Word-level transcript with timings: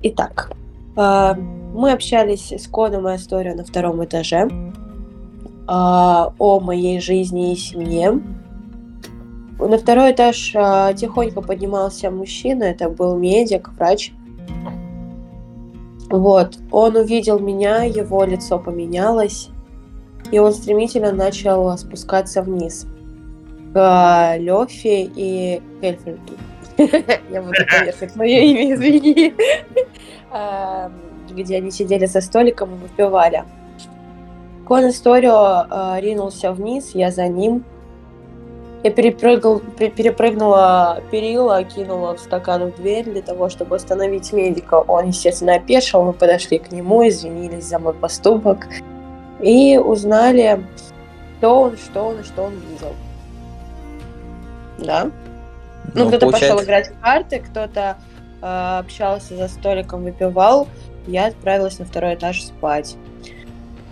Итак, 0.00 0.52
э, 0.96 1.34
мы 1.74 1.90
общались 1.92 2.52
с 2.52 2.68
Коном 2.68 3.08
и 3.08 3.12
Асторио 3.12 3.54
на 3.54 3.64
втором 3.64 4.04
этаже 4.04 4.48
э, 4.48 5.66
о 5.66 6.60
моей 6.60 7.00
жизни 7.00 7.52
и 7.52 7.56
семье. 7.56 8.20
На 9.58 9.76
второй 9.76 10.12
этаж 10.12 10.52
э, 10.54 10.94
тихонько 10.96 11.40
поднимался 11.40 12.12
мужчина, 12.12 12.62
это 12.64 12.88
был 12.88 13.16
медик, 13.16 13.70
врач. 13.70 14.12
Вот, 16.10 16.58
он 16.70 16.96
увидел 16.96 17.40
меня, 17.40 17.82
его 17.82 18.24
лицо 18.24 18.60
поменялось, 18.60 19.50
и 20.30 20.38
он 20.38 20.52
стремительно 20.52 21.10
начал 21.10 21.76
спускаться 21.76 22.42
вниз 22.42 22.86
к 23.74 24.36
Лёфе 24.38 25.10
и 25.14 25.60
Эльфриду. 25.82 26.20
Я 26.78 27.42
буду 27.42 27.66
коверкать 27.66 28.14
мое 28.14 28.38
имя, 28.38 28.74
извини. 28.74 29.34
Эм, 30.30 30.92
где 31.30 31.56
они 31.56 31.70
сидели 31.70 32.06
за 32.06 32.20
столиком 32.20 32.74
и 32.74 32.78
выпивали. 32.78 33.44
Кон 34.66 34.88
Историо 34.88 35.66
э, 35.70 36.00
ринулся 36.00 36.52
вниз, 36.52 36.90
я 36.94 37.10
за 37.10 37.28
ним. 37.28 37.64
Я 38.82 38.90
перепрыгнул, 38.90 39.60
перепрыгнула 39.60 41.02
перила, 41.10 41.64
кинула 41.64 42.14
в 42.14 42.20
стакан 42.20 42.70
в 42.70 42.76
дверь 42.76 43.04
для 43.04 43.22
того, 43.22 43.48
чтобы 43.48 43.76
остановить 43.76 44.32
медика. 44.32 44.74
Он, 44.76 45.08
естественно, 45.08 45.54
опешил, 45.56 46.04
мы 46.04 46.12
подошли 46.12 46.58
к 46.58 46.70
нему, 46.70 47.06
извинились 47.08 47.64
за 47.64 47.78
мой 47.78 47.94
поступок 47.94 48.66
и 49.40 49.78
узнали, 49.78 50.64
кто 51.38 51.62
он, 51.62 51.76
что 51.76 52.02
он 52.02 52.20
и 52.20 52.22
что 52.22 52.42
он 52.42 52.52
видел. 52.52 52.94
Да. 54.78 55.10
Ну, 55.94 56.04
ну 56.04 56.08
кто-то 56.08 56.26
получается... 56.26 56.54
пошел 56.54 56.64
играть 56.64 56.88
в 56.90 57.00
карты, 57.00 57.38
кто-то 57.40 57.96
общался 58.40 59.36
за 59.36 59.48
столиком, 59.48 60.04
выпивал. 60.04 60.68
Я 61.06 61.26
отправилась 61.26 61.78
на 61.78 61.84
второй 61.84 62.14
этаж 62.14 62.44
спать. 62.44 62.96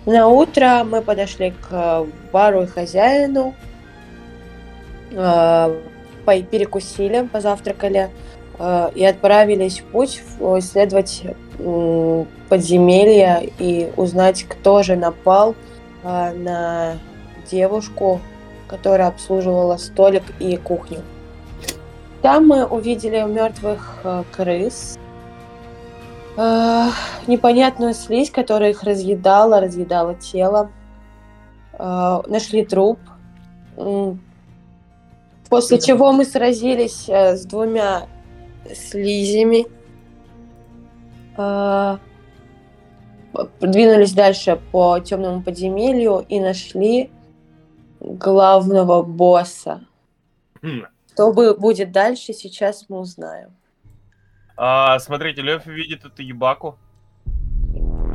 На 0.05 0.27
утро 0.27 0.85
мы 0.85 1.01
подошли 1.01 1.51
к 1.51 2.05
бару 2.31 2.63
и 2.63 2.67
хозяину, 2.67 3.53
э, 5.11 5.81
перекусили, 6.25 7.27
позавтракали 7.27 8.09
э, 8.57 8.89
и 8.95 9.03
отправились 9.03 9.79
в 9.79 9.85
путь 9.85 10.21
исследовать 10.39 11.23
э, 11.59 12.25
подземелья 12.47 13.43
и 13.59 13.91
узнать, 13.97 14.45
кто 14.47 14.83
же 14.83 14.95
напал 14.95 15.55
э, 16.03 16.33
на 16.33 16.97
девушку, 17.49 18.21
которая 18.67 19.09
обслуживала 19.09 19.77
столик 19.77 20.23
и 20.39 20.55
кухню. 20.57 20.99
Там 22.21 22.47
мы 22.47 22.65
увидели 22.65 23.21
мертвых 23.21 23.99
э, 24.03 24.23
крыс, 24.31 24.97
э, 26.35 26.89
непонятную 27.27 27.93
слизь, 27.93 28.31
которая 28.31 28.71
их 28.71 28.83
разъедала, 28.83 29.61
разъедала 29.61 30.15
тело. 30.15 30.71
Э, 31.73 32.21
нашли 32.27 32.65
труп. 32.65 32.99
После 35.49 35.79
чего 35.79 36.11
мы 36.11 36.25
сразились 36.25 37.07
с 37.07 37.45
двумя 37.45 38.07
слизями. 38.73 39.67
Двинулись 43.61 44.13
дальше 44.13 44.59
по 44.71 44.99
темному 44.99 45.43
подземелью 45.43 46.25
и 46.27 46.39
нашли 46.39 47.11
главного 47.99 49.03
босса. 49.03 49.81
Что 51.17 51.33
будет 51.33 51.91
дальше, 51.91 52.31
сейчас 52.31 52.85
мы 52.89 52.99
узнаем. 52.99 53.49
А, 54.55 54.99
смотрите, 54.99 55.41
Лёфи 55.41 55.67
видит 55.69 56.05
эту 56.05 56.21
ебаку. 56.21 56.77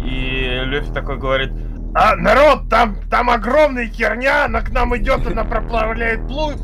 И 0.05 0.61
Лёфи 0.67 0.92
такой 0.92 1.19
говорит, 1.19 1.50
а, 1.96 2.14
народ, 2.14 2.68
там, 2.70 2.96
там 3.11 3.29
огромная 3.29 3.89
херня, 3.89 4.45
она 4.45 4.61
к 4.61 4.70
нам 4.70 4.96
идет, 4.96 5.27
она 5.27 5.42
проплавляет 5.42 6.20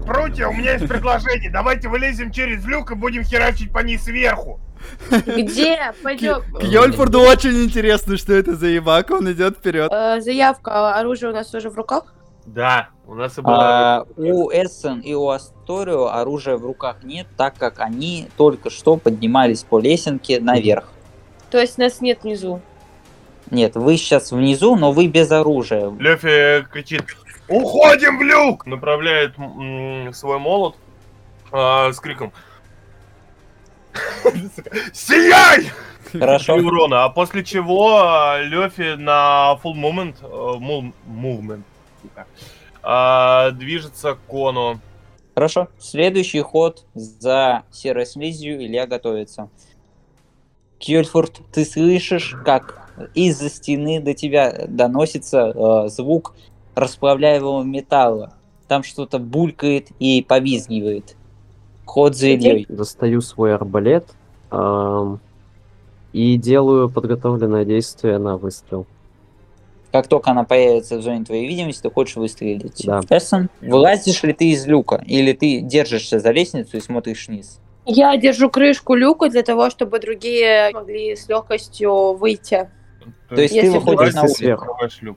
прутья, 0.06 0.47
у 0.47 0.53
меня 0.53 0.75
есть 0.75 0.87
предложение, 0.87 1.50
давайте 1.50 1.88
вылезем 1.88 2.31
через 2.31 2.65
люк 2.65 2.93
и 2.93 2.94
будем 2.94 3.25
херачить 3.25 3.72
по 3.72 3.81
ней 3.81 3.98
сверху. 3.98 4.60
Где? 5.10 5.93
Пойдем. 6.04 6.43
К 6.54 6.62
Йольфорду 6.62 7.19
очень 7.19 7.65
интересно, 7.65 8.16
что 8.16 8.32
это 8.32 8.54
за 8.54 8.69
ебака, 8.69 9.15
он 9.15 9.32
идет 9.32 9.59
вперед. 9.59 9.91
Э, 9.93 10.21
заявка, 10.21 10.97
оружие 10.97 11.31
у 11.31 11.34
нас 11.34 11.53
уже 11.53 11.69
в 11.69 11.75
руках? 11.75 12.15
Да, 12.54 12.88
у 13.06 13.14
нас 13.14 13.36
и 13.36 13.42
было. 13.42 13.56
А, 13.56 14.06
у 14.16 14.50
Эссен 14.50 15.00
и 15.00 15.12
у 15.12 15.28
Асторио 15.28 16.06
оружия 16.06 16.56
в 16.56 16.64
руках 16.64 17.03
нет, 17.03 17.26
так 17.36 17.54
как 17.59 17.81
они 17.81 18.28
только 18.36 18.70
что 18.70 18.97
поднимались 18.97 19.64
по 19.64 19.78
лесенке 19.78 20.41
наверх. 20.41 20.88
То 21.50 21.59
есть 21.59 21.76
нас 21.76 22.00
нет 22.00 22.22
внизу? 22.22 22.60
Нет, 23.50 23.76
вы 23.76 23.97
сейчас 23.97 24.32
внизу, 24.32 24.76
но 24.76 24.92
вы 24.92 25.09
без 25.09 25.31
оружия. 25.31 25.91
Лёфи 25.91 26.66
кричит 26.72 27.04
«Уходим 27.48 28.19
в 28.19 28.22
люк!» 28.22 28.66
Направляет 28.66 29.34
свой 30.15 30.38
молот 30.38 30.76
э, 31.53 31.92
с 31.92 32.00
криком 32.00 32.32
«Сияй!» 34.92 35.70
Хорошо. 36.12 36.54
урона, 36.54 37.04
а 37.04 37.09
после 37.10 37.44
чего 37.44 37.98
а, 37.98 38.41
Лёфи 38.41 38.97
на 38.97 39.59
full 39.62 39.75
movement, 39.75 40.16
uh, 40.22 40.92
movement 41.06 41.62
а, 42.82 43.50
движется 43.53 44.14
к 44.14 44.19
кону. 44.31 44.78
Хорошо. 45.34 45.69
Следующий 45.78 46.41
ход 46.41 46.84
за 46.94 47.62
серой 47.70 48.06
слизью 48.06 48.60
Илья 48.64 48.86
готовится. 48.86 49.48
Кьюльфорд, 50.78 51.41
ты 51.53 51.64
слышишь, 51.64 52.36
как 52.44 52.91
из-за 53.14 53.48
стены 53.48 54.00
до 54.00 54.14
тебя 54.14 54.66
доносится 54.69 55.53
э, 55.54 55.88
звук 55.88 56.34
расплавляемого 56.75 57.62
металла. 57.62 58.34
Там 58.66 58.82
что-то 58.82 59.19
булькает 59.19 59.88
и 59.98 60.25
повизгивает. 60.26 61.16
Ход 61.84 62.16
за 62.16 62.28
Ильей. 62.28 62.66
Достаю 62.69 63.20
свой 63.20 63.54
арбалет 63.54 64.06
э, 64.50 65.16
и 66.12 66.36
делаю 66.36 66.88
подготовленное 66.91 67.65
действие 67.65 68.19
на 68.19 68.36
выстрел. 68.36 68.86
Как 69.93 70.06
только 70.06 70.31
она 70.31 70.44
появится 70.44 70.99
в 70.99 71.03
зоне 71.03 71.25
твоей 71.25 71.49
видимости, 71.49 71.82
ты 71.82 71.91
хочешь 71.91 72.16
выстрелить. 72.16 72.84
Да. 72.84 73.00
Эссон, 73.09 73.49
вылазишь 73.60 74.22
ли 74.22 74.32
ты 74.32 74.50
из 74.50 74.66
люка? 74.66 75.03
Или 75.06 75.32
ты 75.32 75.60
держишься 75.60 76.21
за 76.21 76.31
лестницу 76.31 76.76
и 76.76 76.81
смотришь 76.81 77.28
вниз? 77.28 77.60
Я 77.87 78.15
держу 78.19 78.50
крышку 78.50 78.94
люка 78.94 79.31
для 79.31 79.43
того, 79.43 79.71
чтобы 79.71 79.98
другие 79.98 80.71
могли 80.72 81.16
с 81.16 81.27
легкостью 81.28 82.12
выйти. 82.15 82.69
То 83.31 83.41
есть 83.41 83.59
ты 83.59 83.71
выходишь 83.71 84.15
на 84.15 84.22
улицу. 84.25 85.16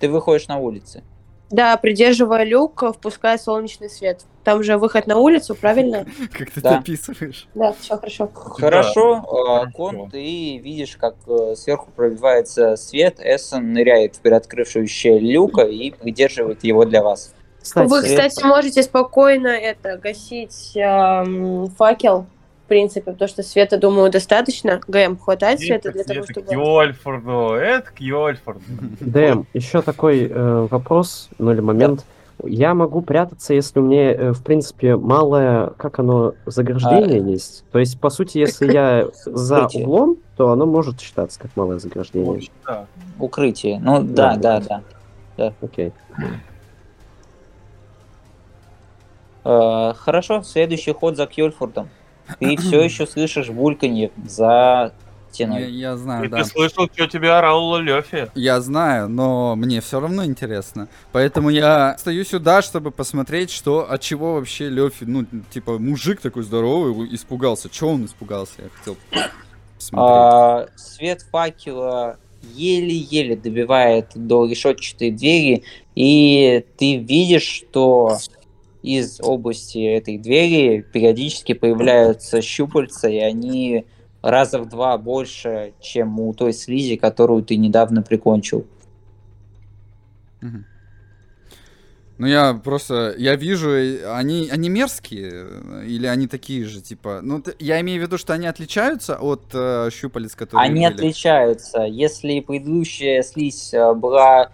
Ты 0.00 0.08
выходишь 0.08 0.48
на 0.48 0.58
улицу. 0.58 1.02
Да, 1.50 1.76
придерживая 1.76 2.44
люк, 2.44 2.82
впуская 2.94 3.38
солнечный 3.38 3.88
свет. 3.88 4.22
Там 4.42 4.62
же 4.62 4.78
выход 4.78 5.06
на 5.06 5.16
улицу, 5.16 5.54
правильно? 5.54 6.04
Как 6.32 6.50
ты 6.50 6.60
да. 6.60 6.78
описываешь. 6.78 7.46
Да, 7.54 7.74
все 7.80 7.96
хорошо. 7.96 8.28
Хорошо, 8.34 9.24
да. 9.46 9.70
Кон, 9.72 10.10
ты 10.10 10.58
видишь, 10.58 10.96
как 10.96 11.14
э, 11.26 11.54
сверху 11.56 11.90
пробивается 11.94 12.76
свет, 12.76 13.20
Эссен 13.20 13.72
ныряет 13.72 14.16
в 14.16 14.20
приоткрывшуюся 14.20 15.18
люка 15.18 15.62
и 15.62 15.90
придерживает 15.90 16.64
его 16.64 16.84
для 16.84 17.02
вас. 17.02 17.32
Вы, 17.74 18.02
кстати, 18.02 18.44
можете 18.44 18.82
спокойно 18.82 19.48
это 19.48 19.98
гасить 19.98 20.72
эм, 20.76 21.68
факел 21.70 22.26
в 22.66 22.68
принципе, 22.68 23.12
потому 23.12 23.28
что 23.28 23.44
света, 23.44 23.78
думаю, 23.78 24.10
достаточно. 24.10 24.80
ГМ, 24.88 25.18
хватает 25.18 25.60
света 25.60 25.92
для 25.92 26.02
того, 26.02 26.24
чтобы... 26.28 26.48
К 26.48 26.52
Йольфорду, 26.52 27.52
это 27.52 27.92
к 27.92 28.00
Йольфорду. 28.00 28.60
ДМ, 28.98 29.44
еще 29.54 29.82
такой 29.82 30.26
э, 30.28 30.66
вопрос, 30.68 31.28
ну 31.38 31.52
или 31.52 31.60
момент. 31.60 32.04
Я 32.42 32.74
могу 32.74 33.02
прятаться, 33.02 33.54
если 33.54 33.78
у 33.78 33.82
меня, 33.84 34.12
э, 34.12 34.32
в 34.32 34.42
принципе, 34.42 34.96
малое, 34.96 35.68
как 35.76 36.00
оно, 36.00 36.34
заграждение 36.44 37.22
а... 37.22 37.24
есть. 37.24 37.64
То 37.70 37.78
есть, 37.78 38.00
по 38.00 38.10
сути, 38.10 38.38
если 38.38 38.72
я 38.72 39.06
за 39.24 39.68
углом, 39.68 40.16
то 40.36 40.50
оно 40.50 40.66
может 40.66 41.00
считаться 41.00 41.38
как 41.38 41.52
малое 41.54 41.78
заграждение. 41.78 42.48
Укрытие. 43.20 43.78
Ну 43.78 44.02
да, 44.02 44.34
да, 44.34 44.58
да. 44.58 44.82
да. 45.36 45.52
Окей. 45.62 45.92
Э, 49.44 49.92
хорошо, 49.96 50.42
следующий 50.42 50.92
ход 50.92 51.16
за 51.16 51.26
Кьольфордом. 51.26 51.88
Ты 52.38 52.56
все 52.58 52.82
еще 52.82 53.06
слышишь 53.06 53.48
бульканье 53.48 54.10
за 54.26 54.92
стеной. 55.36 55.62
Я, 55.62 55.90
я 55.90 55.96
знаю, 55.96 56.24
И 56.24 56.28
да. 56.28 56.38
Ты 56.38 56.44
слышал, 56.44 56.88
что 56.92 57.06
тебе 57.06 57.32
орал 57.32 57.78
Лёфи? 57.78 58.30
Я 58.34 58.60
знаю, 58.60 59.08
но 59.08 59.54
мне 59.56 59.80
все 59.80 60.00
равно 60.00 60.24
интересно. 60.24 60.88
Поэтому 61.12 61.50
я 61.50 61.96
стою 61.98 62.24
сюда, 62.24 62.62
чтобы 62.62 62.90
посмотреть, 62.90 63.50
что 63.50 63.90
от 63.90 64.00
чего 64.00 64.34
вообще 64.34 64.68
Лёфи, 64.68 65.04
ну, 65.04 65.26
типа, 65.50 65.78
мужик 65.78 66.20
такой 66.20 66.42
здоровый, 66.42 67.14
испугался. 67.14 67.68
Чего 67.68 67.90
он 67.90 68.06
испугался? 68.06 68.54
Я 68.58 68.68
хотел 68.78 68.96
посмотреть. 69.76 70.10
А, 70.10 70.66
свет 70.76 71.22
факела 71.30 72.18
еле-еле 72.54 73.36
добивает 73.36 74.12
до 74.14 74.46
решетчатой 74.46 75.10
двери, 75.10 75.64
и 75.94 76.64
ты 76.76 76.96
видишь, 76.96 77.42
что 77.42 78.18
из 78.86 79.20
области 79.20 79.78
этой 79.78 80.16
двери 80.16 80.86
периодически 80.92 81.54
появляются 81.54 82.40
щупальца, 82.40 83.08
и 83.08 83.18
они 83.18 83.84
раза 84.22 84.60
в 84.60 84.68
два 84.68 84.96
больше, 84.96 85.74
чем 85.80 86.20
у 86.20 86.32
той 86.34 86.52
слизи, 86.52 86.96
которую 86.96 87.42
ты 87.42 87.56
недавно 87.56 88.02
прикончил. 88.02 88.64
Ну, 92.18 92.26
я 92.26 92.54
просто, 92.54 93.14
я 93.18 93.36
вижу, 93.36 93.72
они, 94.10 94.48
они 94.50 94.68
мерзкие, 94.70 95.30
э, 95.32 95.84
или 95.86 96.06
они 96.06 96.26
такие 96.26 96.64
же, 96.64 96.80
типа, 96.80 97.20
ну, 97.22 97.42
я 97.58 97.78
имею 97.82 98.00
в 98.00 98.06
виду, 98.06 98.16
что 98.16 98.32
они 98.32 98.46
отличаются 98.46 99.16
от 99.16 99.50
э, 99.52 99.90
щупалец, 99.92 100.34
которые 100.34 100.64
Они 100.70 100.86
были? 100.86 100.94
отличаются. 100.94 101.82
Если 101.82 102.40
предыдущая 102.40 103.22
слизь 103.22 103.74
э, 103.74 103.92
была 103.92 104.50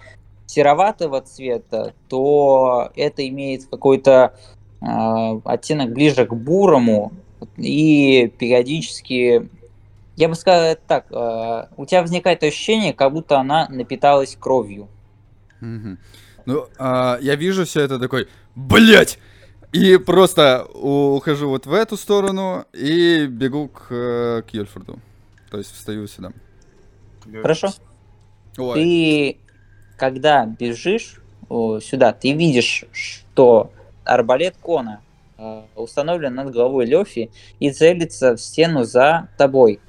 сероватого 0.46 1.20
цвета, 1.20 1.94
то 2.08 2.90
это 2.96 3.26
имеет 3.28 3.66
какой-то 3.66 4.34
э, 4.80 5.40
оттенок 5.44 5.92
ближе 5.92 6.26
к 6.26 6.34
бурому 6.34 7.12
и 7.56 8.32
периодически, 8.38 9.48
я 10.16 10.28
бы 10.28 10.34
сказал 10.34 10.76
так, 10.86 11.06
э, 11.10 11.66
у 11.76 11.86
тебя 11.86 12.02
возникает 12.02 12.42
ощущение, 12.42 12.92
как 12.92 13.12
будто 13.12 13.38
она 13.38 13.68
напиталась 13.68 14.36
кровью. 14.38 14.88
Мгм. 15.60 15.98
Ну, 16.44 16.66
а, 16.78 17.18
я 17.20 17.36
вижу 17.36 17.64
все 17.64 17.82
это 17.82 17.98
такой, 17.98 18.28
блять! 18.54 19.18
И 19.72 19.96
просто 19.96 20.64
ухожу 20.74 21.48
вот 21.48 21.64
в 21.64 21.72
эту 21.72 21.96
сторону 21.96 22.66
и 22.74 23.26
бегу 23.26 23.68
к, 23.68 23.86
э, 23.90 24.42
к 24.42 24.52
Йольфорду. 24.52 24.98
То 25.50 25.56
есть 25.58 25.72
встаю 25.74 26.06
сюда. 26.06 26.32
Хорошо? 27.40 27.70
Ой, 28.58 28.74
Ты, 28.74 29.38
когда 29.96 30.46
бежишь 30.46 31.20
о, 31.48 31.80
сюда, 31.80 32.12
ты 32.12 32.32
видишь, 32.32 32.84
что 32.92 33.70
арбалет 34.04 34.54
Кона 34.60 35.00
э, 35.38 35.62
установлен 35.76 36.34
над 36.34 36.52
головой 36.52 36.86
Лёфи 36.86 37.30
и 37.60 37.70
целится 37.70 38.36
в 38.36 38.40
стену 38.40 38.84
за 38.84 39.28
тобой. 39.36 39.80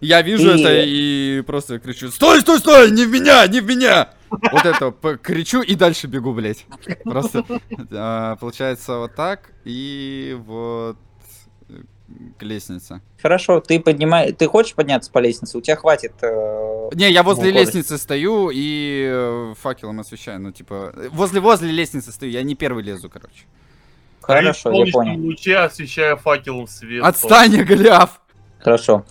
я 0.00 0.22
вижу 0.22 0.54
ты- 0.54 0.60
это 0.60 0.82
и 0.84 1.42
просто 1.42 1.78
кричу, 1.78 2.10
стой, 2.10 2.40
стой, 2.40 2.58
стой, 2.58 2.90
не 2.90 3.04
в 3.04 3.10
меня, 3.10 3.46
не 3.46 3.60
в 3.60 3.66
меня! 3.66 4.10
Вот 4.30 4.64
это 4.64 4.90
кричу 5.18 5.60
и 5.60 5.74
дальше 5.74 6.06
бегу, 6.06 6.32
блять. 6.32 6.64
Просто 7.04 7.44
а, 7.92 8.36
получается 8.36 8.96
вот 8.98 9.14
так 9.14 9.52
и 9.64 10.34
вот 10.46 10.96
э, 10.96 11.11
к 12.38 12.42
лестнице. 12.42 13.00
Хорошо, 13.20 13.60
ты 13.60 13.80
поднимаешь, 13.80 14.34
ты 14.38 14.46
хочешь 14.48 14.74
подняться 14.74 15.10
по 15.10 15.18
лестнице? 15.18 15.58
У 15.58 15.60
тебя 15.60 15.76
хватит. 15.76 16.12
э, 16.22 16.90
Не, 16.94 17.10
я 17.10 17.22
возле 17.22 17.44
Ну, 17.44 17.50
скорость. 17.50 17.74
лестницы 17.74 17.98
стою 17.98 18.50
и 18.52 19.06
э, 19.10 19.54
факелом 19.58 20.00
освещаю. 20.00 20.40
Ну, 20.40 20.52
типа, 20.52 20.92
э, 20.96 21.08
возле-возле 21.12 21.70
лестницы 21.70 22.12
стою, 22.12 22.32
я 22.32 22.42
не 22.42 22.54
первый 22.54 22.82
лезу, 22.82 23.08
короче. 23.10 23.44
Хорошо, 24.20 24.70
я 24.72 24.92
понял. 24.92 25.18
луче, 25.20 25.56
освещая 25.56 26.16
факелом 26.16 26.66
свет. 26.68 27.04
Отстань, 27.04 27.56
Голиаф! 27.64 28.20
Хорошо. 28.60 29.04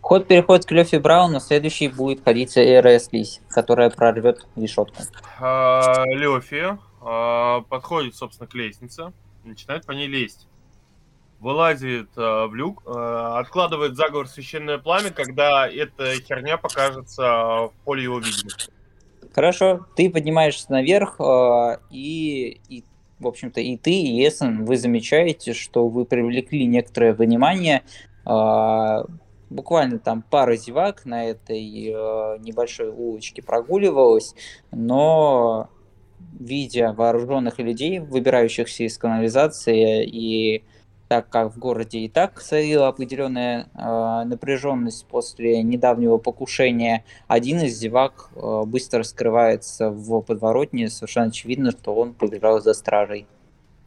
Ход 0.00 0.26
переходит 0.26 0.64
к 0.66 0.70
Лёфи 0.70 0.96
Брауну, 0.96 1.40
следующий 1.40 1.88
будет 1.88 2.24
ходить 2.24 2.56
РС 2.56 3.10
Лись, 3.12 3.40
которая 3.50 3.90
прорвет 3.90 4.46
решетку. 4.56 5.02
А, 5.38 6.04
Лёфи 6.06 6.78
а, 7.00 7.60
подходит, 7.68 8.14
собственно, 8.16 8.48
к 8.48 8.54
лестнице, 8.54 9.12
начинает 9.44 9.84
по 9.86 9.92
ней 9.92 10.06
лезть. 10.06 10.46
Вылазит 11.40 12.10
а, 12.16 12.46
в 12.46 12.54
люк, 12.54 12.82
а, 12.86 13.38
откладывает 13.38 13.96
заговор 13.96 14.28
священное 14.28 14.78
пламя, 14.78 15.10
когда 15.10 15.66
эта 15.68 16.14
херня 16.20 16.58
покажется 16.58 17.22
в 17.22 17.72
поле 17.84 18.04
его 18.04 18.18
видимости. 18.18 18.70
Хорошо, 19.32 19.86
ты 19.96 20.10
поднимаешься 20.10 20.70
наверх, 20.72 21.20
э, 21.20 21.78
и, 21.90 22.60
и, 22.68 22.84
в 23.20 23.28
общем-то, 23.28 23.60
и 23.60 23.76
ты, 23.76 23.92
и 23.92 24.26
Эссен, 24.26 24.64
вы 24.64 24.76
замечаете, 24.76 25.54
что 25.54 25.86
вы 25.88 26.04
привлекли 26.04 26.66
некоторое 26.66 27.12
внимание. 27.14 27.82
э, 28.26 29.04
Буквально 29.50 29.98
там 29.98 30.22
пара 30.22 30.54
зевак 30.54 31.04
на 31.04 31.24
этой 31.24 31.58
э, 31.58 32.38
небольшой 32.38 32.88
улочке 32.88 33.42
прогуливалась, 33.42 34.34
но 34.70 35.68
видя 36.38 36.92
вооруженных 36.92 37.58
людей, 37.58 37.98
выбирающихся 37.98 38.84
из 38.84 38.96
канализации, 38.96 40.04
и 40.06 40.64
так 41.10 41.28
как 41.28 41.52
в 41.52 41.58
городе 41.58 41.98
и 41.98 42.08
так 42.08 42.40
царила 42.40 42.86
определенная 42.86 43.66
э, 43.74 44.22
напряженность 44.26 45.04
после 45.06 45.60
недавнего 45.60 46.18
покушения, 46.18 47.04
один 47.26 47.58
из 47.58 47.76
зевак 47.76 48.30
э, 48.36 48.62
быстро 48.64 49.02
скрывается 49.02 49.90
в 49.90 50.20
подворотне, 50.20 50.88
совершенно 50.88 51.26
очевидно, 51.26 51.72
что 51.72 51.96
он 51.96 52.14
побежал 52.14 52.60
за 52.60 52.74
стражей. 52.74 53.26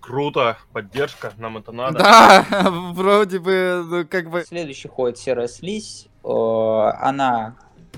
Круто, 0.02 0.58
поддержка, 0.74 1.32
нам 1.38 1.60
это 1.60 1.72
надо. 1.72 2.00
Да, 2.00 2.46
вроде 2.94 3.40
бы, 3.40 3.86
ну, 3.90 4.06
как 4.06 4.30
бы... 4.30 4.44
Следующий 4.46 4.90
ходит 4.90 5.18
серая 5.18 5.48
слизь, 5.48 6.10
э, 6.26 6.28
она 6.28 7.56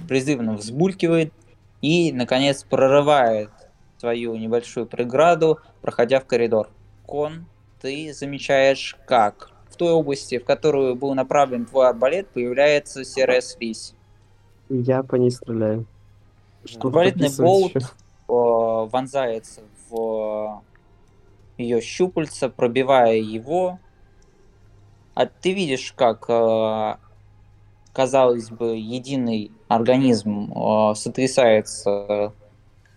призывно 0.08 0.54
взбулькивает 0.54 1.34
и, 1.82 2.14
наконец, 2.14 2.64
прорывает 2.64 3.50
свою 3.98 4.36
небольшую 4.36 4.86
преграду, 4.86 5.58
проходя 5.82 6.20
в 6.20 6.26
коридор. 6.28 6.70
Кон, 7.08 7.48
ты 7.86 8.12
замечаешь, 8.16 8.98
как 9.06 9.52
в 9.70 9.76
той 9.76 9.92
области, 9.92 10.40
в 10.40 10.44
которую 10.44 10.96
был 10.96 11.14
направлен 11.14 11.68
твой 11.68 11.88
арбалет, 11.88 12.28
появляется 12.30 13.06
серая 13.06 13.42
слизь. 13.42 13.94
Я 14.70 15.04
по 15.04 15.18
ней 15.18 15.30
стреляю. 15.30 15.86
Что 16.64 16.88
Арбалетный 16.88 17.30
болт 17.38 17.76
ещё? 17.76 17.86
э, 17.86 18.90
вонзается 18.90 19.62
в 19.88 20.64
ее 21.60 21.80
щупальца, 21.80 22.50
пробивая 22.50 23.18
его. 23.18 23.78
А 25.14 25.28
ты 25.28 25.54
видишь, 25.54 25.94
как, 25.96 26.26
э, 26.28 26.96
казалось 27.94 28.50
бы, 28.50 28.78
единый 28.78 29.52
организм 29.68 30.52
э, 30.52 30.96
сотрясается 30.96 32.34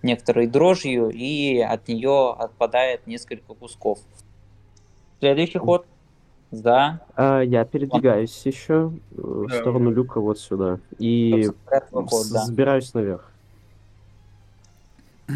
некоторой 0.02 0.46
дрожью, 0.46 1.11
и 1.11 1.58
от 1.58 1.88
нее 1.88 2.31
отпадает 2.31 3.06
несколько 3.06 3.52
кусков. 3.52 3.99
Следующий 5.20 5.59
ход 5.59 5.87
за 6.50 7.00
А, 7.17 7.41
я 7.43 7.65
передвигаюсь 7.65 8.41
еще 8.47 8.93
в 9.11 9.49
Да. 9.49 9.61
сторону 9.61 9.91
люка 9.91 10.20
вот 10.20 10.38
сюда. 10.38 10.79
И 10.99 11.50
ход, 11.93 12.26
да. 12.32 12.44
забираюсь 12.44 12.94
наверх. 12.94 13.31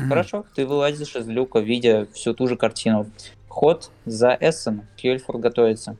Хорошо, 0.08 0.46
ты 0.55 0.67
вылазишь 0.67 1.14
из 1.17 1.26
люка, 1.29 1.58
видя 1.58 2.06
всю 2.14 2.32
ту 2.32 2.46
же 2.49 2.56
картину. 2.56 3.06
Ход 3.49 3.90
за 4.06 4.37
Эссен. 4.40 4.87
Кьельфорд 4.96 5.40
готовится. 5.40 5.96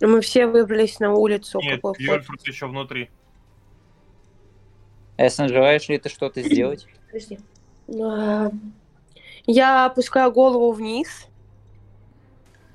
Мы 0.00 0.20
все 0.22 0.46
выбрались 0.46 0.98
на 1.00 1.12
улицу. 1.12 1.60
Нет? 1.60 1.80
Йольфорд 1.98 2.46
еще 2.46 2.66
внутри. 2.66 3.10
Эссен, 5.18 5.48
желаешь 5.48 5.88
ли 5.88 5.98
ты 5.98 6.08
что-то 6.08 6.42
сделать? 6.42 6.86
Подожди. 7.06 7.38
А, 8.00 8.50
Я 9.46 9.84
опускаю 9.86 10.32
голову 10.32 10.72
вниз 10.72 11.26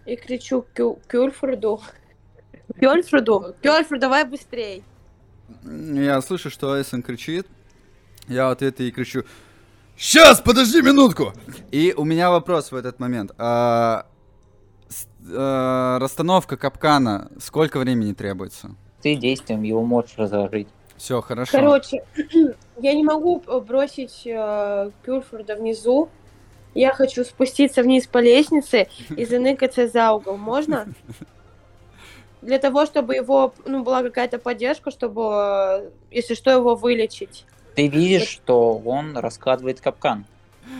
и 0.07 0.15
кричу 0.15 0.65
Кю- 0.73 0.99
Кюльфорду. 1.07 1.81
Кюльфорду, 2.79 3.55
Кюльфорд, 3.61 4.01
давай 4.01 4.25
быстрей. 4.25 4.83
Я 5.63 6.21
слышу, 6.21 6.49
что 6.49 6.77
Эйсон 6.77 7.01
кричит. 7.03 7.47
Я 8.27 8.47
в 8.47 8.51
ответ 8.51 8.79
и 8.81 8.91
кричу, 8.91 9.23
Сейчас, 9.95 10.41
подожди 10.41 10.81
минутку! 10.81 11.33
И 11.71 11.93
у 11.97 12.03
меня 12.03 12.29
вопрос 12.29 12.71
в 12.71 12.75
этот 12.75 12.99
момент. 12.99 13.31
А, 13.39 14.05
с- 14.89 15.07
а, 15.33 15.97
расстановка 15.99 16.55
капкана, 16.55 17.29
сколько 17.39 17.79
времени 17.79 18.13
требуется? 18.13 18.75
Ты 19.01 19.15
действием 19.15 19.63
его 19.63 19.83
можешь 19.83 20.15
разложить. 20.17 20.67
Все, 20.97 21.21
хорошо. 21.21 21.51
Короче, 21.51 22.03
я 22.77 22.93
не 22.93 23.03
могу 23.03 23.39
бросить 23.61 24.21
э, 24.25 24.91
Кюльфорда 25.03 25.55
внизу. 25.55 26.09
Я 26.77 26.93
хочу 26.93 27.23
спуститься 27.23 27.81
вниз 27.81 28.05
по 28.05 28.19
лестнице 28.19 28.87
и 29.09 29.25
заныкаться 29.25 29.87
за 29.87 30.11
угол. 30.11 30.37
Можно? 30.37 30.85
Для 32.43 32.59
того, 32.59 32.85
чтобы 32.85 33.15
его, 33.15 33.51
ну, 33.65 33.81
была 33.81 34.03
какая-то 34.03 34.37
поддержка, 34.37 34.91
чтобы, 34.91 35.91
если 36.11 36.35
что, 36.35 36.51
его 36.51 36.75
вылечить. 36.75 37.45
Ты 37.73 37.87
видишь, 37.87 38.27
что 38.27 38.77
он 38.77 39.17
раскладывает 39.17 39.81
капкан. 39.81 40.27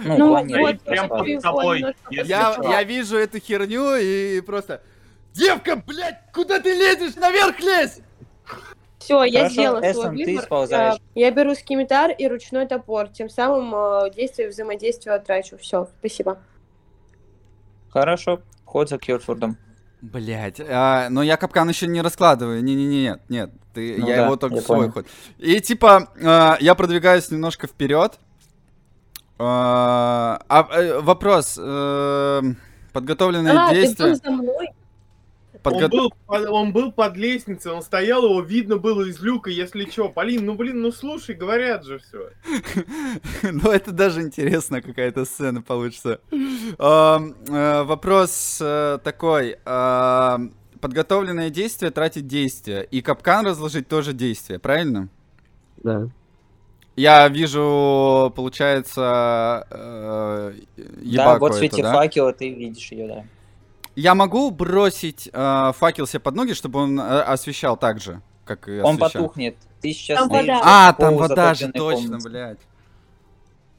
Ну, 0.06 0.18
Ну, 0.20 0.60
вот, 0.60 0.82
прям 0.82 1.10
под 1.10 1.42
тобой, 1.42 1.84
Я, 2.12 2.56
я 2.62 2.84
вижу 2.84 3.18
эту 3.18 3.40
херню 3.40 3.96
и 3.96 4.40
просто... 4.42 4.84
Девка, 5.34 5.78
блядь, 5.78 6.20
куда 6.32 6.60
ты 6.60 6.76
лезешь? 6.76 7.16
Наверх 7.16 7.60
лезь! 7.60 8.02
Все, 9.00 9.24
я 9.24 9.48
сделала 9.50 9.80
свой 9.80 9.92
Эссен, 9.92 10.18
ты 10.18 10.26
выбор. 10.32 10.44
сползаешь. 10.44 10.96
Э, 10.96 10.98
Я 11.16 11.32
беру 11.32 11.54
скимитар 11.56 12.12
и 12.12 12.28
ручной 12.28 12.66
топор. 12.68 13.08
Тем 13.10 13.30
самым 13.30 13.74
э, 13.76 14.12
действие 14.14 14.50
взаимодействия 14.50 15.18
трачу. 15.20 15.58
Все, 15.58 15.88
спасибо. 16.00 16.40
Хорошо, 17.90 18.42
ход 18.66 18.90
за 18.90 18.98
Кьельфордом. 18.98 19.58
Блять, 20.02 20.60
а, 20.60 21.10
но 21.10 21.24
я 21.24 21.38
капкан 21.38 21.68
еще 21.70 21.88
не 21.88 22.02
раскладываю. 22.02 22.64
Не-не-не, 22.64 23.02
нет, 23.02 23.22
нет. 23.30 23.52
Ты, 23.74 23.96
Ну 24.00 24.08
я 24.08 24.16
да, 24.18 24.26
его 24.26 24.36
только 24.36 24.58
я 24.58 24.62
свой 24.62 24.78
понял. 24.80 24.92
ход. 24.92 25.06
И 25.38 25.60
типа, 25.62 26.10
а, 26.24 26.58
я 26.60 26.76
продвигаюсь 26.76 27.30
немножко 27.32 27.68
вперед. 27.68 28.20
А, 29.40 30.40
а, 30.50 31.02
вопрос. 31.02 31.58
э, 31.62 32.42
подготовленные 32.94 33.54
А, 33.58 33.70
ты 33.70 33.76
действия. 33.82 34.06
был 34.08 34.16
за 34.16 34.32
мной? 34.32 34.70
Подго- 35.74 35.84
Он 35.86 35.90
был, 35.90 36.14
под- 36.26 36.50
он 36.50 36.72
был 36.74 36.92
под 36.92 37.18
лестницей, 37.18 37.72
он 37.72 37.82
стоял, 37.82 38.24
его 38.26 38.42
видно 38.42 38.78
было 38.78 39.04
из 39.04 39.20
люка, 39.22 39.50
если 39.50 39.84
чё. 39.86 40.10
Полин, 40.10 40.46
ну 40.46 40.56
блин, 40.56 40.82
ну 40.82 40.92
слушай, 40.92 41.36
говорят 41.36 41.86
же 41.86 42.00
все. 42.00 42.30
Ну, 43.52 43.70
это 43.72 43.92
даже 43.92 44.22
интересно, 44.22 44.82
какая-то 44.82 45.26
сцена 45.26 45.62
получится. 45.62 46.20
Э, 46.80 47.84
Вопрос 47.84 48.60
э, 48.62 49.00
такой. 49.04 49.58
Подготовленное 50.80 51.50
действие 51.50 51.90
тратит 51.92 52.28
действие. 52.28 52.86
И 52.92 53.02
капкан 53.02 53.46
разложить 53.48 53.88
тоже 53.88 54.14
действие, 54.14 54.60
правильно? 54.60 55.10
Да. 55.84 56.08
Я 56.96 57.28
вижу, 57.30 58.32
получается, 58.36 59.66
э, 59.70 60.54
Да, 60.78 60.84
ебаку 61.02 61.40
вот 61.40 61.54
в 61.54 61.58
свете 61.58 61.82
да? 61.84 61.94
факела 61.94 62.32
ты 62.34 62.50
видишь 62.54 62.92
ее, 62.92 63.08
да. 63.08 63.24
Я 63.98 64.14
могу 64.14 64.52
бросить 64.52 65.28
э, 65.34 65.72
факел 65.76 66.06
себе 66.06 66.20
под 66.20 66.36
ноги, 66.36 66.54
чтобы 66.54 66.82
он 66.82 67.00
э, 67.00 67.22
освещал 67.22 67.76
так 67.76 68.00
же, 68.00 68.22
как 68.46 68.70
и 68.70 68.80
Он 68.80 68.94
освещал? 68.94 69.24
потухнет. 69.24 69.58
Ты 69.82 69.92
сейчас 69.92 70.20
Там 70.20 70.30
вода. 70.30 70.62
А, 70.64 70.94
там 70.94 71.16
вода 71.16 71.56
же, 71.56 71.72
точно, 71.72 72.20
комнате. 72.20 72.30
блядь. 72.30 72.60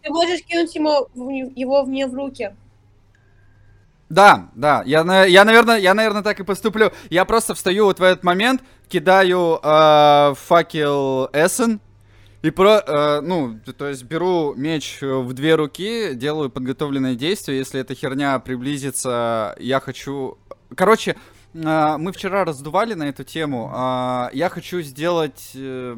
Ты 0.02 0.10
можешь 0.10 0.42
кинуть 0.42 0.74
ему, 0.74 1.08
его 1.54 1.84
мне 1.86 2.08
в 2.08 2.14
руки. 2.14 2.52
Да, 4.08 4.48
да, 4.56 4.82
я, 4.86 5.24
я, 5.26 5.44
наверное, 5.44 5.76
я, 5.78 5.94
наверное, 5.94 6.22
так 6.22 6.40
и 6.40 6.42
поступлю. 6.42 6.90
Я 7.10 7.24
просто 7.24 7.54
встаю 7.54 7.84
вот 7.84 8.00
в 8.00 8.02
этот 8.02 8.24
момент, 8.24 8.60
кидаю 8.88 9.60
э, 9.62 10.34
факел 10.34 11.26
Эссен, 11.32 11.80
и 12.40 12.50
про, 12.50 12.80
э, 12.86 13.20
ну, 13.20 13.58
то 13.76 13.88
есть 13.88 14.04
беру 14.04 14.54
меч 14.54 14.98
э, 15.02 15.06
в 15.06 15.32
две 15.32 15.56
руки, 15.56 16.14
делаю 16.14 16.50
подготовленное 16.50 17.16
действие. 17.16 17.58
Если 17.58 17.80
эта 17.80 17.94
херня 17.96 18.38
приблизится, 18.38 19.56
я 19.58 19.80
хочу... 19.80 20.38
Короче, 20.76 21.16
э, 21.52 21.96
мы 21.98 22.12
вчера 22.12 22.44
раздували 22.44 22.94
на 22.94 23.08
эту 23.08 23.24
тему. 23.24 23.72
а, 23.74 24.30
я 24.32 24.50
хочу 24.50 24.82
сделать... 24.82 25.50
э, 25.56 25.96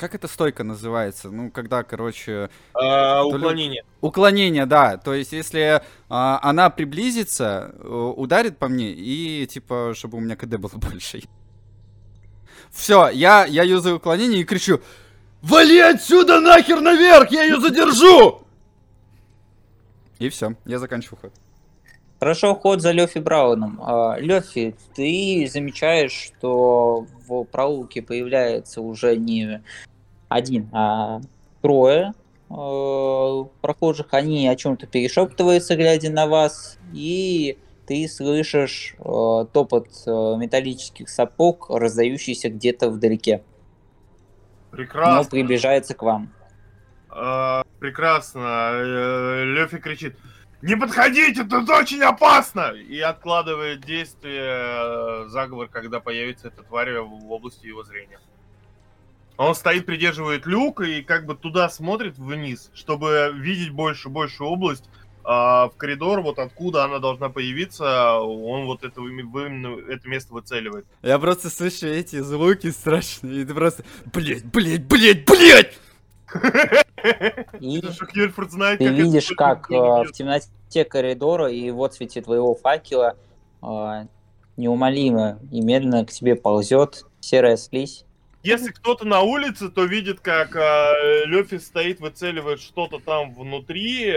как 0.00 0.16
эта 0.16 0.26
стойка 0.26 0.64
называется? 0.64 1.30
Ну, 1.30 1.52
когда, 1.52 1.84
короче... 1.84 2.50
А, 2.74 3.22
ли- 3.22 3.36
уклонение. 3.36 3.84
Уклонение, 4.00 4.66
да. 4.66 4.96
То 4.96 5.14
есть, 5.14 5.30
если 5.32 5.80
а, 6.08 6.40
она 6.42 6.70
приблизится, 6.70 7.72
э, 7.78 8.12
ударит 8.16 8.58
по 8.58 8.66
мне, 8.66 8.90
и 8.90 9.46
типа, 9.46 9.92
чтобы 9.94 10.18
у 10.18 10.20
меня 10.20 10.34
КД 10.34 10.56
было 10.56 10.72
больше. 10.74 11.22
Все, 12.72 13.08
я, 13.10 13.44
я 13.46 13.62
юзаю 13.62 13.96
уклонение 13.96 14.40
и 14.40 14.44
кричу: 14.44 14.80
Вали 15.42 15.78
отсюда 15.78 16.40
нахер 16.40 16.80
наверх! 16.80 17.30
Я 17.30 17.44
ее 17.44 17.60
задержу! 17.60 18.42
И 20.18 20.28
все, 20.28 20.54
я 20.64 20.78
заканчиваю 20.78 21.18
ход. 21.20 21.32
Хорошо, 22.18 22.56
ход 22.56 22.80
за 22.80 22.90
Лёфи 22.90 23.18
Брауном. 23.18 23.78
А, 23.80 24.16
Лёфи, 24.18 24.74
ты 24.96 25.48
замечаешь, 25.50 26.10
что 26.12 27.06
в 27.28 27.44
проулке 27.44 28.02
появляется 28.02 28.80
уже 28.80 29.16
не 29.16 29.62
один, 30.28 30.68
а 30.72 31.20
трое 31.62 32.14
э, 32.50 33.44
прохожих. 33.60 34.08
Они 34.10 34.48
о 34.48 34.56
чем-то 34.56 34.88
перешептываются, 34.88 35.76
глядя 35.76 36.10
на 36.10 36.26
вас, 36.26 36.78
и 36.92 37.56
ты 37.86 38.08
слышишь 38.08 38.96
э, 38.98 39.46
топот 39.52 39.86
металлических 40.06 41.08
сапог, 41.08 41.70
раздающийся 41.70 42.48
где-то 42.48 42.90
вдалеке, 42.90 43.44
но 44.70 44.76
Прекрасно. 44.76 45.30
приближается 45.30 45.94
к 45.94 46.02
вам. 46.02 46.30
А, 47.10 47.64
прекрасно. 47.80 48.70
Э, 48.72 49.44
Лёфи 49.44 49.78
кричит. 49.78 50.16
Не 50.60 50.76
подходите, 50.76 51.44
тут 51.44 51.70
очень 51.70 52.02
опасно! 52.02 52.72
И 52.72 52.98
откладывает 52.98 53.84
действие 53.84 54.42
э, 54.42 55.24
заговор, 55.28 55.68
когда 55.68 56.00
появится 56.00 56.48
эта 56.48 56.64
тварь 56.64 56.98
в 56.98 57.30
области 57.30 57.66
его 57.66 57.84
зрения. 57.84 58.18
Он 59.36 59.54
стоит, 59.54 59.86
придерживает 59.86 60.46
люк 60.46 60.80
и 60.80 61.00
как 61.02 61.24
бы 61.24 61.36
туда 61.36 61.68
смотрит 61.68 62.18
вниз, 62.18 62.72
чтобы 62.74 63.30
видеть 63.36 63.70
больше 63.70 64.08
больше 64.08 64.42
область. 64.42 64.90
А 65.24 65.68
в 65.68 65.76
коридор, 65.76 66.20
вот 66.20 66.38
откуда 66.38 66.84
она 66.84 66.98
должна 66.98 67.28
появиться, 67.28 68.18
он 68.20 68.66
вот 68.66 68.82
это, 68.82 69.00
это 69.00 70.08
место 70.08 70.32
выцеливает. 70.32 70.86
Я 71.02 71.18
просто 71.18 71.50
слышу 71.50 71.86
эти 71.86 72.20
звуки 72.20 72.70
страшные, 72.70 73.42
и 73.42 73.44
ты 73.44 73.54
просто, 73.54 73.84
блять, 74.12 74.44
блять, 74.44 74.84
блять, 74.86 75.24
блять! 75.26 75.78
И 77.60 77.80
знает, 78.50 78.78
Ты 78.78 78.86
как 78.86 78.94
видишь, 78.96 79.32
как 79.36 79.70
э, 79.70 79.74
в 79.74 80.12
темноте 80.12 80.84
коридора 80.84 81.50
и 81.50 81.70
в 81.70 81.82
отсвете 81.82 82.20
твоего 82.20 82.54
факела 82.54 83.16
э, 83.62 84.06
неумолимо 84.56 85.38
и 85.50 85.60
медленно 85.60 86.04
к 86.04 86.10
тебе 86.10 86.36
ползет 86.36 87.06
серая 87.20 87.56
слизь. 87.56 88.04
Если 88.42 88.70
кто-то 88.70 89.04
на 89.04 89.20
улице, 89.20 89.68
то 89.68 89.84
видит, 89.84 90.20
как 90.20 90.54
э, 90.54 91.24
Лёфи 91.26 91.58
стоит, 91.58 92.00
выцеливает 92.00 92.60
что-то 92.60 92.98
там 92.98 93.34
внутри, 93.34 94.16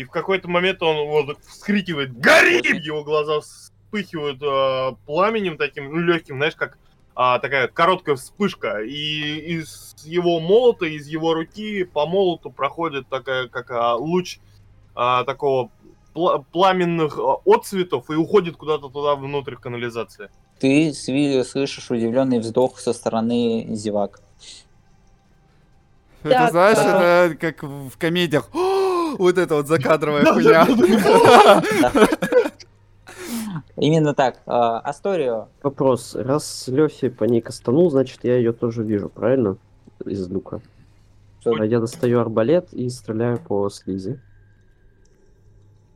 и 0.00 0.04
в 0.04 0.10
какой-то 0.10 0.48
момент 0.48 0.82
он 0.82 1.08
вот 1.08 1.38
вскрикивает 1.46 2.18
«Гори!» 2.18 2.62
Его 2.78 3.04
глаза 3.04 3.40
вспыхивают 3.40 4.40
э, 4.40 4.96
пламенем 5.04 5.58
таким, 5.58 5.92
ну, 5.92 5.98
легким, 5.98 6.36
знаешь, 6.36 6.56
как 6.56 6.78
а, 7.14 7.38
такая 7.38 7.68
короткая 7.68 8.16
вспышка. 8.16 8.80
И 8.80 9.58
из 9.58 9.94
его 10.02 10.40
молота, 10.40 10.86
из 10.86 11.06
его 11.06 11.34
руки 11.34 11.84
по 11.84 12.06
молоту 12.06 12.50
проходит 12.50 13.08
такая, 13.08 13.48
как 13.48 13.70
а, 13.72 13.94
луч 13.94 14.38
а, 14.94 15.24
такого 15.24 15.70
пла- 16.14 16.42
пламенных 16.50 17.18
а, 17.18 17.36
отцветов 17.44 18.08
и 18.08 18.14
уходит 18.14 18.56
куда-то 18.56 18.88
туда 18.88 19.16
внутрь 19.16 19.56
канализации. 19.56 20.30
Ты 20.60 20.94
слышишь 20.94 21.90
удивленный 21.90 22.38
вздох 22.38 22.80
со 22.80 22.94
стороны 22.94 23.66
зевак. 23.68 24.22
Это 26.22 26.32
Так, 26.34 26.50
знаешь, 26.52 26.78
а- 26.80 27.26
это 27.26 27.34
как 27.36 27.62
в 27.62 27.98
комедиях. 27.98 28.48
Вот 29.20 29.36
это 29.36 29.56
вот 29.56 29.68
закадровая 29.68 30.24
хуйня. 30.24 30.66
Именно 33.76 34.14
так. 34.14 34.40
А, 34.46 34.78
Асторио, 34.78 35.48
Вопрос. 35.62 36.14
Раз 36.14 36.68
Лёфи 36.68 37.10
по 37.10 37.24
ней 37.24 37.42
кастанул, 37.42 37.90
значит, 37.90 38.20
я 38.22 38.36
ее 38.36 38.54
тоже 38.54 38.82
вижу, 38.82 39.10
правильно? 39.10 39.58
Из 40.06 40.26
люка. 40.30 40.62
Что? 41.40 41.52
А 41.52 41.66
я 41.66 41.80
достаю 41.80 42.20
арбалет 42.20 42.72
и 42.72 42.88
стреляю 42.88 43.38
по 43.38 43.68
слизи. 43.68 44.18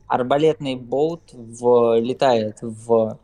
арбалетный 0.07 0.75
болт 0.75 1.23
влетает 1.33 2.59
в 2.61 3.17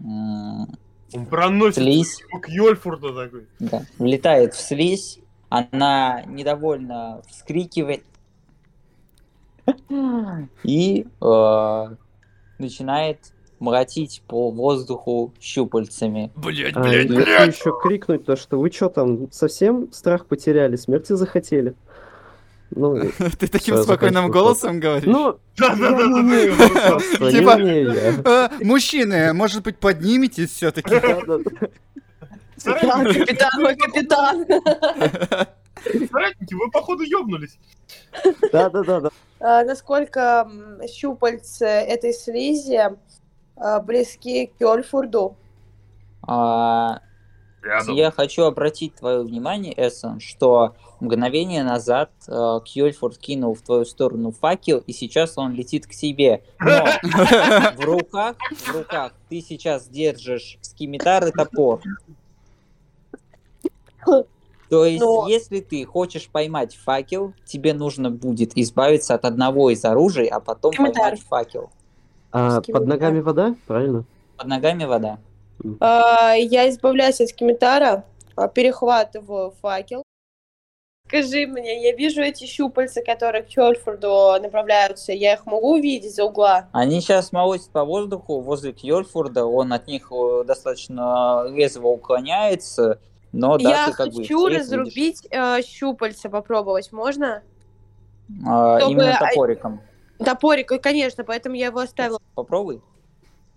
Он 0.00 1.26
проносит 1.28 1.74
слизь. 1.74 2.22
к 2.40 2.48
Йольфорду 2.48 3.14
такой. 3.14 3.46
Да, 3.60 3.82
влетает 3.98 4.54
в 4.54 4.60
слизь, 4.60 5.20
она 5.50 6.22
недовольно 6.22 7.20
вскрикивает 7.28 8.02
и 10.64 11.06
э, 11.20 11.86
начинает 12.58 13.18
молотить 13.58 14.22
по 14.26 14.50
воздуху 14.50 15.32
щупальцами. 15.40 16.30
Блять, 16.36 16.74
А, 16.76 16.80
блять, 16.82 17.08
я 17.08 17.16
блять! 17.16 17.56
еще 17.56 17.72
крикнуть 17.82 18.24
то, 18.24 18.34
что 18.36 18.58
вы 18.58 18.70
что 18.72 18.88
там, 18.88 19.30
совсем 19.30 19.92
страх 19.92 20.26
потеряли, 20.26 20.76
смерти 20.76 21.12
захотели? 21.12 21.74
Ну, 22.74 22.98
Ты 23.38 23.46
таким 23.48 23.76
спокойным 23.82 24.30
голосом 24.30 24.80
говоришь? 24.80 25.04
ну, 25.06 25.38
я 25.60 25.74
не 25.76 27.30
Типа- 27.30 27.60
я. 27.60 28.14
Э, 28.24 28.64
Мужчины, 28.64 29.32
может 29.32 29.62
быть, 29.62 29.78
подниметесь 29.78 30.50
все-таки? 30.52 30.88
Да-да-да. 30.90 31.68
Капитан, 32.64 33.50
мой 33.60 33.76
капитан. 33.76 34.46
Соратники, 36.10 36.54
вы 36.54 36.70
походу 36.70 37.02
ёбнулись. 37.02 37.58
Да-да-да. 38.52 39.10
А, 39.40 39.64
Насколько 39.64 40.46
м, 40.48 40.80
щупальца 40.88 41.66
этой 41.66 42.12
слизи 42.12 42.80
а, 43.56 43.80
близки 43.80 44.46
к 44.46 44.56
Кёльфурду? 44.58 45.36
А, 46.26 47.00
Я 47.88 48.10
хочу 48.10 48.42
обратить 48.44 48.94
твое 48.96 49.22
внимание, 49.22 49.72
Эссон, 49.76 50.20
что 50.20 50.74
мгновение 51.00 51.64
назад 51.64 52.10
э, 52.28 52.58
Кьольфорд 52.64 53.18
кинул 53.18 53.54
в 53.54 53.62
твою 53.62 53.84
сторону 53.84 54.30
факел, 54.30 54.78
и 54.86 54.92
сейчас 54.92 55.36
он 55.36 55.52
летит 55.54 55.86
к 55.86 55.90
тебе. 55.90 56.44
Но 56.60 56.86
в 57.76 57.80
руках, 57.84 58.36
в 58.52 58.72
руках 58.72 59.12
ты 59.28 59.40
сейчас 59.40 59.88
держишь 59.88 60.58
скимитар 60.60 61.26
и 61.26 61.32
топор. 61.32 61.80
То 64.72 64.86
есть, 64.86 65.04
Но- 65.04 65.28
если 65.28 65.60
ты 65.60 65.84
хочешь 65.84 66.30
поймать 66.30 66.76
факел, 66.76 67.34
тебе 67.44 67.74
нужно 67.74 68.10
будет 68.10 68.56
избавиться 68.56 69.12
от 69.12 69.26
одного 69.26 69.68
из 69.68 69.84
оружий, 69.84 70.26
а 70.28 70.40
потом 70.40 70.72
Скимитар. 70.72 71.02
поймать 71.02 71.20
факел. 71.20 71.70
А 72.30 72.62
Скимитар. 72.62 72.80
под 72.80 72.88
ногами 72.88 73.20
вода, 73.20 73.54
правильно? 73.66 74.04
Под 74.38 74.46
ногами 74.46 74.84
вода. 74.86 75.18
А, 75.78 76.32
Я 76.32 76.70
избавляюсь 76.70 77.20
от 77.20 77.28
скимитара, 77.28 78.04
а, 78.34 78.48
перехватываю 78.48 79.50
факел 79.60 80.04
скажи 81.12 81.46
мне, 81.46 81.82
я 81.82 81.94
вижу 81.94 82.22
эти 82.22 82.46
щупальца, 82.46 83.02
которые 83.02 83.42
к 83.42 83.52
Хёльфорду 83.52 84.40
направляются, 84.42 85.12
я 85.12 85.34
их 85.34 85.44
могу 85.44 85.74
увидеть 85.74 86.14
за 86.14 86.24
угла? 86.24 86.68
Они 86.72 87.02
сейчас 87.02 87.32
молотят 87.32 87.68
по 87.68 87.84
воздуху 87.84 88.40
возле 88.40 88.72
Кьольфорда, 88.72 89.44
он 89.44 89.74
от 89.74 89.86
них 89.86 90.10
э, 90.10 90.44
достаточно 90.46 91.44
резво 91.54 91.88
уклоняется, 91.88 92.98
но 93.32 93.56
да, 93.58 93.70
я 93.70 93.86
ты 93.90 93.96
как 93.96 94.08
бы 94.12 94.16
хочу 94.22 94.46
разрубить 94.48 95.26
э, 95.30 95.62
щупальца, 95.62 96.28
попробовать, 96.28 96.92
можно? 96.92 97.42
А, 98.46 98.78
чтобы- 98.80 98.92
именно 98.92 99.16
а- 99.16 99.28
топориком. 99.28 99.80
Топорик, 100.18 100.70
э, 100.72 100.78
конечно, 100.78 101.24
поэтому 101.24 101.56
я 101.56 101.66
его 101.66 101.80
оставила. 101.80 102.20
Попробуй. 102.34 102.80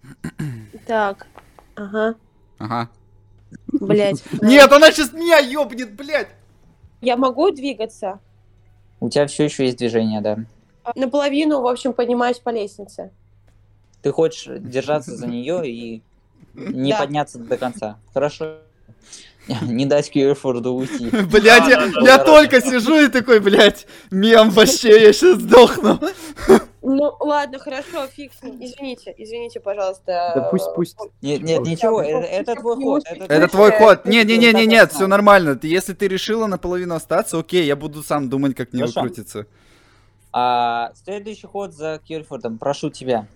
Так, 0.87 1.25
ага, 1.75 2.15
Ага. 2.59 2.89
блять. 3.71 4.23
Нет, 4.41 4.71
она 4.71 4.91
сейчас 4.91 5.13
меня 5.13 5.39
ёбнет, 5.39 5.95
блядь! 5.95 6.29
Я 7.01 7.17
могу 7.17 7.49
двигаться? 7.51 8.19
У 8.99 9.09
тебя 9.09 9.25
все 9.27 9.45
еще 9.45 9.65
есть 9.65 9.77
движение, 9.77 10.21
да. 10.21 10.37
Наполовину, 10.95 11.61
в 11.61 11.67
общем, 11.67 11.93
поднимаюсь 11.93 12.37
по 12.39 12.49
лестнице. 12.49 13.11
Ты 14.03 14.11
хочешь 14.11 14.47
держаться 14.59 15.15
за 15.15 15.25
нее 15.27 15.67
и 15.67 16.03
не 16.53 16.95
подняться 16.95 17.39
до 17.39 17.57
конца. 17.57 17.97
Хорошо. 18.13 18.59
Не 19.47 19.85
дать 19.85 20.09
Кьюэфорду 20.09 20.73
уйти. 20.73 21.09
Блядь, 21.31 21.67
я, 22.01 22.17
только 22.17 22.61
сижу 22.61 22.99
и 22.99 23.07
такой, 23.07 23.39
блядь, 23.39 23.85
мем 24.11 24.49
вообще, 24.49 25.01
я 25.01 25.13
сейчас 25.13 25.39
сдохну. 25.39 25.99
Ну, 26.87 27.15
ладно, 27.19 27.57
хорошо, 27.57 28.07
фиг 28.07 28.31
с 28.33 28.43
ним. 28.43 28.57
Извините, 28.59 29.13
извините, 29.17 29.59
пожалуйста. 29.59 30.31
Да 30.35 30.47
пусть, 30.51 30.65
пусть. 30.75 30.97
Нет, 31.21 31.41
нет, 31.41 31.61
ничего, 31.61 32.01
это 32.01 32.55
твой 32.55 32.75
ход. 32.75 33.03
Это 33.05 33.47
твой 33.47 33.71
ход. 33.71 34.05
Не, 34.05 34.23
не, 34.23 34.37
не, 34.37 34.53
не, 34.53 34.67
нет, 34.67 34.91
все 34.91 35.07
нормально. 35.07 35.55
Ты, 35.55 35.67
если 35.67 35.93
ты 35.93 36.07
решила 36.07 36.45
наполовину 36.45 36.95
остаться, 36.95 37.39
окей, 37.39 37.65
я 37.65 37.75
буду 37.75 38.03
сам 38.03 38.29
думать, 38.29 38.55
как 38.55 38.71
мне 38.71 38.83
Хорошо. 38.83 39.01
выкрутиться. 39.01 39.47
А 40.31 40.91
следующий 41.03 41.47
ход 41.47 41.73
за 41.73 41.99
Кьюэфордом. 42.05 42.57
Прошу 42.57 42.89
тебя. 42.89 43.27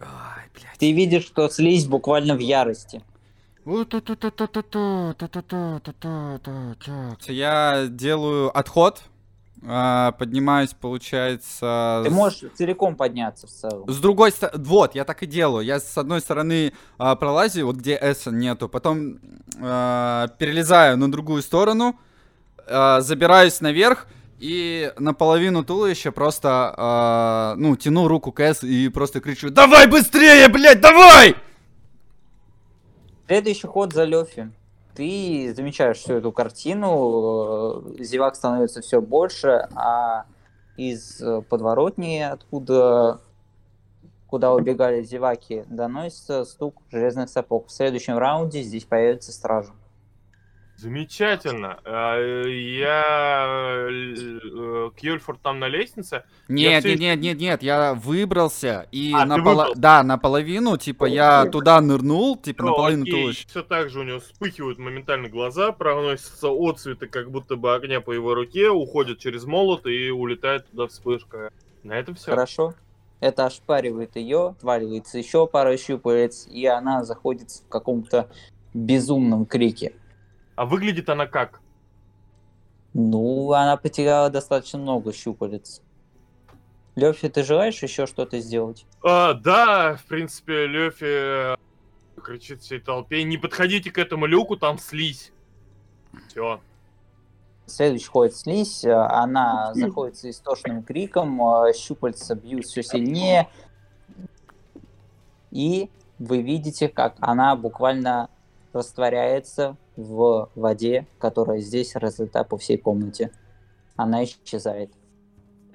Ай, 0.00 0.44
блядь. 0.54 0.78
Ты 0.78 0.92
видишь, 0.92 1.24
что 1.24 1.48
слизь 1.48 1.86
буквально 1.86 2.34
в 2.34 2.40
ярости. 2.40 3.02
Я 7.28 7.86
делаю 7.88 8.50
отход, 8.58 9.02
поднимаюсь, 9.60 10.74
получается... 10.74 12.02
Ты 12.04 12.10
можешь 12.10 12.42
целиком 12.56 12.96
подняться 12.96 13.46
в 13.46 13.50
целом. 13.50 13.88
С 13.88 13.98
другой 13.98 14.32
стороны, 14.32 14.64
вот, 14.64 14.96
я 14.96 15.04
так 15.04 15.22
и 15.22 15.26
делаю. 15.26 15.64
Я 15.64 15.78
с 15.78 15.96
одной 15.96 16.20
стороны 16.20 16.72
пролазю, 16.96 17.66
вот 17.66 17.76
где 17.76 17.94
S 17.94 18.26
нету, 18.26 18.68
потом 18.68 19.20
перелезаю 19.54 20.96
на 20.96 21.12
другую 21.12 21.42
сторону, 21.42 22.00
забираюсь 22.66 23.60
наверх 23.60 24.08
и 24.40 24.92
наполовину 24.98 25.62
туловища 25.62 26.10
просто, 26.10 27.54
ну, 27.58 27.76
тяну 27.76 28.08
руку 28.08 28.32
к 28.32 28.40
S 28.40 28.64
и 28.64 28.88
просто 28.88 29.20
кричу 29.20 29.50
«Давай 29.50 29.86
быстрее, 29.86 30.48
блядь, 30.48 30.80
давай!» 30.80 31.36
Следующий 33.32 33.66
ход 33.66 33.94
за 33.94 34.04
Лёфи. 34.04 34.52
Ты 34.94 35.54
замечаешь 35.56 35.96
всю 35.96 36.16
эту 36.16 36.32
картину, 36.32 37.82
э, 37.96 38.02
зевак 38.04 38.36
становится 38.36 38.82
все 38.82 39.00
больше, 39.00 39.68
а 39.74 40.26
из 40.76 41.18
э, 41.22 41.40
подворотни, 41.40 42.18
откуда 42.18 43.22
куда 44.26 44.52
убегали 44.52 45.02
зеваки, 45.02 45.64
доносится 45.70 46.44
стук 46.44 46.82
железных 46.90 47.30
сапог. 47.30 47.68
В 47.68 47.72
следующем 47.72 48.18
раунде 48.18 48.60
здесь 48.60 48.84
появится 48.84 49.32
стража. 49.32 49.72
Замечательно. 50.82 51.78
А, 51.84 52.18
Я... 52.44 53.86
э, 53.88 54.90
Кьюльфорд 54.96 55.40
там 55.40 55.60
на 55.60 55.68
лестнице. 55.68 56.24
Нет, 56.48 56.84
нет, 56.84 56.98
нет, 56.98 57.20
нет, 57.20 57.38
нет, 57.38 57.62
я 57.62 57.94
выбрался 57.94 58.88
и 58.90 59.12
А, 59.14 59.24
наполо- 59.24 59.36
выбрался. 59.68 59.78
да, 59.80 60.02
наполовину, 60.02 60.76
типа, 60.76 61.04
я 61.04 61.46
туда 61.46 61.80
нырнул, 61.80 62.36
типа, 62.36 62.64
наполовину 62.64 63.06
туловища. 63.06 63.46
Все 63.48 63.62
так 63.62 63.90
же 63.90 64.00
у 64.00 64.02
него 64.02 64.18
вспыхивают 64.18 64.80
моментально 64.80 65.28
глаза, 65.28 65.70
проносятся 65.70 66.48
отцветы, 66.50 67.06
как 67.06 67.30
будто 67.30 67.54
бы 67.54 67.72
огня 67.76 68.00
по 68.00 68.10
его 68.10 68.34
руке, 68.34 68.68
уходят 68.68 69.20
через 69.20 69.44
молот 69.44 69.86
и 69.86 70.10
улетает 70.10 70.66
туда 70.70 70.88
вспышка. 70.88 71.52
На 71.84 71.92
этом 71.92 72.16
все. 72.16 72.32
Хорошо? 72.32 72.74
Это 73.20 73.46
ошпаривает 73.46 74.16
ее, 74.16 74.48
отваливается 74.48 75.16
еще 75.16 75.46
пара 75.46 75.76
щупалец, 75.76 76.48
и 76.50 76.66
она 76.66 77.04
заходит 77.04 77.50
в 77.52 77.68
каком-то 77.68 78.28
безумном 78.74 79.46
крике. 79.46 79.92
А 80.54 80.66
выглядит 80.66 81.08
она 81.08 81.26
как? 81.26 81.60
Ну, 82.94 83.52
она 83.52 83.76
потеряла 83.76 84.28
достаточно 84.30 84.78
много 84.78 85.12
щупалец. 85.12 85.80
Лёфи, 86.94 87.28
ты 87.30 87.42
желаешь 87.42 87.82
еще 87.82 88.06
что-то 88.06 88.38
сделать? 88.40 88.86
А, 89.02 89.32
да, 89.32 89.96
в 89.96 90.04
принципе, 90.04 90.66
Лёфи 90.66 91.54
э, 91.54 91.56
кричит 92.22 92.60
всей 92.60 92.80
толпе, 92.80 93.22
не 93.22 93.38
подходите 93.38 93.90
к 93.90 93.96
этому 93.96 94.26
люку, 94.26 94.56
там 94.56 94.76
слизь. 94.76 95.32
Все. 96.28 96.60
Следующий 97.64 98.08
ходит 98.08 98.36
слизь, 98.36 98.84
э, 98.84 98.92
она 98.92 99.72
заходит 99.72 100.18
с 100.18 100.24
истошным 100.26 100.82
криком, 100.82 101.40
э, 101.40 101.72
щупальца 101.72 102.34
бьют 102.34 102.66
все 102.66 102.82
сильнее, 102.82 103.48
и 105.50 105.88
вы 106.18 106.42
видите, 106.42 106.88
как 106.88 107.16
она 107.20 107.56
буквально 107.56 108.28
растворяется 108.72 109.76
в 109.96 110.50
воде, 110.54 111.06
которая 111.18 111.60
здесь 111.60 111.94
разлита 111.94 112.44
по 112.44 112.56
всей 112.56 112.78
комнате. 112.78 113.30
Она 113.96 114.24
исчезает. 114.24 114.90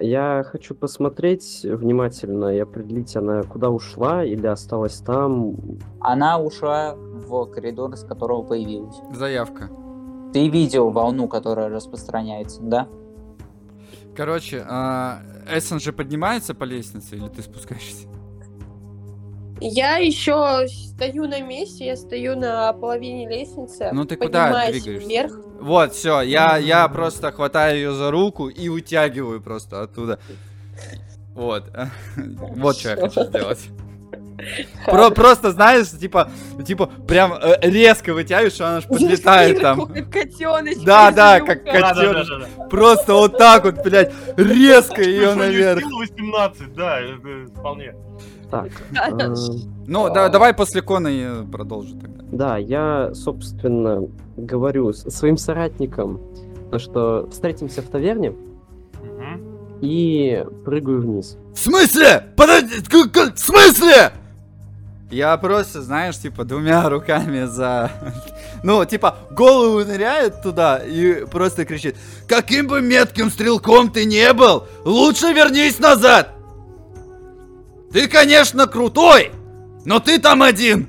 Я 0.00 0.44
хочу 0.46 0.76
посмотреть 0.76 1.62
внимательно 1.64 2.54
и 2.54 2.58
определить, 2.58 3.16
она 3.16 3.42
куда 3.42 3.70
ушла 3.70 4.24
или 4.24 4.46
осталась 4.46 4.98
там. 4.98 5.56
Она 6.00 6.38
ушла 6.38 6.94
в 6.94 7.46
коридор, 7.46 7.92
из 7.94 8.04
которого 8.04 8.42
появилась. 8.42 8.96
Заявка. 9.12 9.70
Ты 10.32 10.48
видел 10.48 10.90
волну, 10.90 11.26
которая 11.26 11.68
распространяется, 11.68 12.60
да? 12.62 12.86
Короче, 14.14 14.64
а, 14.68 15.20
Эссен 15.50 15.80
же 15.80 15.92
поднимается 15.92 16.54
по 16.54 16.64
лестнице, 16.64 17.16
или 17.16 17.28
ты 17.28 17.42
спускаешься? 17.42 18.06
Я 19.60 19.96
еще 19.96 20.66
стою 20.68 21.26
на 21.26 21.40
месте, 21.40 21.86
я 21.86 21.96
стою 21.96 22.36
на 22.36 22.72
половине 22.72 23.28
лестницы. 23.28 23.90
Ну 23.92 24.04
ты 24.04 24.16
куда 24.16 24.68
двигаешься? 24.68 24.90
вверх. 24.90 25.32
Вот, 25.60 25.94
все, 25.94 26.20
я, 26.20 26.56
я 26.56 26.86
просто 26.88 27.32
хватаю 27.32 27.76
ее 27.76 27.92
за 27.92 28.10
руку 28.10 28.48
и 28.48 28.68
вытягиваю 28.68 29.40
просто 29.40 29.82
оттуда. 29.82 30.18
Вот. 31.34 31.64
Вот 32.56 32.76
что 32.76 32.90
я 32.90 32.96
хочу 32.96 33.24
сделать. 33.24 33.68
Про, 34.86 35.10
просто, 35.10 35.50
знаешь, 35.50 35.90
типа, 35.90 36.30
типа, 36.64 36.86
прям 36.86 37.32
э, 37.34 37.56
резко 37.62 38.14
вытягиваешь, 38.14 38.52
что 38.52 38.68
она 38.68 38.80
ж 38.80 38.84
подлетает 38.84 39.60
там. 39.60 39.86
Котеночек. 39.86 40.84
Да, 40.84 41.10
да, 41.10 41.40
как 41.40 41.64
котенок. 41.64 42.68
Просто 42.70 43.14
вот 43.14 43.36
так 43.36 43.64
вот, 43.64 43.82
блядь, 43.82 44.12
резко 44.36 45.02
ее 45.02 45.34
наверх. 45.34 45.82
18, 45.84 46.74
да, 46.74 47.00
это 47.00 47.50
вполне. 47.52 47.94
Так. 48.50 48.68
э, 49.20 49.34
Ну, 49.86 50.12
да, 50.12 50.28
давай 50.28 50.54
после 50.54 50.80
Кона 50.82 51.08
я 51.08 51.44
продолжу 51.50 51.94
тогда. 51.98 52.24
Да, 52.32 52.56
я, 52.58 53.10
собственно, 53.14 54.06
говорю 54.36 54.92
с- 54.92 55.10
своим 55.10 55.36
соратникам, 55.36 56.20
то, 56.70 56.78
что 56.78 57.28
встретимся 57.30 57.82
в 57.82 57.86
таверне 57.86 58.34
и 59.80 60.44
прыгаю 60.64 61.00
вниз. 61.02 61.36
В 61.54 61.58
смысле? 61.58 62.24
Подожди, 62.36 62.80
в 62.80 63.38
смысле? 63.38 64.12
Я 65.10 65.36
просто, 65.38 65.80
знаешь, 65.82 66.18
типа, 66.18 66.44
двумя 66.44 66.86
руками 66.90 67.44
за... 67.44 67.90
Ну, 68.62 68.84
типа, 68.84 69.16
голову 69.30 69.78
ныряет 69.84 70.42
туда 70.42 70.78
и 70.78 71.24
просто 71.26 71.64
кричит, 71.64 71.96
каким 72.26 72.66
бы 72.66 72.82
метким 72.82 73.30
стрелком 73.30 73.90
ты 73.90 74.04
не 74.04 74.32
был, 74.32 74.64
лучше 74.84 75.32
вернись 75.32 75.78
назад! 75.78 76.34
Ты, 77.92 78.06
конечно, 78.08 78.66
крутой, 78.66 79.32
но 79.84 79.98
ты 80.00 80.18
там 80.18 80.42
один! 80.42 80.88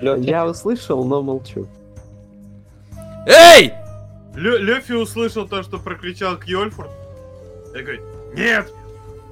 Лёфи, 0.00 0.22
Я 0.22 0.46
услышал, 0.46 1.04
но 1.04 1.22
молчу. 1.22 1.66
Эй! 3.26 3.72
Лё- 4.34 4.58
Лёфи 4.58 4.92
услышал 4.92 5.46
то, 5.46 5.62
что 5.62 5.78
прокричал 5.78 6.36
Кьольфорд. 6.36 6.90
И 7.74 7.80
говорит, 7.82 8.00
нет, 8.34 8.72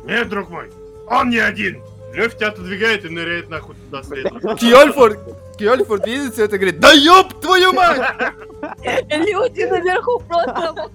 нет, 0.04 0.28
друг 0.28 0.50
мой, 0.50 0.70
он 1.08 1.30
не 1.30 1.38
один. 1.38 1.80
Лёфи 2.14 2.36
тебя 2.36 2.48
отодвигает 2.48 3.04
и 3.04 3.08
ныряет 3.08 3.48
нахуй 3.48 3.74
туда 3.76 4.02
следом. 4.02 4.38
Кьольфорд, 4.56 5.18
Кьольфорд 5.58 6.06
видит 6.06 6.34
все 6.34 6.44
это 6.44 6.56
и 6.56 6.58
говорит, 6.58 6.80
да 6.80 6.92
ёб 6.92 7.40
твою 7.40 7.72
мать! 7.72 7.98
Люди 9.10 9.62
наверху 9.64 10.22
просто... 10.28 10.90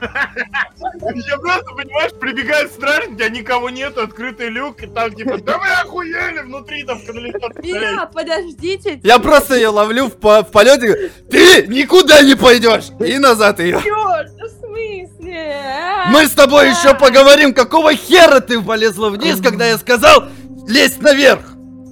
Я 0.00 1.36
просто, 1.38 1.64
понимаешь, 1.76 2.12
прибегают 2.20 2.72
стражники, 2.72 3.22
а 3.22 3.28
никого 3.28 3.70
нету, 3.70 4.02
открытый 4.02 4.48
люк, 4.48 4.82
и 4.82 4.86
там 4.86 5.12
типа, 5.12 5.38
да 5.38 5.58
вы 5.58 5.66
охуели, 5.82 6.40
внутри 6.40 6.84
там 6.84 7.00
канализация. 7.04 7.62
Меня, 7.62 8.06
подождите. 8.06 9.00
Я 9.02 9.18
просто 9.18 9.54
ее 9.56 9.68
ловлю 9.68 10.06
в, 10.06 10.16
по- 10.16 10.42
в 10.42 10.50
полете 10.50 11.10
ты 11.30 11.66
никуда 11.66 12.22
не 12.22 12.34
пойдешь! 12.34 12.90
И 13.00 13.18
назад 13.18 13.60
ее. 13.60 13.80
Чёрт, 13.82 14.30
Мы 16.10 16.26
с 16.26 16.30
тобой 16.32 16.70
еще 16.70 16.94
поговорим, 16.94 17.54
какого 17.54 17.94
хера 17.94 18.40
ты 18.40 18.60
полезла 18.60 19.10
вниз, 19.10 19.40
когда 19.40 19.66
я 19.66 19.78
сказал 19.78 20.28
лезть 20.66 21.00
наверх. 21.00 21.49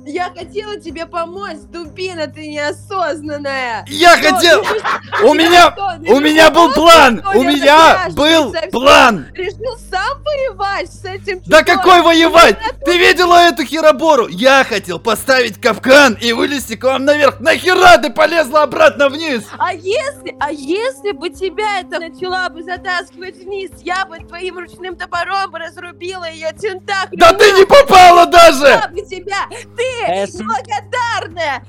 Я 0.08 0.32
хотела 0.34 0.80
тебе 0.80 1.04
помочь, 1.04 1.58
дубина 1.70 2.28
ты 2.28 2.48
неосознанная. 2.48 3.84
Я 3.88 4.16
Что, 4.16 4.34
хотел... 4.34 4.64
У 5.22 5.34
меня... 5.34 5.74
У 6.08 6.18
меня 6.18 6.50
был 6.50 6.72
план! 6.72 7.22
У 7.34 7.42
меня 7.42 8.08
был 8.12 8.54
план! 8.72 9.26
Решил 9.34 9.76
сам 9.90 10.22
воевать 10.24 10.90
с 10.90 11.04
этим 11.04 11.42
Да 11.44 11.62
какой 11.62 12.00
воевать? 12.00 12.56
Ты 12.86 12.96
видела 12.96 13.48
эту 13.48 13.64
херобору? 13.64 14.28
Я 14.28 14.64
хотел 14.64 14.98
поставить 14.98 15.60
капкан 15.60 16.14
и 16.14 16.32
вылезти 16.32 16.76
к 16.76 16.84
вам 16.84 17.04
наверх. 17.04 17.40
Нахера 17.40 17.98
ты 17.98 18.10
полезла 18.10 18.62
обратно 18.62 19.10
вниз? 19.10 19.42
А 19.58 19.74
если, 19.74 20.34
а 20.40 20.50
если 20.50 21.12
бы 21.12 21.28
тебя 21.28 21.80
это 21.80 21.98
начала 21.98 22.48
бы 22.48 22.62
затаскивать 22.62 23.36
вниз, 23.36 23.72
я 23.82 24.06
бы 24.06 24.18
твоим 24.20 24.58
ручным 24.58 24.96
топором 24.96 25.54
разрубила 25.54 26.30
ее 26.30 26.50
тентакли. 26.52 27.16
Да 27.16 27.34
ты 27.34 27.52
не 27.52 27.66
попала 27.66 28.24
даже! 28.24 28.80
Тебя! 29.08 29.46
Ты 29.76 29.97
Эс, 30.06 30.40
благодарная! 30.40 31.64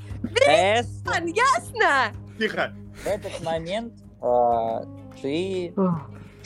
Эс, 0.46 1.02
Ясно? 1.04 2.12
Тихо. 2.38 2.72
в 3.02 3.06
этот 3.06 3.42
момент 3.42 3.94
а, 4.20 4.84
ты 5.20 5.72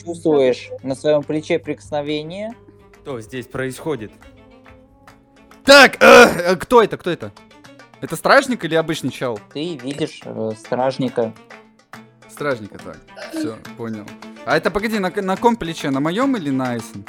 чувствуешь 0.03 0.71
на 0.83 0.95
своем 0.95 1.23
плече 1.23 1.59
прикосновение. 1.59 2.53
Что 3.03 3.21
здесь 3.21 3.47
происходит? 3.47 4.13
Так, 5.65 6.03
э, 6.03 6.53
э, 6.53 6.57
кто 6.57 6.83
это, 6.83 6.97
кто 6.97 7.11
это? 7.11 7.33
Это 8.01 8.17
стражник 8.17 8.65
или 8.65 8.75
обычный 8.75 9.11
чел? 9.11 9.39
Ты 9.53 9.77
видишь 9.77 10.21
э, 10.25 10.51
стражника. 10.59 11.33
Стражника, 12.29 12.79
так. 12.79 12.99
Все, 13.33 13.57
понял. 13.77 14.07
А 14.45 14.57
это, 14.57 14.71
погоди, 14.71 14.99
на, 14.99 15.11
на 15.11 15.37
ком 15.37 15.57
плече? 15.57 15.91
На 15.91 16.01
моем 16.01 16.37
или 16.37 16.51
на 16.51 16.73
Айсен? 16.73 17.05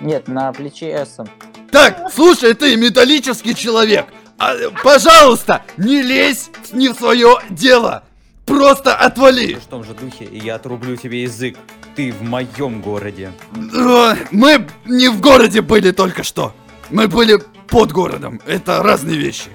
Нет, 0.00 0.28
на 0.28 0.52
плече 0.52 0.90
Эссен. 0.92 1.28
Так, 1.72 2.12
слушай, 2.14 2.52
ты 2.52 2.76
металлический 2.76 3.54
человек. 3.54 4.06
А, 4.38 4.54
пожалуйста, 4.84 5.62
не 5.78 6.02
лезь 6.02 6.50
не 6.70 6.90
в 6.90 6.94
свое 6.94 7.38
дело. 7.48 8.04
Просто 8.44 8.94
отвали. 8.94 9.54
В 9.54 9.64
том 9.64 9.82
же 9.82 9.94
духе, 9.94 10.26
и 10.26 10.38
я 10.38 10.56
отрублю 10.56 10.96
тебе 10.96 11.22
язык. 11.22 11.56
Ты 11.96 12.12
в 12.12 12.22
моем 12.22 12.82
городе. 12.82 13.32
Мы 14.30 14.68
не 14.84 15.08
в 15.08 15.20
городе 15.20 15.62
были 15.62 15.92
только 15.92 16.22
что. 16.24 16.54
Мы 16.90 17.08
были 17.08 17.42
под 17.68 17.92
городом. 17.92 18.42
Это 18.46 18.82
разные 18.82 19.16
вещи. 19.16 19.48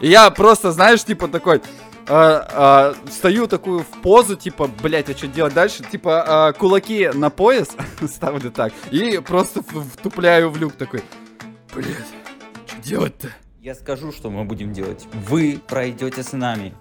И 0.00 0.08
я 0.08 0.30
просто, 0.30 0.72
знаешь, 0.72 1.04
типа 1.04 1.28
такой... 1.28 1.60
а, 2.08 2.94
а, 3.04 3.10
стою 3.10 3.48
такую 3.48 3.80
в 3.80 4.02
позу, 4.02 4.36
типа, 4.36 4.68
блять, 4.68 5.10
а 5.10 5.16
что 5.16 5.26
делать 5.26 5.54
дальше? 5.54 5.82
Типа, 5.82 6.48
а, 6.48 6.52
кулаки 6.52 7.10
на 7.12 7.30
пояс 7.30 7.68
ставлю 8.08 8.50
так. 8.50 8.72
И 8.90 9.18
просто 9.18 9.62
втупляю 9.62 10.50
в 10.50 10.56
люк 10.56 10.74
такой. 10.74 11.02
Блять, 11.74 12.06
что 12.66 12.82
делать-то? 12.82 13.28
Я 13.60 13.74
скажу, 13.74 14.12
что 14.12 14.30
мы 14.30 14.44
будем 14.44 14.72
делать. 14.72 15.06
Вы 15.28 15.60
пройдете 15.66 16.22
с 16.22 16.32
нами. 16.32 16.74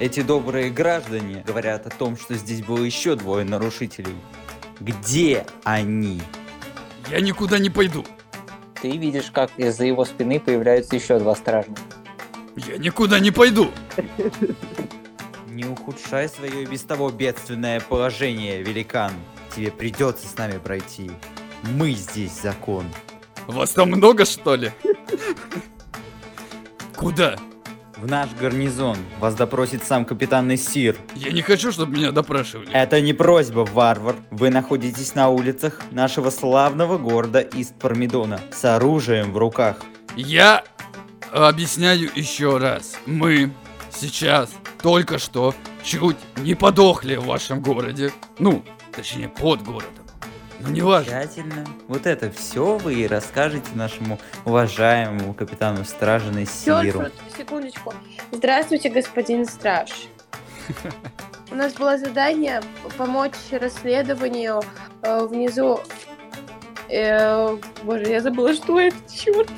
Эти 0.00 0.20
добрые 0.22 0.70
граждане 0.70 1.44
говорят 1.46 1.86
о 1.86 1.90
том, 1.90 2.16
что 2.16 2.34
здесь 2.34 2.62
было 2.62 2.82
еще 2.82 3.14
двое 3.14 3.44
нарушителей. 3.44 4.16
Где 4.80 5.46
они? 5.62 6.20
Я 7.08 7.20
никуда 7.20 7.60
не 7.60 7.70
пойду. 7.70 8.04
Ты 8.80 8.96
видишь, 8.96 9.30
как 9.30 9.52
из-за 9.56 9.84
его 9.84 10.04
спины 10.04 10.40
появляются 10.40 10.96
еще 10.96 11.20
два 11.20 11.36
стражника. 11.36 11.80
Я 12.56 12.78
никуда 12.78 13.18
не 13.18 13.30
пойду. 13.30 13.70
Не 15.48 15.64
ухудшай 15.64 16.28
свое 16.28 16.62
и 16.62 16.66
без 16.66 16.82
того 16.82 17.10
бедственное 17.10 17.80
положение, 17.80 18.62
великан. 18.62 19.12
Тебе 19.54 19.70
придется 19.70 20.26
с 20.26 20.36
нами 20.36 20.58
пройти. 20.58 21.10
Мы 21.62 21.92
здесь 21.92 22.40
закон. 22.40 22.86
Вас 23.46 23.70
там 23.70 23.90
много, 23.90 24.24
что 24.24 24.54
ли? 24.54 24.72
Куда? 26.96 27.36
В 27.96 28.06
наш 28.08 28.30
гарнизон 28.40 28.96
вас 29.20 29.34
допросит 29.34 29.84
сам 29.84 30.04
капитан 30.04 30.52
Иссир. 30.54 30.96
Я 31.14 31.30
не 31.30 31.42
хочу, 31.42 31.70
чтобы 31.70 31.96
меня 31.96 32.10
допрашивали. 32.10 32.68
Это 32.72 33.00
не 33.00 33.12
просьба, 33.12 33.60
варвар. 33.60 34.16
Вы 34.30 34.50
находитесь 34.50 35.14
на 35.14 35.28
улицах 35.28 35.80
нашего 35.92 36.30
славного 36.30 36.98
города 36.98 37.40
Ист-Пармидона 37.40 38.40
с 38.50 38.64
оружием 38.64 39.32
в 39.32 39.38
руках. 39.38 39.76
Я 40.16 40.64
объясняю 41.32 42.10
еще 42.14 42.58
раз. 42.58 42.96
Мы 43.06 43.52
сейчас 43.90 44.50
только 44.80 45.18
что 45.18 45.54
чуть 45.82 46.16
не 46.36 46.54
подохли 46.54 47.16
в 47.16 47.26
вашем 47.26 47.60
городе. 47.60 48.12
Ну, 48.38 48.64
точнее, 48.94 49.28
под 49.28 49.62
городом. 49.62 49.90
Ну, 50.60 50.68
не 50.68 50.80
важно. 50.80 51.24
Вот 51.88 52.06
это 52.06 52.30
все 52.30 52.78
вы 52.78 52.94
и 52.94 53.06
расскажете 53.08 53.66
нашему 53.74 54.20
уважаемому 54.44 55.34
капитану 55.34 55.84
стражи. 55.84 56.32
Сёрфорд, 56.46 57.12
секундочку. 57.36 57.92
Здравствуйте, 58.30 58.88
господин 58.88 59.46
страж. 59.46 59.90
У 61.50 61.54
нас 61.54 61.74
было 61.74 61.98
задание 61.98 62.62
помочь 62.96 63.34
расследованию 63.50 64.62
э, 65.02 65.26
внизу. 65.26 65.80
Э, 66.88 67.58
боже, 67.82 68.04
я 68.04 68.20
забыла, 68.20 68.54
что 68.54 68.78
это, 68.78 68.96
черт. 69.12 69.50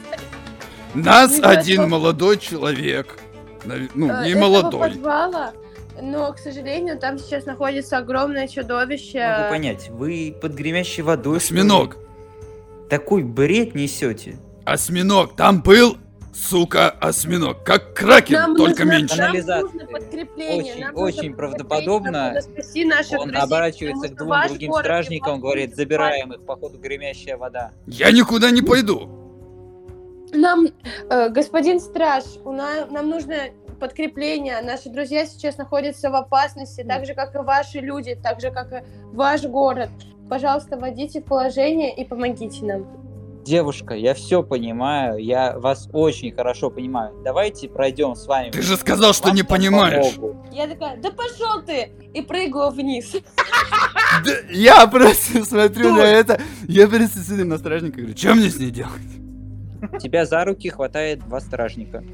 Нас 0.95 1.31
Не 1.33 1.37
знаю, 1.39 1.59
один 1.59 1.81
что- 1.83 1.89
молодой 1.89 2.39
человек. 2.39 3.19
Ну, 3.65 4.11
Э, 4.11 4.25
не 4.25 4.31
этого 4.33 4.41
молодой. 4.43 4.91
подвала, 4.91 5.53
но, 6.01 6.33
к 6.33 6.39
сожалению, 6.39 6.99
там 6.99 7.19
сейчас 7.19 7.47
находится 7.47 7.99
огромное 7.99 8.47
чудовище. 8.47 9.27
Могу 9.39 9.51
понять, 9.51 9.89
вы 9.91 10.37
под 10.41 10.53
гремящей 10.53 11.03
водой... 11.03 11.39
Осьминог. 11.39 11.97
Такой 12.91 13.23
бред 13.23 13.75
несете. 13.75 14.37
Осьминог. 14.67 15.35
Там 15.37 15.63
был, 15.63 15.97
сука, 16.35 16.91
осьминог. 16.91 17.65
Как 17.65 17.95
кракен, 17.95 18.35
Нам 18.39 18.57
только 18.57 18.85
нужно- 18.85 18.99
меньше. 18.99 19.17
нам 19.17 19.27
Канализация. 19.29 19.63
нужно 19.63 19.87
подкрепление. 19.87 20.59
Очень- 20.63 20.81
нам 20.81 20.95
нужно 20.95 21.05
очень 21.07 21.15
подкрепление, 21.35 21.37
правдоподобно. 21.37 22.11
нам 22.13 23.21
Он 23.21 23.29
друзей, 23.29 23.43
оборачивается 23.43 24.09
к 24.09 24.17
двум 24.17 24.35
другим 24.49 24.73
стражникам, 24.75 25.41
говорит, 25.41 25.75
забираем 25.75 26.33
их, 26.35 26.43
походу 26.45 26.79
гремящая 26.79 27.37
вода. 27.39 27.73
Я 27.87 28.11
никуда 28.13 28.51
не 28.51 28.61
пойду. 28.63 29.24
Нам, 30.35 30.67
э, 31.11 31.29
господин 31.31 31.81
страж, 31.81 32.25
у 32.45 32.53
на- 32.53 32.87
нам 32.87 33.09
нужно 33.09 33.35
подкрепление. 33.81 34.61
Наши 34.63 34.89
друзья 34.89 35.27
сейчас 35.27 35.59
находятся 35.59 36.11
в 36.11 36.15
опасности, 36.15 36.83
так 36.83 37.07
же, 37.07 37.15
как 37.15 37.35
и 37.35 37.39
ваши 37.39 37.79
люди, 37.79 38.19
так 38.21 38.41
же, 38.41 38.51
как 38.51 38.73
и 38.73 38.83
ваш 39.13 39.43
город. 39.45 39.91
Пожалуйста, 40.29 40.77
вводите 40.77 41.21
в 41.21 41.25
положение 41.25 41.95
и 41.95 42.05
помогите 42.05 42.65
нам. 42.65 42.87
Девушка, 43.45 43.95
я 43.95 44.15
все 44.15 44.43
понимаю, 44.43 45.19
я 45.19 45.59
вас 45.59 45.91
очень 45.93 46.33
хорошо 46.33 46.71
понимаю. 46.71 47.15
Давайте 47.23 47.69
пройдем 47.69 48.15
с 48.15 48.27
вами. 48.27 48.51
Ты 48.51 48.63
же 48.63 48.77
сказал, 48.79 49.13
что 49.13 49.27
Вам 49.27 49.37
не 49.37 49.43
понимаешь. 49.43 50.15
Я 50.51 50.67
такая, 50.67 50.97
да 50.97 51.11
пошел 51.11 51.63
ты! 51.63 51.93
И 52.15 52.23
прыгаю 52.23 52.71
вниз. 52.71 53.13
Я 54.51 54.87
просто 54.87 55.45
смотрю 55.45 55.95
на 55.95 56.01
это, 56.05 56.41
я 56.67 56.89
просто 56.89 57.19
смотрю 57.19 57.45
на 57.45 57.59
стражника 57.59 57.99
и 57.99 58.03
говорю, 58.05 58.17
что 58.17 58.35
мне 58.35 58.49
с 58.49 58.59
ней 58.59 58.71
делать? 58.71 59.24
Тебя 60.01 60.27
за 60.27 60.45
руки 60.45 60.69
хватает 60.69 61.21
два 61.21 61.41
стражника. 61.41 62.05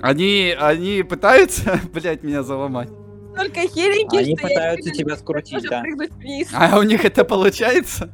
Они, 0.00 0.54
они 0.58 1.02
пытаются, 1.02 1.80
блядь, 1.92 2.22
меня 2.22 2.42
заломать. 2.42 2.88
Только 3.36 3.60
хиленький, 3.68 4.18
Они 4.18 4.36
что 4.36 4.48
пытаются 4.48 4.88
я 4.88 4.94
тебя 4.94 5.16
скрутить, 5.16 5.68
да. 5.68 5.82
вниз. 5.82 6.48
А 6.54 6.78
у 6.78 6.82
них 6.82 7.04
это 7.04 7.24
получается? 7.24 8.10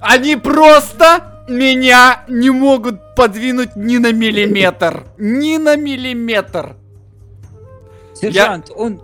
Они 0.00 0.34
просто 0.36 1.44
меня 1.48 2.24
не 2.28 2.50
могут 2.50 3.14
подвинуть 3.14 3.76
ни 3.76 3.98
на 3.98 4.12
миллиметр. 4.12 5.04
Ни 5.18 5.58
на 5.58 5.76
миллиметр. 5.76 6.76
Сержант, 8.14 8.70
он 8.74 9.00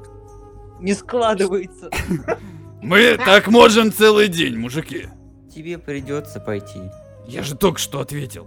не 0.81 0.95
складывается. 0.95 1.91
Мы 2.83 3.19
так 3.25 3.49
можем 3.49 3.93
целый 3.93 4.29
день, 4.29 4.59
мужики. 4.59 5.09
Тебе 5.55 5.79
придется 5.79 6.41
пойти. 6.41 6.81
Я 7.27 7.43
же 7.43 7.57
только 7.57 7.79
что 7.79 8.01
ответил. 8.01 8.47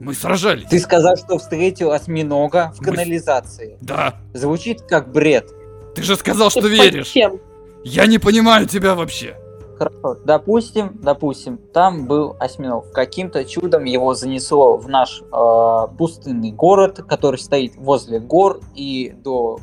Мы 0.00 0.14
сражались. 0.14 0.68
Ты 0.68 0.78
сказал, 0.78 1.16
что 1.16 1.38
встретил 1.38 1.90
осьминога 1.92 2.72
в 2.76 2.80
Мы- 2.80 2.86
канализации. 2.86 3.76
Да. 3.80 4.14
Звучит 4.32 4.82
как 4.82 5.10
бред. 5.12 5.50
Ты 5.94 6.02
же 6.02 6.14
сказал, 6.16 6.50
что 6.50 6.60
Под 6.62 6.70
веришь. 6.70 7.08
чем? 7.08 7.40
Я 7.84 8.06
не 8.06 8.18
понимаю 8.18 8.66
тебя 8.66 8.94
вообще. 8.94 9.36
Хорошо, 9.76 10.16
допустим, 10.24 10.98
допустим, 11.02 11.58
там 11.72 12.06
был 12.06 12.36
осьминог. 12.40 12.90
Каким-то 12.92 13.44
чудом 13.44 13.84
его 13.84 14.14
занесло 14.14 14.76
в 14.76 14.88
наш 14.88 15.22
э, 15.22 15.96
пустынный 15.96 16.50
город, 16.52 17.00
который 17.08 17.36
стоит 17.38 17.74
возле 17.76 18.18
гор 18.18 18.60
и 18.74 19.14
до 19.22 19.58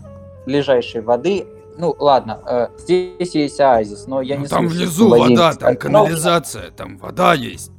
ближайшей 0.46 1.02
воды. 1.02 1.46
Ну, 1.78 1.94
ладно, 2.00 2.40
э, 2.48 2.68
здесь 2.78 3.36
есть 3.36 3.60
оазис, 3.60 4.08
но 4.08 4.22
я 4.22 4.36
Ну, 4.38 4.44
не 4.44 4.48
там 4.48 4.70
слышу, 4.70 4.84
внизу 4.84 5.10
вода, 5.10 5.54
там 5.54 5.76
канализация, 5.76 6.72
там 6.72 6.98
вода 6.98 7.34
есть. 7.34 7.72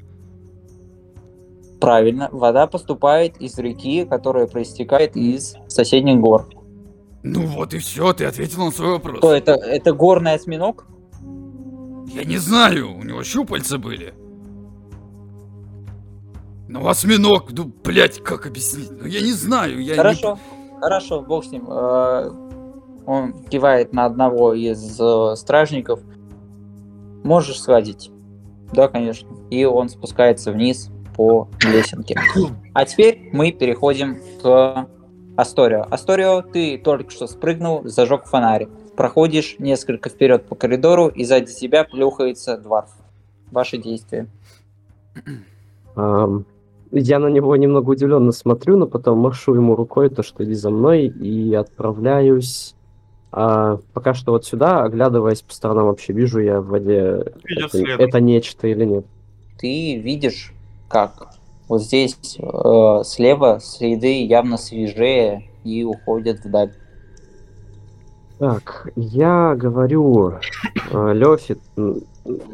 Правильно, 1.87 2.29
вода 2.33 2.67
поступает 2.67 3.37
из 3.41 3.57
реки, 3.61 4.05
которая 4.05 4.49
проистекает 4.49 5.17
из 5.17 5.55
соседних 5.69 6.19
гор. 6.19 6.49
Ну 7.23 7.47
вот 7.47 7.75
и 7.75 7.79
все, 7.79 8.13
ты 8.13 8.25
ответил 8.25 8.65
на 8.65 8.73
свой 8.73 8.95
вопрос. 8.95 9.19
Что 9.19 9.33
это? 9.33 9.53
Это 9.53 9.93
горный 9.93 10.33
осьминог? 10.33 10.85
Я 12.09 12.25
не 12.25 12.39
знаю, 12.39 12.93
у 12.93 13.05
него 13.05 13.23
щупальца 13.23 13.79
были. 13.79 14.15
Ну, 16.67 16.89
осьминог, 16.89 17.53
ну, 17.53 17.71
блядь, 17.85 18.21
как 18.21 18.47
объяснить? 18.47 18.91
Ну, 18.91 19.07
я 19.07 19.21
не 19.21 19.31
знаю, 19.33 19.81
я 19.81 19.93
не- 19.93 19.97
Хорошо, 19.97 20.41
хорошо, 20.81 21.21
бог 21.23 21.45
с 21.45 21.53
ним. 21.53 21.71
Э, 21.71 22.33
Он 23.07 23.33
кивает 23.45 23.93
на 23.93 24.07
одного 24.07 24.55
из 24.55 25.01
э, 25.01 25.37
стражников. 25.37 26.01
Можешь 27.23 27.61
сходить? 27.61 28.11
Да, 28.73 28.89
конечно. 28.89 29.29
И 29.51 29.65
он 29.65 29.89
спускается 29.89 30.51
вниз 30.51 30.91
по 31.17 31.49
лесенке. 31.63 32.17
А 32.73 32.85
теперь 32.85 33.31
мы 33.33 33.53
переходим 33.53 34.19
к 34.43 34.87
Асторио. 35.37 35.87
Асторио, 35.91 36.43
ты 36.43 36.79
только 36.79 37.11
что 37.11 37.27
спрыгнул, 37.27 37.83
зажег 37.85 38.25
фонарик. 38.27 38.69
Проходишь 38.97 39.57
несколько 39.59 40.09
вперед 40.09 40.47
по 40.47 40.55
коридору, 40.55 41.09
и 41.09 41.25
сзади 41.25 41.53
тебя 41.53 41.85
плюхается 41.85 42.57
дворф. 42.57 42.91
Ваши 43.51 43.79
действия. 43.79 44.27
Ам, 45.95 46.45
Я 46.91 47.19
на 47.19 47.29
него 47.29 47.55
немного 47.57 47.91
удивленно 47.91 48.33
смотрю, 48.33 48.77
но 48.77 48.87
потом 48.87 49.19
машу 49.19 49.55
ему 49.55 49.75
рукой, 49.75 50.09
то 50.09 50.23
что 50.23 50.45
иди 50.45 50.55
за 50.55 50.71
мной, 50.71 51.07
и 51.07 51.55
отправляюсь 51.55 52.77
а, 53.39 53.81
пока 53.93 54.15
что 54.15 54.33
вот 54.33 54.47
сюда, 54.47 54.83
оглядываясь 54.83 55.43
по 55.43 55.53
сторонам, 55.53 55.87
вообще 55.87 56.15
вижу 56.15 56.41
я 56.41 56.63
в 56.63 56.69
воде 56.69 57.35
это, 57.45 57.79
это 57.79 58.21
нечто 58.21 58.67
или 58.67 58.87
нет. 58.87 59.05
Ты 59.59 59.97
видишь, 59.97 60.55
как 60.89 61.37
вот 61.69 61.83
здесь 61.83 62.39
э, 62.39 63.03
слева 63.05 63.59
следы 63.61 64.25
явно 64.25 64.57
свежее 64.57 65.51
и 65.65 65.85
уходят 65.85 66.45
вдаль. 66.45 66.73
Так, 68.39 68.89
я 68.95 69.55
говорю 69.57 70.35
э, 70.93 71.13
Лёфи, 71.13 71.57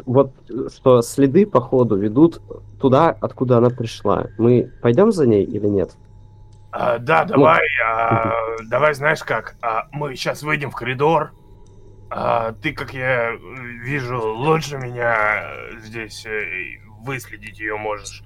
вот 0.07 0.33
что 0.75 1.03
следы, 1.03 1.47
походу, 1.47 1.97
ведут 1.97 2.40
туда, 2.81 3.16
откуда 3.21 3.59
она 3.59 3.68
пришла. 3.68 4.27
Мы 4.38 4.71
пойдем 4.81 5.12
за 5.12 5.27
ней 5.27 5.45
или 5.45 5.66
нет? 5.66 5.97
А, 6.71 6.99
да, 6.99 7.25
давай, 7.25 7.61
а, 7.85 8.33
давай, 8.71 8.95
знаешь 8.95 9.23
как, 9.23 9.57
а, 9.61 9.88
мы 9.92 10.14
сейчас 10.16 10.42
выйдем 10.42 10.71
в 10.71 10.75
коридор. 10.75 11.33
А, 12.09 12.53
ты, 12.62 12.73
как 12.73 12.95
я 12.95 13.33
вижу, 13.85 14.18
лучше 14.18 14.79
меня 14.79 15.45
здесь 15.81 16.25
э, 16.25 16.79
выследить 17.03 17.59
ее 17.59 17.77
можешь. 17.77 18.23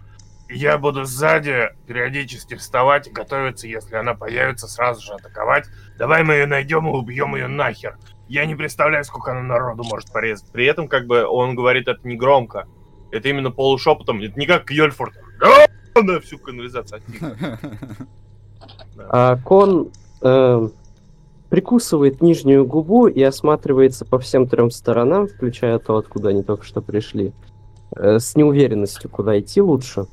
Я 0.49 0.79
буду 0.79 1.05
сзади 1.05 1.71
периодически 1.87 2.55
вставать 2.55 3.09
и 3.09 3.11
готовиться, 3.11 3.67
если 3.67 3.97
она 3.97 4.15
появится, 4.15 4.69
сразу 4.69 5.05
же 5.05 5.13
атаковать. 5.15 5.67
Давай 5.99 6.23
мы 6.23 6.35
ее 6.35 6.47
найдем 6.47 6.87
и 6.87 6.91
убьем 6.91 7.35
ее 7.35 7.49
нахер. 7.49 7.99
Я 8.29 8.47
не 8.47 8.55
представляю, 8.55 9.05
сколько 9.05 9.33
она 9.33 9.43
народу 9.43 9.83
может 9.85 10.13
порезать. 10.13 10.51
При 10.53 10.67
этом, 10.67 10.89
как 10.89 11.07
бы, 11.07 11.25
он 11.25 11.57
говорит 11.57 11.89
это 11.89 12.07
не 12.07 12.17
громко. 12.17 12.69
Это 13.11 13.29
именно 13.29 13.51
полушепотом. 13.51 14.21
Это 14.21 14.39
не 14.39 14.47
как 14.47 14.71
Йольфорд. 14.71 15.15
Да, 15.41 15.67
на 16.01 16.21
всю 16.21 16.39
канализацию. 16.39 17.03
А 19.09 19.37
Кон 19.37 19.91
э, 20.23 20.69
прикусывает 21.51 22.23
нижнюю 22.23 22.67
губу 22.67 23.07
и 23.07 23.23
осматривается 23.23 24.05
по 24.05 24.19
всем 24.19 24.49
трем 24.49 24.71
сторонам, 24.71 25.29
включая 25.29 25.79
то, 25.79 25.97
откуда 25.97 26.31
они 26.31 26.43
только 26.43 26.65
что 26.65 26.81
пришли. 26.81 27.33
Э, 27.97 28.19
с 28.19 28.37
неуверенностью, 28.37 29.11
куда 29.11 29.39
идти 29.39 29.61
лучше. 29.63 30.07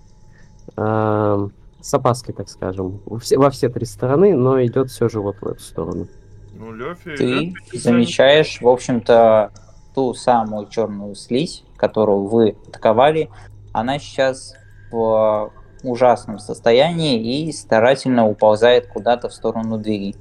А, 0.78 1.48
с 1.82 1.94
опаской, 1.94 2.34
так 2.34 2.48
скажем. 2.50 3.02
Во 3.06 3.50
все, 3.50 3.70
три 3.70 3.86
стороны, 3.86 4.36
но 4.36 4.64
идет 4.64 4.90
все 4.90 5.10
же 5.10 5.20
вот 5.20 5.38
в 5.42 5.48
эту 5.48 5.60
сторону. 5.60 6.08
Ну, 6.54 6.72
Лёфи... 6.72 7.16
Ты 7.18 7.26
Лёфи 7.26 7.78
замечаешь, 7.78 8.62
в 8.62 8.68
общем-то, 8.68 9.52
ту 9.94 10.14
самую 10.14 10.68
черную 10.70 11.16
слизь, 11.16 11.64
которую 11.76 12.28
вы 12.28 12.56
атаковали. 12.68 13.30
Она 13.74 14.00
сейчас 14.00 14.56
в 14.92 15.52
ужасном 15.84 16.40
состоянии 16.40 17.48
и 17.48 17.52
старательно 17.52 18.28
уползает 18.30 18.88
куда-то 18.88 19.28
в 19.28 19.34
сторону 19.34 19.78
двери. 19.78 20.16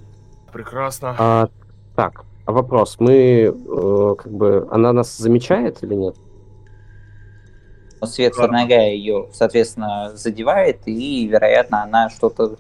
Прекрасно. 0.53 1.15
А, 1.17 1.49
так, 1.95 2.25
а 2.45 2.53
вопрос. 2.53 2.97
Мы, 2.99 3.55
э, 3.55 4.15
как 4.19 4.33
бы, 4.33 4.67
она 4.71 4.93
нас 4.93 5.17
замечает 5.17 5.85
или 5.85 5.95
нет? 5.95 6.17
Свет 8.07 8.37
нога 8.37 8.83
ее, 8.83 9.29
соответственно, 9.33 10.13
задевает, 10.15 10.81
и, 10.87 11.27
вероятно, 11.27 11.83
она 11.83 12.11
что-то 12.11 12.57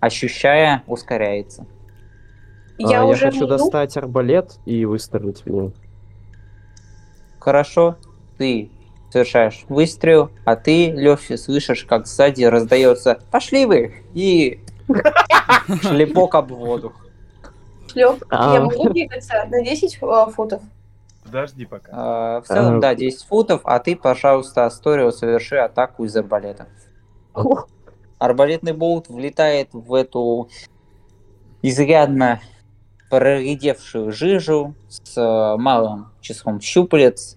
ощущая, 0.00 0.82
ускоряется. 0.86 1.66
Я 2.78 3.02
А, 3.02 3.04
уже 3.04 3.26
хочу 3.26 3.40
иду. 3.40 3.46
достать 3.48 3.96
арбалет 3.96 4.58
и 4.64 4.84
выстрелить 4.84 5.42
в 5.42 5.46
него. 5.46 5.72
Хорошо, 7.38 7.96
ты 8.38 8.70
совершаешь 9.12 9.64
выстрел, 9.68 10.30
а 10.44 10.56
ты, 10.56 10.90
Лёфи, 10.90 11.36
слышишь, 11.36 11.84
как 11.84 12.06
сзади 12.06 12.42
раздается 12.44 13.20
«Пошли 13.30 13.64
вы!» 13.66 13.94
и 14.12 14.60
шлепок 15.82 16.34
об 16.34 16.50
воду. 16.50 16.92
Шлёп. 17.92 18.24
А. 18.28 18.54
Я 18.54 18.60
могу 18.62 18.88
двигаться 18.90 19.46
на 19.48 19.62
10 19.62 19.98
э, 20.02 20.26
футов? 20.34 20.62
Подожди 21.34 21.66
пока. 21.66 21.90
А, 21.92 22.40
В 22.42 22.46
целом, 22.46 22.76
А, 22.76 22.80
да, 22.80 22.94
10 22.94 23.24
футов, 23.24 23.62
а 23.64 23.80
ты, 23.80 23.96
пожалуйста, 23.96 24.66
Асторио, 24.66 25.10
соверши 25.10 25.56
атаку 25.56 26.04
из 26.04 26.14
арбалета. 26.16 26.68
Арбалетный 28.20 28.72
болт 28.72 29.08
влетает 29.08 29.70
в 29.72 29.94
эту 29.94 30.48
изрядно 31.60 32.40
проредевшую 33.10 34.12
жижу 34.12 34.76
с 34.88 35.20
э, 35.20 35.56
малым 35.60 36.12
числом 36.20 36.60
щупалец. 36.60 37.36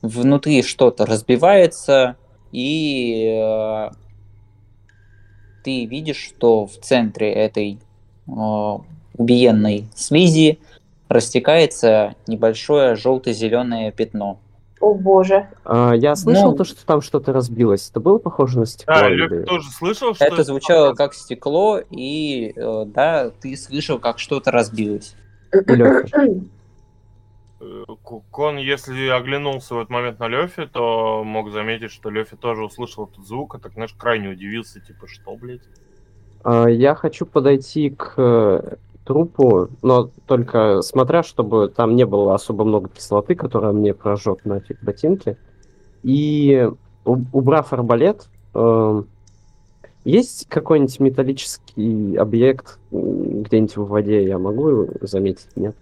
Внутри 0.00 0.62
что-то 0.62 1.04
разбивается, 1.04 2.16
и 2.52 3.36
э, 3.38 3.90
ты 5.62 5.84
видишь, 5.84 6.24
что 6.26 6.64
в 6.64 6.78
центре 6.78 7.34
этой 7.34 7.80
э, 8.28 8.30
убиенной 8.32 9.90
слизи 9.94 10.58
растекается 11.08 12.14
небольшое 12.26 12.96
желто-зеленое 12.96 13.92
пятно. 13.92 14.40
О 14.80 14.92
боже. 14.94 15.48
А, 15.64 15.94
я 15.94 16.14
слышал 16.16 16.50
Ну. 16.50 16.56
то, 16.56 16.64
что 16.64 16.84
там 16.84 17.00
что-то 17.00 17.32
разбилось. 17.32 17.88
Это 17.90 17.98
было 17.98 18.18
похоже 18.18 18.58
на 18.60 18.66
стекло? 18.66 18.94
Да, 18.94 19.08
или- 19.08 19.22
Лёфи 19.26 19.44
тоже 19.46 19.70
слышал, 19.70 20.14
что... 20.14 20.24
Это 20.24 20.44
звучало 20.44 20.94
как 20.94 21.14
стекло, 21.14 21.80
и 21.90 22.52
э, 22.54 22.84
да, 22.86 23.30
ты 23.30 23.56
слышал, 23.56 23.98
как 23.98 24.18
что-то 24.18 24.50
разбилось. 24.50 25.14
Э, 27.58 27.84
Кон, 28.30 28.58
если 28.58 29.08
оглянулся 29.08 29.74
в 29.74 29.78
этот 29.78 29.90
момент 29.90 30.18
на 30.20 30.28
Лёфи, 30.28 30.66
то 30.66 31.22
мог 31.24 31.50
заметить, 31.50 31.90
что 31.90 32.10
Лёфи 32.10 32.36
тоже 32.36 32.62
услышал 32.64 33.06
этот 33.10 33.26
звук, 33.26 33.54
а 33.54 33.58
так, 33.58 33.72
знаешь, 33.72 33.94
крайне 33.96 34.28
удивился, 34.28 34.80
типа, 34.80 35.08
что, 35.08 35.34
блядь? 35.36 35.62
А, 36.44 36.66
Я 36.68 36.94
хочу 36.94 37.24
подойти 37.24 37.90
к 37.90 38.14
э, 38.18 38.76
трупу, 39.06 39.68
но 39.82 40.10
только 40.26 40.82
смотря, 40.82 41.22
чтобы 41.22 41.68
там 41.68 41.94
не 41.94 42.04
было 42.04 42.34
особо 42.34 42.64
много 42.64 42.90
кислоты, 42.90 43.34
которая 43.34 43.72
мне 43.72 43.94
прожжет 43.94 44.44
нафиг 44.44 44.78
ботинки. 44.82 45.36
И 46.02 46.68
убрав 47.04 47.72
арбалет, 47.72 48.28
эм, 48.54 49.06
есть 50.04 50.46
какой-нибудь 50.48 51.00
металлический 51.00 52.16
объект 52.16 52.78
где-нибудь 52.90 53.76
в 53.76 53.86
воде, 53.86 54.24
я 54.26 54.38
могу 54.38 54.68
его 54.68 54.88
заметить, 55.00 55.48
нет? 55.56 55.76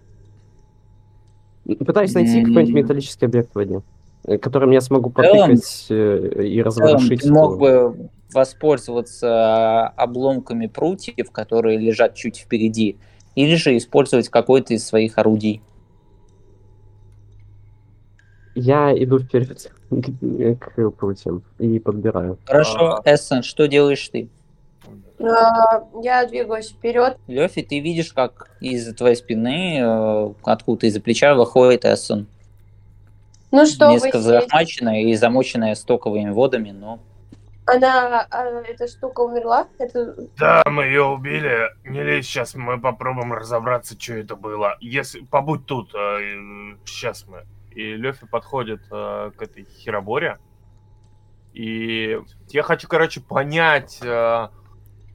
Пытаюсь 1.65 2.15
найти 2.15 2.41
М. 2.41 2.47
какой-нибудь 2.47 2.75
металлический 2.75 3.25
объект 3.25 3.53
в 3.53 3.55
воде, 3.57 3.81
э, 4.27 4.37
которым 4.37 4.71
я 4.71 4.83
смогу 4.83 5.11
потыкать 5.11 5.87
э, 5.89 6.43
и 6.45 6.63
разворошить. 6.63 7.23
ты 7.23 7.33
мог 7.33 7.59
бы 7.59 8.11
воспользоваться 8.35 9.89
обломками 9.89 10.67
прутьев, 10.67 11.31
которые 11.31 11.79
лежат 11.79 12.15
чуть 12.15 12.39
впереди, 12.39 12.99
или 13.35 13.55
же 13.57 13.77
использовать 13.77 14.29
какое-то 14.29 14.75
из 14.75 14.87
своих 14.87 15.19
орудий. 15.19 15.63
Я 18.55 18.93
иду 18.97 19.19
вперед 19.19 19.71
к, 19.91 20.55
к 20.57 20.91
прутьям 20.93 21.43
и 21.59 21.79
подбираю. 21.81 22.39
Хорошо, 22.47 23.01
Эссен, 23.05 23.43
что 23.43 23.67
делаешь 23.67 24.09
ты? 24.09 24.29
А, 25.19 25.83
Я 26.03 26.25
двигаюсь 26.27 26.69
вперед. 26.71 27.17
Лёфи, 27.27 27.63
ты 27.63 27.81
видишь, 27.81 28.13
как 28.13 28.51
из 28.61 28.95
твоей 28.95 29.17
спины, 29.17 29.79
э, 29.81 30.33
откуда 30.45 30.87
из-за 30.87 31.01
плеча 31.01 31.35
выходит 31.35 31.85
Эссен. 31.85 32.27
Ну 33.51 33.67
что, 33.67 33.87
вы 33.87 33.95
Несколько 33.95 34.19
здесь? 34.21 34.27
взлохмаченная 34.37 35.03
и 35.03 35.15
замоченная 35.15 35.75
стоковыми 35.75 36.31
водами, 36.31 36.71
но 36.71 37.01
Она, 37.67 38.27
а, 38.31 38.45
эта 38.63 38.87
штука 38.87 39.21
умерла? 39.21 39.69
Это... 39.79 40.15
Да, 40.37 40.63
мы 40.67 40.85
ее 40.85 41.05
убили. 41.05 41.71
Не 41.85 42.03
лезь, 42.03 42.27
сейчас 42.27 42.55
мы 42.55 42.81
попробуем 42.81 43.33
разобраться, 43.33 43.99
что 43.99 44.15
это 44.15 44.37
было. 44.37 44.77
Если 44.81 45.21
побудь 45.21 45.67
тут, 45.67 45.91
сейчас 46.85 47.27
мы. 47.27 47.45
И 47.75 47.97
Лёфи 47.97 48.27
подходит 48.27 48.83
э, 48.93 49.33
к 49.37 49.43
этой 49.43 49.65
хероборе. 49.65 50.39
И 51.53 52.21
я 52.49 52.63
хочу, 52.63 52.87
короче, 52.87 53.21
понять, 53.21 53.99
э, 54.01 54.49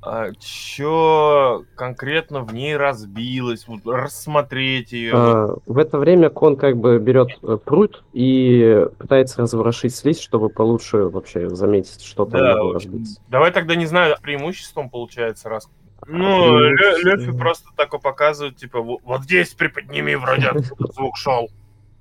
А 0.01 0.31
чё 0.39 1.65
конкретно 1.75 2.41
в 2.45 2.53
ней 2.53 2.77
разбилось? 2.77 3.67
Вот 3.67 3.81
рассмотреть 3.85 4.93
ее. 4.93 5.11
А, 5.13 5.55
в 5.65 5.77
это 5.77 5.97
время 5.97 6.29
кон 6.29 6.55
как 6.55 6.77
бы 6.77 6.99
берет 6.99 7.29
э, 7.43 7.57
пруд 7.63 8.03
и 8.13 8.85
пытается 8.97 9.41
разворошить 9.41 9.93
слизь, 9.93 10.21
чтобы 10.21 10.47
получше 10.49 11.03
вообще 11.09 11.49
заметить, 11.49 12.01
что 12.01 12.25
там 12.25 12.39
Да, 12.39 12.53
могло 12.55 12.73
разбиться. 12.73 13.21
давай 13.27 13.51
тогда 13.51 13.75
не 13.75 13.85
знаю, 13.87 14.15
преимуществом 14.21 14.89
получается 14.89 15.49
раз. 15.49 15.69
Ну, 16.07 16.57
Лё-. 16.57 16.97
Лёфи 17.03 17.37
просто 17.37 17.67
такой 17.75 17.99
показывает, 17.99 18.55
типа, 18.55 18.79
«Вот- 18.81 19.23
здесь 19.23 19.53
приподними, 19.53 20.15
вроде 20.15 20.51
звук 20.95 21.17
шел. 21.17 21.49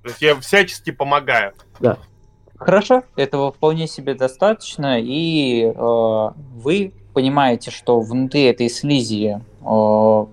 То 0.05 0.09
есть 0.11 0.23
я 0.23 0.37
всячески 0.37 0.93
помогаю. 0.93 1.53
Хорошо, 2.57 3.03
этого 3.17 3.53
вполне 3.53 3.87
себе 3.89 4.15
достаточно, 4.15 5.01
и 5.01 5.65
э, 5.65 5.73
вы 5.75 6.93
понимаете, 7.19 7.73
что 7.73 7.99
внутри 7.99 8.45
этой 8.45 8.71
слизи 8.71 9.41
э, 9.61 10.27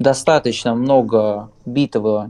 достаточно 0.00 0.74
много 0.74 1.52
битого 1.64 2.28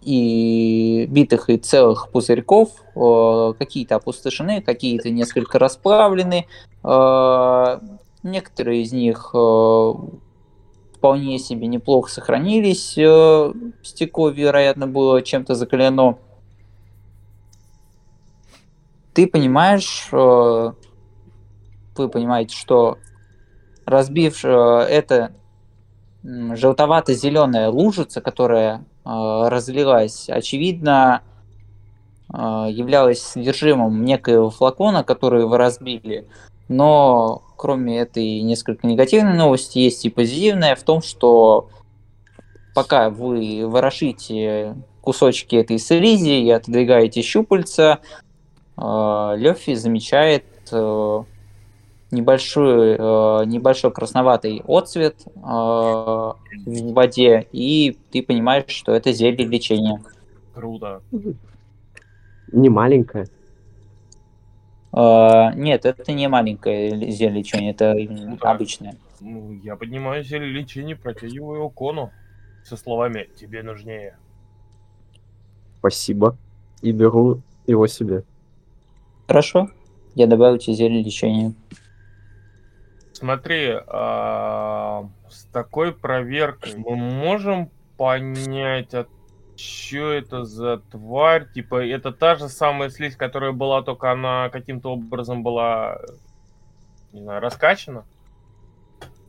и 0.00 1.06
битых 1.10 1.50
и 1.50 1.56
целых 1.56 2.08
пузырьков, 2.10 2.68
э, 2.94 3.54
какие-то 3.58 3.96
опустошены, 3.96 4.62
какие-то 4.62 5.10
несколько 5.10 5.58
расплавлены, 5.58 6.46
э, 6.84 7.78
некоторые 8.22 8.82
из 8.82 8.92
них 8.92 9.32
э, 9.34 9.92
вполне 10.94 11.40
себе 11.40 11.66
неплохо 11.66 12.12
сохранились, 12.12 12.96
э, 12.96 13.52
стекло, 13.82 14.28
вероятно, 14.28 14.86
было 14.86 15.20
чем-то 15.20 15.56
закалено. 15.56 16.16
Ты 19.14 19.26
понимаешь, 19.26 20.08
э, 20.12 20.72
вы 22.00 22.08
понимаете, 22.08 22.56
что 22.56 22.98
разбив 23.84 24.44
э, 24.44 24.48
это 24.48 25.32
желтовато-зеленая 26.22 27.70
лужица, 27.70 28.20
которая 28.20 28.78
э, 28.78 28.82
разлилась, 29.04 30.28
очевидно, 30.28 31.22
э, 32.32 32.36
являлась 32.70 33.22
содержимым 33.22 34.04
некоего 34.04 34.50
флакона, 34.50 35.04
который 35.04 35.46
вы 35.46 35.56
разбили. 35.56 36.26
Но 36.68 37.42
кроме 37.56 37.98
этой 37.98 38.40
несколько 38.42 38.86
негативной 38.86 39.36
новости, 39.36 39.78
есть 39.78 40.04
и 40.04 40.10
позитивная 40.10 40.76
в 40.76 40.82
том, 40.82 41.02
что 41.02 41.68
пока 42.74 43.10
вы 43.10 43.66
ворошите 43.66 44.76
кусочки 45.00 45.56
этой 45.56 45.78
слизи 45.78 46.30
и 46.30 46.50
отодвигаете 46.50 47.22
щупальца, 47.22 47.98
Лёфи 48.76 49.74
замечает 49.74 50.44
э, 50.72 51.22
небольшой, 52.10 52.96
э, 52.98 53.44
небольшой 53.46 53.92
красноватый 53.92 54.62
отцвет 54.66 55.16
э, 55.26 55.40
в 55.40 56.92
воде, 56.92 57.46
и 57.52 57.96
ты 58.10 58.22
понимаешь, 58.22 58.68
что 58.68 58.92
это 58.92 59.12
зелье 59.12 59.46
лечения. 59.46 60.02
Круто. 60.54 61.02
Не 62.52 62.68
маленькая. 62.68 63.28
Э, 64.92 65.54
Нет, 65.54 65.84
это 65.84 66.12
не 66.12 66.28
маленькое 66.28 67.10
зелье 67.10 67.38
лечения, 67.38 67.70
это 67.70 67.94
Ну 67.94 68.36
обычное. 68.40 68.96
Ну, 69.20 69.52
я 69.62 69.76
поднимаю 69.76 70.24
зелье 70.24 70.48
лечения, 70.48 70.96
протягиваю 70.96 71.56
его 71.56 71.70
кону. 71.70 72.10
Со 72.64 72.76
словами 72.76 73.28
«тебе 73.36 73.62
нужнее». 73.62 74.16
Спасибо. 75.78 76.36
И 76.82 76.92
беру 76.92 77.40
его 77.66 77.86
себе. 77.86 78.24
Хорошо, 79.26 79.70
я 80.14 80.26
добавлю 80.26 80.58
тебе 80.58 80.74
зелье 80.74 81.02
лечения. 81.02 81.54
Смотри, 83.20 83.76
а, 83.86 85.04
с 85.28 85.44
такой 85.52 85.92
проверкой 85.92 86.74
мы 86.76 86.96
можем 86.96 87.70
понять, 87.98 88.94
а 88.94 89.06
что 89.56 90.10
это 90.10 90.46
за 90.46 90.78
тварь? 90.78 91.46
Типа, 91.52 91.86
это 91.86 92.12
та 92.12 92.36
же 92.36 92.48
самая 92.48 92.88
слизь, 92.88 93.16
которая 93.16 93.52
была, 93.52 93.82
только 93.82 94.10
она 94.10 94.48
каким-то 94.48 94.92
образом 94.92 95.42
была, 95.42 95.98
не 97.12 97.20
знаю, 97.20 97.42
раскачана? 97.42 98.06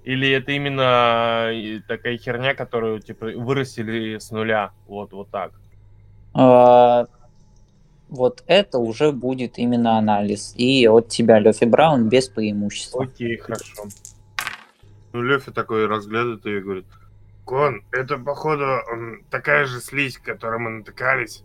Или 0.05 0.31
это 0.31 0.53
именно 0.53 1.49
э, 1.51 1.81
такая 1.85 2.17
херня, 2.17 2.53
которую, 2.55 3.01
типа, 3.01 3.25
вырастили 3.35 4.19
с 4.19 4.31
нуля? 4.31 4.71
Вот, 4.87 5.11
вот 5.11 5.29
так. 5.31 5.51
Вот 8.11 8.43
это 8.45 8.77
уже 8.77 9.13
будет 9.13 9.57
именно 9.57 9.97
анализ. 9.97 10.53
И 10.57 10.85
от 10.85 11.07
тебя, 11.07 11.39
Лёфи 11.39 11.63
Браун, 11.63 12.09
без 12.09 12.27
преимущества. 12.27 13.05
Окей, 13.05 13.37
хорошо. 13.37 13.85
Ну, 15.13 15.21
Лёфи 15.21 15.51
такой 15.51 15.87
разглядывает 15.87 16.45
и 16.45 16.59
говорит, 16.59 16.85
Кон, 17.45 17.83
это, 17.91 18.17
походу, 18.17 18.65
такая 19.29 19.65
же 19.65 19.79
слизь, 19.79 20.17
к 20.17 20.23
которой 20.23 20.59
мы 20.59 20.69
натыкались, 20.71 21.43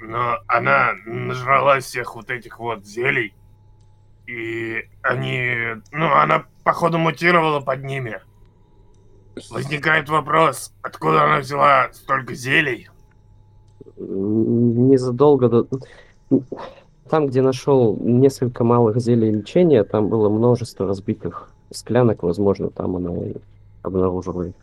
но 0.00 0.38
она 0.46 0.94
нажралась 1.04 1.84
всех 1.84 2.14
вот 2.14 2.30
этих 2.30 2.58
вот 2.58 2.86
зелий, 2.86 3.34
и 4.26 4.88
они... 5.02 5.82
Ну, 5.92 6.12
она, 6.12 6.46
походу, 6.62 6.98
мутировала 6.98 7.60
под 7.60 7.82
ними. 7.84 8.20
Возникает 9.50 10.08
вопрос, 10.08 10.72
откуда 10.80 11.24
она 11.24 11.38
взяла 11.38 11.92
столько 11.92 12.34
зелий? 12.34 12.88
Незадолго 13.96 15.48
до... 15.48 15.66
Там, 17.08 17.26
где 17.26 17.42
нашел 17.42 17.96
несколько 18.00 18.64
малых 18.64 18.98
зелий 18.98 19.30
лечения, 19.30 19.84
там 19.84 20.08
было 20.08 20.28
множество 20.28 20.86
разбитых 20.86 21.50
склянок, 21.70 22.22
возможно, 22.22 22.70
там 22.70 22.96
она 22.96 23.14
и 23.26 23.34
обнаружила 23.82 24.42
их. 24.42 24.54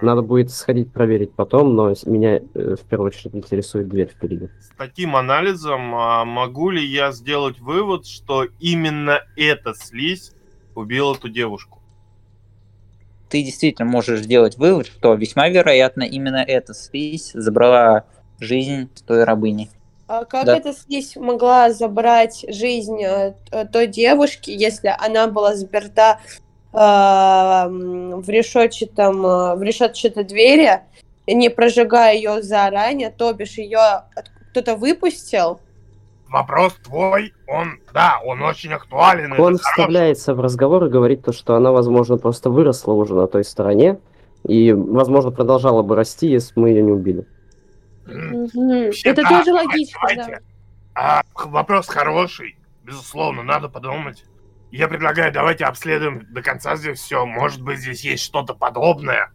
Надо 0.00 0.22
будет 0.22 0.50
сходить 0.50 0.92
проверить 0.92 1.32
потом, 1.32 1.74
но 1.74 1.92
меня 2.06 2.36
э, 2.36 2.76
в 2.76 2.80
первую 2.88 3.08
очередь 3.08 3.34
интересует 3.34 3.88
дверь 3.88 4.08
впереди. 4.08 4.48
С 4.60 4.70
таким 4.76 5.16
анализом 5.16 5.94
а, 5.94 6.24
могу 6.24 6.70
ли 6.70 6.84
я 6.84 7.10
сделать 7.10 7.58
вывод, 7.58 8.06
что 8.06 8.44
именно 8.60 9.22
эта 9.36 9.74
слизь 9.74 10.32
убила 10.74 11.16
ту 11.16 11.28
девушку? 11.28 11.80
Ты 13.28 13.42
действительно 13.42 13.88
можешь 13.88 14.20
сделать 14.20 14.56
вывод, 14.56 14.86
что 14.86 15.14
весьма 15.14 15.48
вероятно 15.48 16.02
именно 16.02 16.44
эта 16.46 16.74
слизь 16.74 17.32
забрала 17.34 18.04
жизнь 18.40 18.88
той 19.06 19.24
рабыни. 19.24 19.70
А 20.06 20.24
как 20.24 20.46
Да. 20.46 20.56
эта 20.56 20.72
слизь 20.72 21.16
могла 21.16 21.70
забрать 21.70 22.44
жизнь 22.48 23.02
э, 23.02 23.34
той 23.70 23.86
девушки, 23.86 24.50
если 24.50 24.94
она 24.98 25.26
была 25.26 25.54
заперта 25.54 26.18
э, 26.72 26.78
м, 26.78 28.20
в 28.22 28.28
решетчатом, 28.28 29.24
э, 29.26 29.54
в 29.56 29.62
решетчатой 29.62 30.24
двери, 30.24 30.80
не 31.26 31.50
прожигая 31.50 32.14
ее 32.14 32.42
заранее, 32.42 33.10
то 33.10 33.32
бишь 33.34 33.58
ее 33.58 34.04
кто-то 34.50 34.76
выпустил? 34.76 35.60
Вопрос 36.30 36.74
твой, 36.84 37.32
он, 37.46 37.80
да, 37.94 38.18
он 38.24 38.42
очень 38.42 38.72
актуален. 38.72 39.38
Он 39.40 39.56
вставляется 39.56 40.34
в 40.34 40.40
разговор 40.40 40.84
и 40.84 40.90
говорит 40.90 41.22
то, 41.24 41.32
что 41.32 41.54
она, 41.54 41.72
возможно, 41.72 42.18
просто 42.18 42.50
выросла 42.50 42.92
уже 42.92 43.14
на 43.14 43.26
той 43.26 43.44
стороне 43.44 43.98
и, 44.46 44.72
возможно, 44.72 45.30
продолжала 45.30 45.82
бы 45.82 45.96
расти, 45.96 46.28
если 46.28 46.54
бы 46.54 46.62
мы 46.62 46.68
ее 46.70 46.82
не 46.82 46.92
убили. 46.92 47.26
Это 48.08 49.22
да, 49.22 49.28
тоже 49.28 49.52
логично, 49.52 50.00
давайте. 50.00 50.30
да. 50.30 50.40
А, 50.94 51.22
вопрос 51.34 51.88
хороший, 51.88 52.58
безусловно, 52.82 53.42
надо 53.42 53.68
подумать. 53.68 54.24
Я 54.70 54.88
предлагаю, 54.88 55.32
давайте 55.32 55.64
обследуем 55.64 56.26
до 56.30 56.42
конца 56.42 56.76
здесь 56.76 56.98
все. 56.98 57.24
Может 57.24 57.62
быть, 57.62 57.78
здесь 57.78 58.04
есть 58.04 58.22
что-то 58.22 58.54
подобное. 58.54 59.32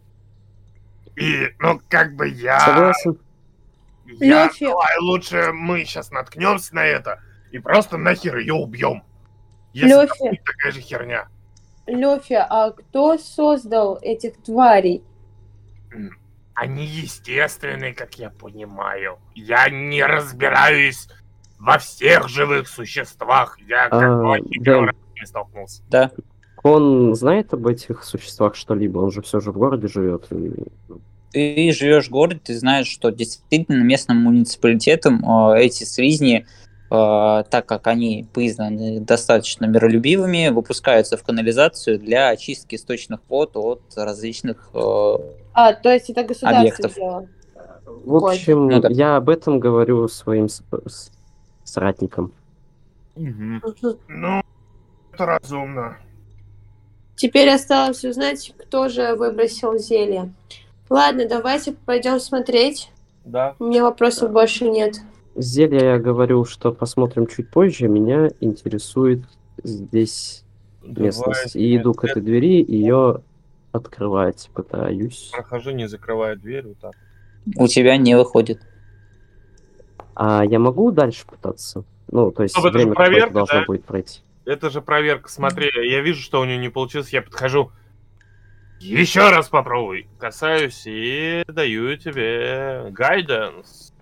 И, 1.16 1.48
ну, 1.58 1.80
как 1.88 2.14
бы 2.14 2.28
я... 2.28 2.60
Согласен? 2.60 3.18
Я 4.06 4.44
Лёфи. 4.46 4.66
желаю, 4.66 5.02
лучше 5.02 5.52
мы 5.52 5.84
сейчас 5.84 6.10
наткнемся 6.10 6.74
на 6.74 6.84
это 6.84 7.20
и 7.50 7.58
просто 7.58 7.96
нахер 7.96 8.36
ее 8.36 8.54
убьем. 8.54 9.02
Если 9.72 9.88
Лёфи. 9.88 10.08
там 10.18 10.28
будет 10.28 10.44
такая 10.44 10.72
же 10.72 10.80
херня. 10.80 11.28
Лёфи, 11.86 12.34
а 12.34 12.70
кто 12.70 13.18
создал 13.18 13.98
этих 14.00 14.42
тварей? 14.42 15.02
Они 16.54 16.84
естественные, 16.86 17.94
как 17.94 18.14
я 18.14 18.30
понимаю. 18.30 19.18
Я 19.34 19.68
не 19.68 20.04
разбираюсь 20.04 21.08
во 21.58 21.78
всех 21.78 22.28
живых 22.28 22.68
существах. 22.68 23.58
Я 23.68 23.88
как 23.88 24.02
А, 24.02 24.36
первый 24.62 24.86
раз 24.88 24.96
с 24.96 25.14
ними 25.16 25.24
столкнулся. 25.26 25.82
Да. 25.90 26.10
Он 26.62 27.14
знает 27.14 27.52
об 27.52 27.66
этих 27.66 28.04
существах 28.04 28.54
что-либо? 28.54 28.98
Он 29.00 29.10
же 29.10 29.20
все 29.22 29.40
же 29.40 29.50
в 29.52 29.58
городе 29.58 29.88
живет. 29.88 30.26
и- 30.30 30.52
Ты 31.32 31.72
живешь 31.72 32.06
в 32.06 32.10
городе, 32.10 32.40
ты 32.44 32.56
знаешь, 32.56 32.86
что 32.86 33.10
действительно 33.10 33.82
местным 33.82 34.18
муниципалитетом 34.18 35.24
э, 35.52 35.58
эти 35.64 35.82
слизни, 35.82 36.46
э, 36.90 37.44
так 37.50 37.66
как 37.66 37.88
они 37.88 38.28
признаны 38.32 39.00
достаточно 39.00 39.66
миролюбивыми, 39.66 40.50
выпускаются 40.50 41.16
в 41.16 41.24
канализацию 41.24 41.98
для 41.98 42.28
очистки 42.28 42.76
источных 42.76 43.20
вод 43.28 43.56
от 43.56 43.82
различных... 43.96 44.70
э, 44.72 45.16
А, 45.54 45.72
то 45.72 45.92
есть 45.92 46.10
это 46.10 46.24
государство 46.24 46.58
Объектов. 46.60 46.94
дело. 46.94 47.28
В 47.86 48.16
общем, 48.26 48.68
Ну 48.68 48.80
да. 48.80 48.88
я 48.90 49.16
об 49.16 49.28
этом 49.30 49.58
говорю 49.60 50.08
своим 50.08 50.48
с- 50.48 50.62
с- 50.86 51.10
соратникам. 51.64 52.32
Мгм. 53.16 53.62
Ну, 54.08 54.42
это 55.12 55.26
разумно. 55.26 55.96
Теперь 57.16 57.48
осталось 57.50 58.04
узнать, 58.04 58.52
кто 58.58 58.88
же 58.88 59.14
выбросил 59.14 59.78
зелье. 59.78 60.32
Ладно, 60.90 61.26
давайте 61.28 61.72
пойдем 61.72 62.18
смотреть. 62.18 62.90
Да. 63.24 63.54
У 63.60 63.64
меня 63.66 63.84
вопросов 63.84 64.32
больше 64.32 64.68
нет. 64.68 64.96
Зелье 65.36 65.80
я 65.80 65.98
говорю, 65.98 66.44
что 66.44 66.72
посмотрим 66.72 67.26
чуть 67.26 67.50
позже. 67.50 67.88
Меня 67.88 68.30
интересует 68.40 69.22
здесь 69.62 70.44
местность. 70.82 71.54
И 71.56 71.76
иду 71.76 71.94
к 71.94 72.04
этой 72.04 72.20
двери, 72.22 72.64
ее 72.66 73.20
открывать 73.74 74.50
пытаюсь. 74.54 75.30
Прохожу, 75.32 75.70
не 75.70 75.88
закрывая 75.88 76.36
дверь, 76.36 76.68
вот 76.68 76.78
так. 76.78 76.92
У 77.56 77.66
тебя 77.68 77.96
не 77.96 78.16
выходит. 78.16 78.60
А 80.14 80.44
я 80.44 80.58
могу 80.58 80.90
дальше 80.92 81.26
пытаться? 81.26 81.84
Ну, 82.10 82.30
то 82.30 82.42
есть 82.44 82.56
Ну, 82.56 82.60
это 82.62 82.70
же 82.70 82.78
время 82.78 82.94
проверка, 82.94 83.34
должно 83.34 83.60
да? 83.60 83.64
будет 83.66 83.84
пройти. 83.84 84.20
Это 84.44 84.70
же 84.70 84.80
проверка, 84.82 85.28
смотри, 85.28 85.70
я 85.88 86.00
вижу, 86.02 86.20
что 86.22 86.40
у 86.40 86.44
нее 86.44 86.58
не 86.58 86.68
получилось, 86.68 87.10
я 87.10 87.22
подхожу. 87.22 87.72
Еще 88.80 89.30
раз 89.30 89.48
попробуй. 89.48 90.06
Касаюсь 90.18 90.82
и 90.86 91.42
даю 91.48 91.96
тебе 91.96 92.90
гайденс. 92.90 93.92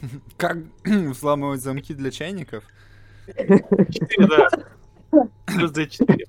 Как 0.36 0.58
взламывать 0.84 1.60
замки 1.60 1.92
для 1.94 2.10
чайников? 2.10 2.64
Четыре, 3.26 4.26
да. 4.28 4.48
Плюс 5.46 5.72
D4. 5.72 6.24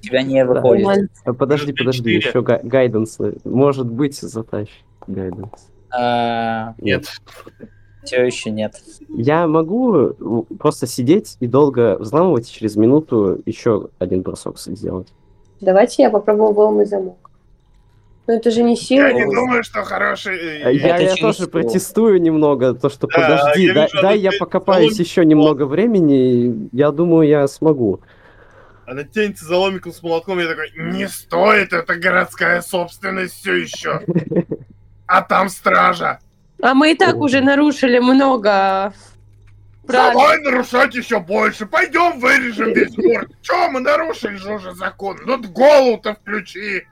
Тебя 0.00 0.22
не 0.22 0.44
выходит. 0.44 0.84
Нормально. 0.86 1.08
А, 1.24 1.32
Подожди, 1.34 1.72
подожди, 1.72 2.10
D4. 2.10 2.16
еще 2.16 2.42
гайденс. 2.42 3.18
Может 3.44 3.86
быть, 3.90 4.16
затащит 4.18 4.84
гайденс. 5.06 5.50
А, 5.90 6.74
Нет. 6.78 7.06
все 8.04 8.24
еще 8.24 8.50
нет. 8.50 8.74
Я 9.08 9.46
могу 9.46 10.46
просто 10.58 10.86
сидеть 10.86 11.36
и 11.40 11.46
долго 11.46 11.96
взламывать, 11.98 12.48
и 12.48 12.52
через 12.52 12.76
минуту 12.76 13.40
еще 13.44 13.88
один 13.98 14.22
бросок 14.22 14.58
сделать. 14.58 15.08
Давайте 15.60 16.02
я 16.04 16.10
попробую 16.10 16.52
выломать 16.52 16.88
замок. 16.88 17.16
Но 18.26 18.34
это 18.34 18.50
же 18.50 18.62
не 18.62 18.76
сила. 18.76 19.06
Я 19.08 19.12
не 19.12 19.24
думаю, 19.24 19.64
что 19.64 19.82
хороший... 19.82 20.62
А 20.62 20.70
Я, 20.70 20.96
Это 20.96 21.02
я 21.04 21.16
тоже 21.16 21.38
силу. 21.38 21.48
протестую 21.50 22.22
немного, 22.22 22.74
то 22.74 22.88
что 22.88 23.08
Да, 23.08 23.14
подожди, 23.16 23.64
я 23.66 23.74
дай, 23.74 23.86
вижу, 23.88 24.02
дай 24.02 24.18
я 24.20 24.30
покопаюсь 24.38 24.92
полом- 24.96 25.00
еще 25.00 25.24
немного 25.26 25.66
времени, 25.66 26.68
я 26.72 26.92
думаю, 26.92 27.28
я 27.28 27.46
смогу. 27.48 28.00
Она 28.90 29.04
тянется 29.04 29.44
за 29.44 29.56
ломиком 29.56 29.92
с 29.92 30.02
молотком, 30.02 30.40
я 30.40 30.48
такой, 30.48 30.72
не 30.74 31.06
стоит, 31.06 31.72
это 31.72 31.94
городская 31.94 32.60
собственность 32.60 33.34
все 33.34 33.54
еще. 33.54 34.00
А 35.06 35.22
там 35.22 35.48
стража. 35.48 36.18
А 36.60 36.74
мы 36.74 36.90
и 36.90 36.96
так 36.96 37.14
уже 37.18 37.40
нарушили 37.40 38.00
много 38.00 38.92
правил. 39.86 40.18
Давай 40.18 40.40
нарушать 40.40 40.92
еще 40.96 41.20
больше. 41.20 41.66
Пойдем 41.66 42.18
вырежем 42.18 42.72
весь 42.72 42.92
город. 42.96 43.30
Че 43.42 43.68
мы 43.68 43.78
нарушили 43.78 44.34
же 44.34 44.54
уже 44.54 44.74
закон? 44.74 45.20
Ну 45.24 45.40
голову-то 45.40 46.14
включи. 46.14 46.82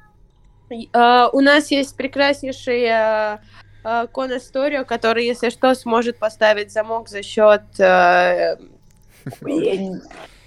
А, 0.92 1.30
У 1.30 1.40
нас 1.40 1.72
есть 1.72 1.96
прекраснейший 1.96 2.86
а, 2.86 3.40
а, 3.82 4.06
Кон 4.06 4.36
Историо, 4.36 4.84
который, 4.84 5.26
если 5.26 5.50
что, 5.50 5.74
сможет 5.74 6.20
поставить 6.20 6.70
замок 6.70 7.08
за 7.08 7.24
счет... 7.24 7.62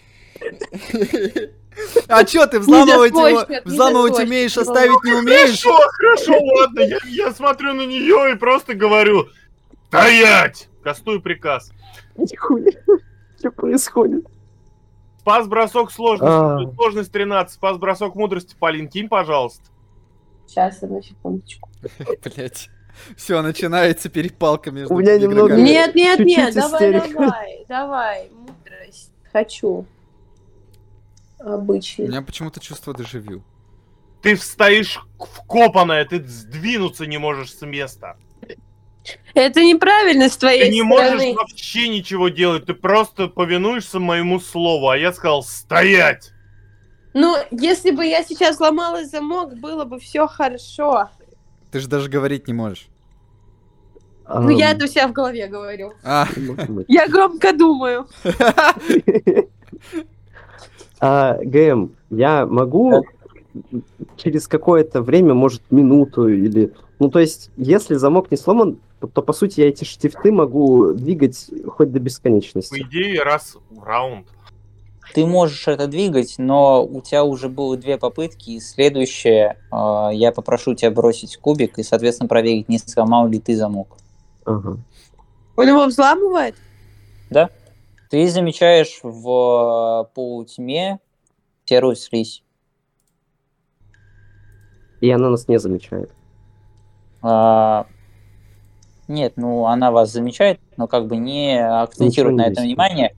А 2.07 2.25
чё, 2.25 2.45
ты 2.47 2.59
взламывать 2.59 3.11
его, 3.11 3.45
взламывать 3.65 4.19
умеешь, 4.19 4.57
оставить 4.57 5.03
не 5.03 5.13
умеешь? 5.13 5.63
Хорошо, 5.63 5.79
хорошо, 5.93 6.33
ладно. 6.43 6.81
Я, 6.81 6.99
я 7.05 7.31
смотрю 7.31 7.73
на 7.73 7.85
нее 7.85 8.33
и 8.33 8.35
просто 8.35 8.73
говорю. 8.73 9.27
Стоять! 9.87 10.67
Кастую 10.83 11.21
приказ. 11.21 11.71
Нихуя, 12.17 12.71
что 13.37 13.51
происходит? 13.51 14.25
Спас 15.19 15.47
бросок 15.47 15.91
сложность. 15.91 16.31
А. 16.31 16.59
Сложность 16.75 17.11
13. 17.11 17.53
Спас 17.53 17.77
бросок 17.77 18.15
мудрости. 18.15 18.55
Полин, 18.59 18.87
кинь, 18.87 19.07
пожалуйста. 19.07 19.63
Сейчас, 20.47 20.81
одну 20.81 21.01
секундочку. 21.01 21.69
Блять. 22.23 22.69
Все, 23.15 23.41
начинается 23.41 24.09
перепалка 24.09 24.71
между 24.71 24.93
У 24.93 24.99
меня 24.99 25.17
немного-. 25.17 25.55
Нет, 25.55 25.95
нет, 25.95 26.19
нет, 26.19 26.53
давай, 26.53 26.91
давай, 26.91 27.65
давай, 27.67 28.29
мудрость. 28.31 29.11
Хочу. 29.31 29.85
У 31.43 31.49
Обычно. 31.49 32.03
меня 32.03 32.21
почему-то 32.21 32.59
чувство 32.59 32.93
дежавю. 32.95 33.43
Ты 34.21 34.35
стоишь 34.37 34.99
вкопанная, 35.19 36.05
ты 36.05 36.23
сдвинуться 36.23 37.05
не 37.07 37.17
можешь 37.17 37.53
с 37.55 37.61
места. 37.65 38.17
Это 39.33 39.63
неправильно 39.63 40.29
с 40.29 40.37
твоей 40.37 40.65
Ты 40.65 40.69
не 40.69 40.81
стороны. 40.83 41.13
можешь 41.15 41.35
вообще 41.35 41.87
ничего 41.87 42.29
делать, 42.29 42.65
ты 42.67 42.75
просто 42.75 43.27
повинуешься 43.27 43.99
моему 43.99 44.39
слову, 44.39 44.89
а 44.89 44.97
я 44.97 45.11
сказал 45.11 45.41
стоять. 45.41 46.31
Ну, 47.13 47.35
если 47.49 47.89
бы 47.91 48.05
я 48.05 48.23
сейчас 48.23 48.59
ломала 48.59 49.03
замок, 49.05 49.55
было 49.57 49.85
бы 49.85 49.99
все 49.99 50.27
хорошо. 50.27 51.09
Ты 51.71 51.79
же 51.79 51.87
даже 51.87 52.09
говорить 52.09 52.47
не 52.47 52.53
можешь. 52.53 52.87
Ну, 54.29 54.49
я 54.49 54.71
это 54.71 54.85
у 54.85 54.87
себя 54.87 55.07
в 55.07 55.13
голове 55.13 55.47
говорю. 55.47 55.93
А, 56.03 56.27
Я 56.87 57.07
громко 57.07 57.51
думаю. 57.53 58.07
А, 61.01 61.37
ГМ, 61.43 61.95
я 62.11 62.45
могу 62.45 63.03
через 64.17 64.47
какое-то 64.47 65.01
время, 65.01 65.33
может, 65.33 65.63
минуту 65.71 66.27
или... 66.27 66.71
Ну, 66.99 67.09
то 67.09 67.19
есть, 67.19 67.49
если 67.57 67.95
замок 67.95 68.29
не 68.29 68.37
сломан, 68.37 68.77
то, 68.99 69.07
то, 69.07 69.23
по 69.23 69.33
сути, 69.33 69.61
я 69.61 69.69
эти 69.69 69.83
штифты 69.83 70.31
могу 70.31 70.93
двигать 70.93 71.49
хоть 71.67 71.91
до 71.91 71.99
По 71.99 72.03
бесконечности. 72.03 72.81
идее, 72.81 73.23
раз 73.23 73.57
в 73.71 73.83
раунд. 73.83 74.27
Ты 75.15 75.25
можешь 75.25 75.67
это 75.67 75.87
двигать, 75.87 76.35
но 76.37 76.85
у 76.85 77.01
тебя 77.01 77.23
уже 77.23 77.49
было 77.49 77.75
две 77.75 77.97
попытки, 77.97 78.51
и 78.51 78.59
следующее, 78.59 79.57
э, 79.71 80.09
я 80.13 80.31
попрошу 80.31 80.75
тебя 80.75 80.91
бросить 80.91 81.35
кубик 81.37 81.79
и, 81.79 81.83
соответственно, 81.83 82.29
проверить, 82.29 82.69
не 82.69 82.77
сломал 82.77 83.27
ли 83.27 83.39
ты 83.39 83.57
замок. 83.57 83.97
Ага. 84.45 84.77
Он 85.57 85.67
его 85.67 85.85
взламывает? 85.87 86.55
Да? 87.29 87.49
Ты 88.11 88.27
замечаешь 88.29 88.99
в 89.03 90.03
э, 90.05 90.13
полутьме 90.13 90.99
серую 91.63 91.95
слизь. 91.95 92.43
И 94.99 95.09
она 95.09 95.29
нас 95.29 95.47
не 95.47 95.57
замечает. 95.57 96.11
А, 97.21 97.87
Нет, 99.07 99.33
ну 99.37 99.65
она 99.65 99.91
вас 99.91 100.11
замечает, 100.11 100.59
но 100.75 100.87
как 100.87 101.07
бы 101.07 101.15
не 101.15 101.57
акцентирует 101.57 102.33
Ничего 102.35 102.37
на 102.37 102.47
не 102.47 102.51
этом 102.51 102.63
видит. 102.63 102.75
внимание. 102.75 103.15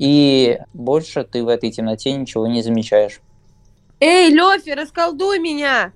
И 0.00 0.58
больше 0.72 1.22
ты 1.22 1.44
в 1.44 1.48
этой 1.48 1.70
темноте 1.70 2.12
ничего 2.12 2.48
не 2.48 2.60
замечаешь. 2.60 3.20
Эй, 4.00 4.30
Лёфи, 4.32 4.70
расколдуй 4.70 5.38
меня! 5.38 5.92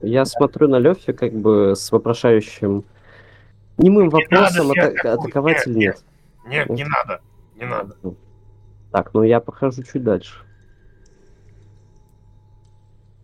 Я 0.00 0.24
смотрю 0.24 0.66
на 0.66 0.80
Лёфи 0.80 1.12
как 1.12 1.32
бы 1.32 1.74
с 1.76 1.92
вопрошающим 1.92 2.84
немым 3.78 4.10
вопросом, 4.10 4.68
надо, 4.68 4.88
ата- 4.88 5.12
атаковать 5.12 5.64
или 5.68 5.78
нет. 5.78 6.04
Нет, 6.46 6.68
не 6.70 6.84
надо, 6.84 7.20
не 7.58 7.66
надо. 7.66 7.96
Так, 8.92 9.12
ну 9.14 9.22
я 9.22 9.40
прохожу 9.40 9.82
чуть 9.82 10.02
дальше. 10.02 10.44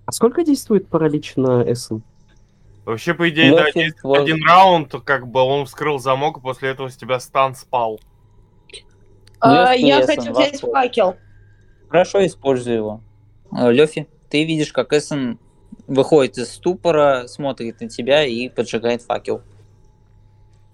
А 0.06 0.12
сколько 0.12 0.44
действует 0.44 0.88
паралич 0.88 1.36
на 1.36 1.64
СН? 1.74 1.98
Вообще, 2.84 3.14
по 3.14 3.30
идее, 3.30 3.56
да, 3.56 3.66
есть 3.74 3.96
твой- 3.96 4.22
один 4.22 4.44
раунд, 4.46 4.94
как 5.04 5.26
бы 5.26 5.40
он 5.40 5.64
вскрыл 5.64 5.98
замок, 5.98 6.36
и 6.38 6.40
после 6.40 6.68
этого 6.68 6.90
с 6.90 6.96
тебя 6.96 7.18
стан 7.18 7.54
спал. 7.54 7.98
А, 9.40 9.74
Лёфи, 9.74 9.86
я 9.86 10.00
Эссен, 10.00 10.16
хочу 10.16 10.32
взять 10.32 10.60
факел. 10.60 11.16
Хорошо, 11.88 12.26
используй 12.26 12.74
его. 12.74 13.00
Лёфи, 13.50 14.06
ты 14.28 14.44
видишь, 14.44 14.72
как 14.72 14.92
Эссен 14.92 15.38
выходит 15.86 16.36
из 16.36 16.52
ступора, 16.52 17.26
смотрит 17.26 17.80
на 17.80 17.88
тебя 17.88 18.24
и 18.24 18.50
поджигает 18.50 19.00
факел. 19.00 19.40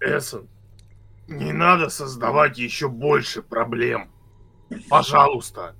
Эссен, 0.00 0.48
не 1.30 1.52
надо 1.52 1.88
создавать 1.88 2.58
еще 2.58 2.88
больше 2.88 3.40
проблем. 3.40 4.10
Пожалуйста. 4.88 5.74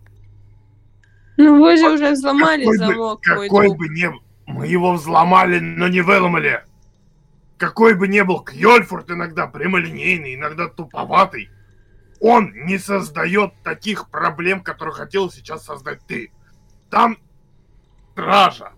Ну 1.37 1.61
вы 1.61 1.77
же 1.77 1.91
уже 1.91 2.13
взломали 2.13 2.65
Какой 2.65 2.79
бы- 2.79 2.85
замок, 2.87 3.27
мой 3.27 3.49
Какой 3.49 3.67
друг. 3.67 3.79
бы 3.79 3.87
был... 3.89 4.21
Мы 4.47 4.67
его 4.67 4.93
взломали, 4.95 5.59
но 5.61 5.89
не 5.89 6.01
выломали. 6.01 6.65
Какой 7.57 7.95
бы 7.95 8.09
ни 8.09 8.21
был 8.23 8.41
Кьольфорд 8.43 9.11
иногда 9.11 9.47
прямолинейный, 9.47 10.35
иногда 10.35 10.69
туповатый, 10.69 11.51
он 12.21 12.53
не 12.67 12.79
создает 12.79 13.53
таких 13.63 14.09
проблем, 14.11 14.63
которые 14.63 14.95
хотел 14.95 15.31
сейчас 15.31 15.65
создать 15.65 16.01
ты. 16.07 16.33
Там 16.91 17.17
стража. 18.13 18.73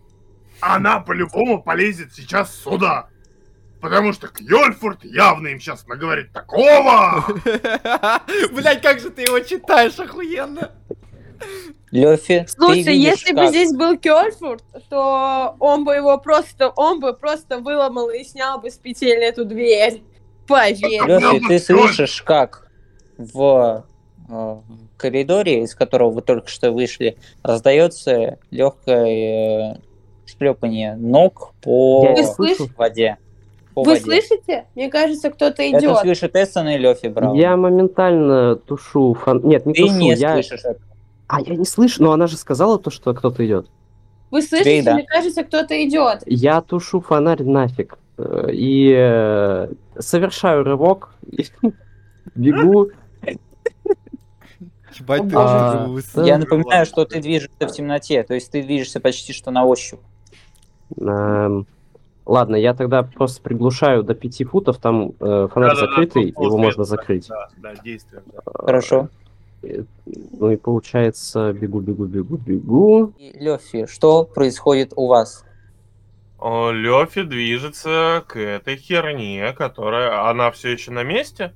Она 0.60 1.00
по-любому 1.00 1.62
полезет 1.62 2.14
сейчас 2.14 2.54
сюда. 2.54 3.08
Потому 3.82 4.12
что 4.12 4.28
Кьольфорд 4.28 5.04
явно 5.04 5.48
им 5.48 5.58
сейчас 5.58 5.88
наговорит 5.88 6.32
такого. 6.32 7.24
Блять, 8.52 8.80
как 8.80 9.00
же 9.00 9.10
ты 9.10 9.22
его 9.22 9.40
читаешь, 9.40 9.98
охуенно. 9.98 10.70
Лёфи, 11.90 12.46
ты 12.46 12.52
Слушай, 12.52 12.84
видишь, 12.84 13.18
если 13.18 13.32
бы 13.32 13.40
как- 13.40 13.48
здесь 13.50 13.74
был 13.74 13.98
Кёрфорд, 13.98 14.62
то 14.88 15.56
он 15.58 15.84
бы 15.84 15.94
его 15.94 16.16
просто, 16.16 16.68
он 16.68 17.00
бы 17.00 17.12
просто 17.12 17.58
выломал 17.58 18.08
и 18.10 18.22
снял 18.22 18.60
бы 18.60 18.70
с 18.70 18.78
петель 18.78 19.18
эту 19.18 19.44
дверь. 19.44 20.04
Поверь. 20.46 21.04
Лёфи, 21.04 21.40
ты 21.48 21.58
слышишь, 21.58 22.22
как 22.22 22.68
в 23.18 23.84
э, 24.30 24.56
коридоре, 24.96 25.64
из 25.64 25.74
которого 25.74 26.12
вы 26.12 26.22
только 26.22 26.48
что 26.48 26.70
вышли, 26.70 27.18
раздается 27.42 28.38
легкое 28.52 29.80
шлепание 30.24 30.94
ног 30.94 31.52
по 31.60 32.14
воде. 32.76 33.18
По 33.74 33.82
Вы 33.82 33.92
воде. 33.92 34.00
слышите? 34.02 34.66
Мне 34.74 34.90
кажется, 34.90 35.30
кто-то 35.30 35.62
Это 35.62 35.78
идет. 35.78 35.98
слышит 35.98 36.36
Эссон 36.36 36.68
и 36.68 36.76
Лёфи 36.78 37.06
Браун. 37.06 37.36
Я 37.36 37.56
моментально 37.56 38.56
тушу 38.56 39.14
фон... 39.14 39.40
Нет, 39.44 39.64
не 39.66 39.72
Ты 39.74 39.82
тушу, 39.82 39.94
не 39.98 40.14
я... 40.14 40.34
слышишь 40.34 40.64
это. 40.64 40.80
А, 41.28 41.40
я 41.40 41.56
не 41.56 41.64
слышу, 41.64 42.02
но 42.02 42.12
она 42.12 42.26
же 42.26 42.36
сказала 42.36 42.78
то, 42.78 42.90
что 42.90 43.14
кто-то 43.14 43.44
идет. 43.46 43.66
Вы 44.30 44.42
слышите? 44.42 44.82
да. 44.82 44.94
Мне 44.94 45.04
кажется, 45.06 45.42
кто-то 45.44 45.82
идет. 45.86 46.22
Я 46.26 46.60
тушу 46.60 47.00
фонарь 47.00 47.42
нафиг. 47.42 47.98
э, 48.18 48.48
И 48.52 48.92
э, 48.94 49.68
совершаю 49.98 50.64
рывок. 50.64 51.14
Бегу. 52.34 52.90
Ебать 54.98 55.22
ты 55.28 55.34
А. 55.36 55.88
Я 56.16 56.36
напоминаю, 56.36 56.84
что 56.84 57.06
ты 57.06 57.20
движешься 57.20 57.66
в 57.66 57.72
темноте, 57.72 58.22
то 58.24 58.34
есть 58.34 58.50
ты 58.50 58.62
движешься 58.62 59.00
почти 59.00 59.32
что 59.32 59.50
на 59.50 59.64
ощупь. 59.64 60.00
Ладно, 62.24 62.56
я 62.56 62.74
тогда 62.74 63.02
просто 63.02 63.42
приглушаю 63.42 64.02
до 64.04 64.14
5 64.14 64.44
футов, 64.48 64.78
там 64.78 65.12
э, 65.18 65.48
фонарь 65.52 65.70
Да-да-да, 65.70 65.86
закрытый, 65.88 66.32
тут 66.32 66.44
его 66.44 66.50
свет, 66.50 66.64
можно 66.64 66.84
да, 66.84 66.88
закрыть. 66.88 67.28
Да, 67.28 67.48
да, 67.56 67.74
действуем. 67.82 68.22
да. 68.32 68.40
Хорошо. 68.54 69.08
Э, 69.62 69.82
Ну 70.06 70.50
и 70.50 70.56
получается, 70.56 71.52
бегу, 71.52 71.80
бегу, 71.80 72.06
бегу, 72.06 72.36
бегу. 72.36 73.12
Лёфи, 73.18 73.86
что 73.86 74.24
происходит 74.24 74.92
у 74.96 75.08
вас? 75.08 75.44
Лёфи 76.40 77.22
движется 77.22 78.24
к 78.26 78.38
этой 78.38 78.76
херне, 78.76 79.52
которая... 79.52 80.28
Она 80.28 80.50
все 80.50 80.72
еще 80.72 80.90
на 80.90 81.04
месте? 81.04 81.52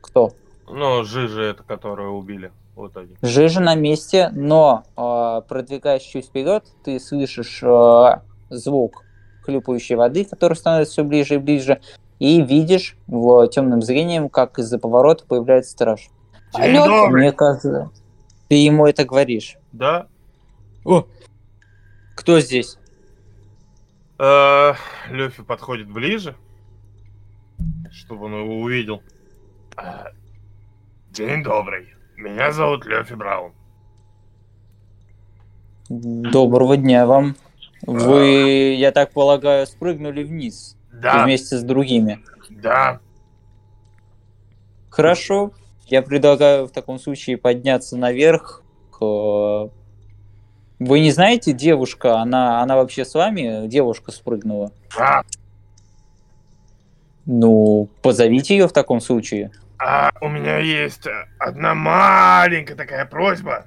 Кто? 0.00 0.32
Ну, 0.68 1.04
Жижа 1.04 1.42
это, 1.42 1.62
которую 1.64 2.12
убили. 2.12 2.52
Вот 2.74 2.96
они. 2.96 3.16
Жижа 3.22 3.60
на 3.60 3.74
месте, 3.74 4.30
но 4.32 4.84
э, 4.96 5.46
продвигаясь 5.48 6.02
чуть 6.02 6.26
вперед, 6.26 6.64
ты 6.84 6.98
слышишь 6.98 7.62
э, 7.62 8.20
звук 8.56 9.04
хлюпающей 9.42 9.96
воды, 9.96 10.24
который 10.24 10.54
становится 10.54 10.92
все 10.92 11.04
ближе 11.04 11.34
и 11.34 11.38
ближе, 11.38 11.80
и 12.18 12.40
видишь 12.40 12.96
в 13.06 13.48
темным 13.48 13.82
зрением, 13.82 14.28
как 14.28 14.58
из-за 14.58 14.78
поворота 14.78 15.24
появляется 15.26 15.72
страж. 15.72 16.08
День 16.56 16.74
добрый. 16.76 17.22
Мне 17.22 17.32
кажется, 17.32 17.90
ты 18.48 18.56
ему 18.56 18.86
это 18.86 19.04
говоришь. 19.04 19.56
Да. 19.72 20.06
О, 20.84 21.06
кто 22.14 22.38
здесь? 22.40 22.78
Э, 24.18 24.74
Лёфи 25.10 25.42
подходит 25.42 25.90
ближе, 25.90 26.36
чтобы 27.90 28.26
он 28.26 28.34
его 28.34 28.60
увидел. 28.60 29.02
Э, 29.76 30.12
День 31.10 31.42
добрый. 31.42 31.94
Меня 32.16 32.52
зовут 32.52 32.86
Лёфи 32.86 33.14
Браун. 33.14 33.52
Доброго 35.88 36.76
дня 36.76 37.06
вам. 37.06 37.36
Вы, 37.86 38.74
я 38.78 38.92
так 38.92 39.12
полагаю, 39.12 39.66
спрыгнули 39.66 40.22
вниз 40.22 40.76
Да, 40.92 41.24
вместе 41.24 41.56
с 41.56 41.62
другими. 41.62 42.20
да. 42.50 43.00
Хорошо. 44.90 45.52
Я 45.86 46.02
предлагаю 46.02 46.66
в 46.66 46.70
таком 46.70 46.98
случае 46.98 47.36
подняться 47.38 47.96
наверх. 47.96 48.62
к- 48.90 49.70
Вы 50.78 51.00
не 51.00 51.10
знаете, 51.10 51.52
девушка, 51.52 52.18
она, 52.20 52.60
она 52.62 52.76
вообще 52.76 53.04
с 53.04 53.14
вами? 53.14 53.66
Девушка 53.68 54.10
спрыгнула. 54.12 54.70
да. 54.96 55.22
Ну, 57.24 57.88
позовите 58.02 58.56
ее 58.56 58.66
в 58.66 58.72
таком 58.72 59.00
случае. 59.00 59.52
А 59.78 60.10
у 60.20 60.28
меня 60.28 60.58
есть 60.58 61.06
э, 61.06 61.26
одна 61.38 61.72
маленькая 61.74 62.74
такая 62.74 63.04
просьба. 63.06 63.66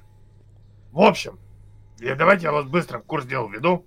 В 0.92 1.00
общем, 1.02 1.40
я, 2.00 2.16
давайте 2.16 2.44
я 2.48 2.52
вас 2.52 2.66
быстро 2.66 3.00
в 3.00 3.04
курс 3.04 3.26
дела 3.26 3.48
веду. 3.50 3.86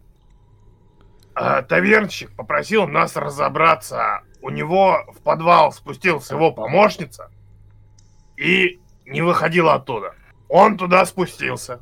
А, 1.41 1.63
тавернщик 1.63 2.35
попросил 2.35 2.89
нас 2.89 3.17
разобраться. 3.17 4.23
У 4.43 4.51
него 4.51 5.05
в 5.09 5.21
подвал 5.23 5.73
спустилась 5.73 6.31
его 6.31 6.53
помощница 6.53 7.31
и 8.37 8.81
не 9.07 9.23
выходила 9.23 9.75
оттуда. 9.75 10.15
Он 10.49 10.77
туда 10.77 11.05
спустился, 11.07 11.81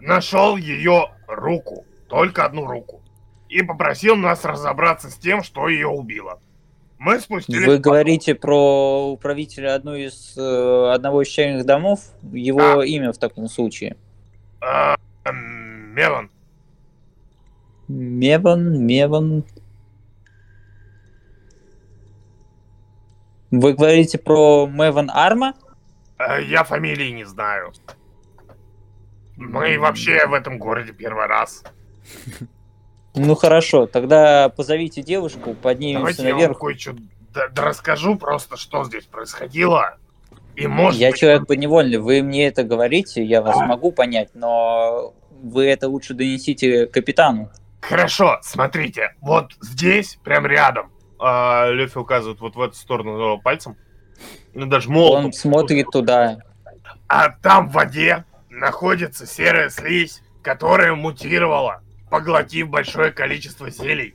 нашел 0.00 0.56
ее 0.56 1.10
руку, 1.26 1.86
только 2.08 2.44
одну 2.44 2.66
руку, 2.66 3.02
и 3.48 3.62
попросил 3.62 4.16
нас 4.16 4.44
разобраться 4.44 5.10
с 5.10 5.16
тем, 5.16 5.42
что 5.42 5.68
ее 5.68 5.88
убило. 5.88 6.40
Мы 6.98 7.18
спустились... 7.18 7.66
Вы 7.66 7.78
говорите 7.78 8.34
про 8.34 9.10
управителя 9.10 9.74
одной 9.74 10.04
из, 10.04 10.36
э, 10.36 10.92
одного 10.92 11.22
из 11.22 11.28
чайных 11.28 11.66
домов. 11.66 12.00
Его 12.32 12.58
Да. 12.58 12.84
имя 12.84 13.12
в 13.12 13.18
таком 13.18 13.48
случае. 13.48 13.96
А, 14.60 14.96
Мелан, 15.24 16.30
Меван, 17.96 18.86
Меван. 18.86 19.44
Вы 23.50 23.74
говорите 23.74 24.18
про 24.18 24.66
Меван 24.66 25.10
Арма? 25.12 25.54
э, 26.18 26.42
я 26.44 26.64
фамилии 26.64 27.10
не 27.10 27.24
знаю. 27.24 27.72
Мы 29.36 29.78
вообще 29.78 30.26
в 30.26 30.32
этом 30.32 30.58
городе 30.58 30.92
первый 30.92 31.26
раз. 31.26 31.62
Ну 33.14 33.34
хорошо, 33.34 33.84
тогда 33.86 34.48
позовите 34.48 35.02
девушку, 35.02 35.52
поднимемся 35.52 35.98
Давайте 35.98 36.22
я 36.22 36.28
вам 36.30 36.40
наверх. 36.40 36.58
кое-что 36.58 36.92
д- 36.94 37.48
да 37.54 37.62
расскажу 37.62 38.16
просто, 38.16 38.56
что 38.56 38.84
здесь 38.84 39.04
происходило. 39.04 39.98
И 40.56 40.66
может 40.66 40.98
Я 40.98 41.10
быть, 41.10 41.20
человек 41.20 41.46
подневольный, 41.46 41.98
вы 41.98 42.22
мне 42.22 42.46
это 42.48 42.64
говорите, 42.64 43.22
я 43.22 43.42
вас 43.42 43.58
могу 43.68 43.92
понять, 43.92 44.30
но 44.32 45.12
вы 45.42 45.66
это 45.66 45.90
лучше 45.90 46.14
донесите 46.14 46.86
капитану. 46.86 47.50
Хорошо, 47.82 48.38
смотрите, 48.42 49.14
вот 49.20 49.52
здесь, 49.60 50.16
прям 50.22 50.46
рядом. 50.46 50.92
А, 51.18 51.68
Лёфи 51.70 51.98
указывает 51.98 52.40
вот 52.40 52.54
в 52.54 52.60
эту 52.60 52.74
сторону 52.76 53.40
пальцем. 53.40 53.76
Ну, 54.54 54.66
даже 54.66 54.88
молотом. 54.88 55.26
Он 55.26 55.32
смотрит 55.32 55.86
туда. 55.90 56.38
А 57.08 57.30
там 57.30 57.68
в 57.68 57.72
воде 57.72 58.24
находится 58.48 59.26
серая 59.26 59.68
слизь, 59.68 60.22
которая 60.42 60.94
мутировала, 60.94 61.82
поглотив 62.08 62.68
большое 62.68 63.10
количество 63.10 63.68
зелий. 63.68 64.14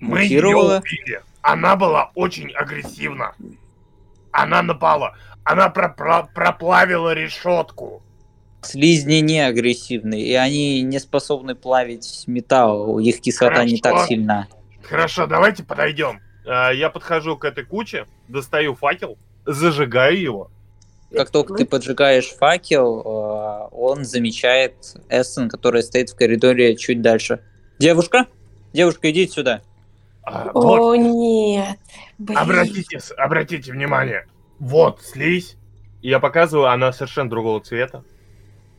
Мы 0.00 0.22
ее 0.24 0.40
Мутировала? 0.42 0.78
убили. 0.78 1.22
Она 1.42 1.76
была 1.76 2.10
очень 2.16 2.50
агрессивна. 2.52 3.34
Она 4.32 4.62
напала. 4.62 5.16
Она 5.44 5.68
пропра- 5.68 6.28
проплавила 6.34 7.14
решетку. 7.14 8.02
Слизни 8.62 9.16
не 9.16 9.40
агрессивны, 9.40 10.20
и 10.20 10.34
они 10.34 10.82
не 10.82 10.98
способны 11.00 11.54
плавить 11.54 12.24
металл, 12.26 12.98
их 13.00 13.20
кислота 13.20 13.64
не 13.64 13.78
так 13.80 13.92
Хорошо. 13.92 14.08
сильна. 14.08 14.48
Хорошо, 14.82 15.26
давайте 15.26 15.64
подойдем. 15.64 16.20
А, 16.46 16.70
Я 16.70 16.88
подхожу 16.90 17.36
к 17.36 17.44
этой 17.44 17.64
куче, 17.64 18.06
достаю 18.28 18.74
факел, 18.74 19.18
зажигаю 19.46 20.20
его. 20.20 20.50
Как 21.14 21.30
только 21.30 21.54
ты 21.54 21.66
поджигаешь 21.66 22.28
факел, 22.30 23.00
э, 23.00 23.68
он 23.72 24.04
замечает 24.04 24.74
Эссен, 25.10 25.50
которая 25.50 25.82
стоит 25.82 26.08
в 26.10 26.16
коридоре 26.16 26.74
чуть 26.76 27.02
дальше. 27.02 27.40
Девушка? 27.78 28.26
Девушка, 28.72 29.10
идите 29.10 29.30
сюда. 29.32 29.62
А, 30.22 30.50
Вот, 30.54 30.80
О, 30.80 30.96
нет. 30.96 31.78
Блин. 32.16 32.38
обратите, 32.38 33.00
обратите 33.18 33.72
внимание. 33.72 34.26
Вот 34.58 35.02
слизь. 35.02 35.56
Я 36.00 36.18
показываю, 36.18 36.68
она 36.68 36.92
совершенно 36.92 37.28
другого 37.28 37.60
цвета. 37.60 38.04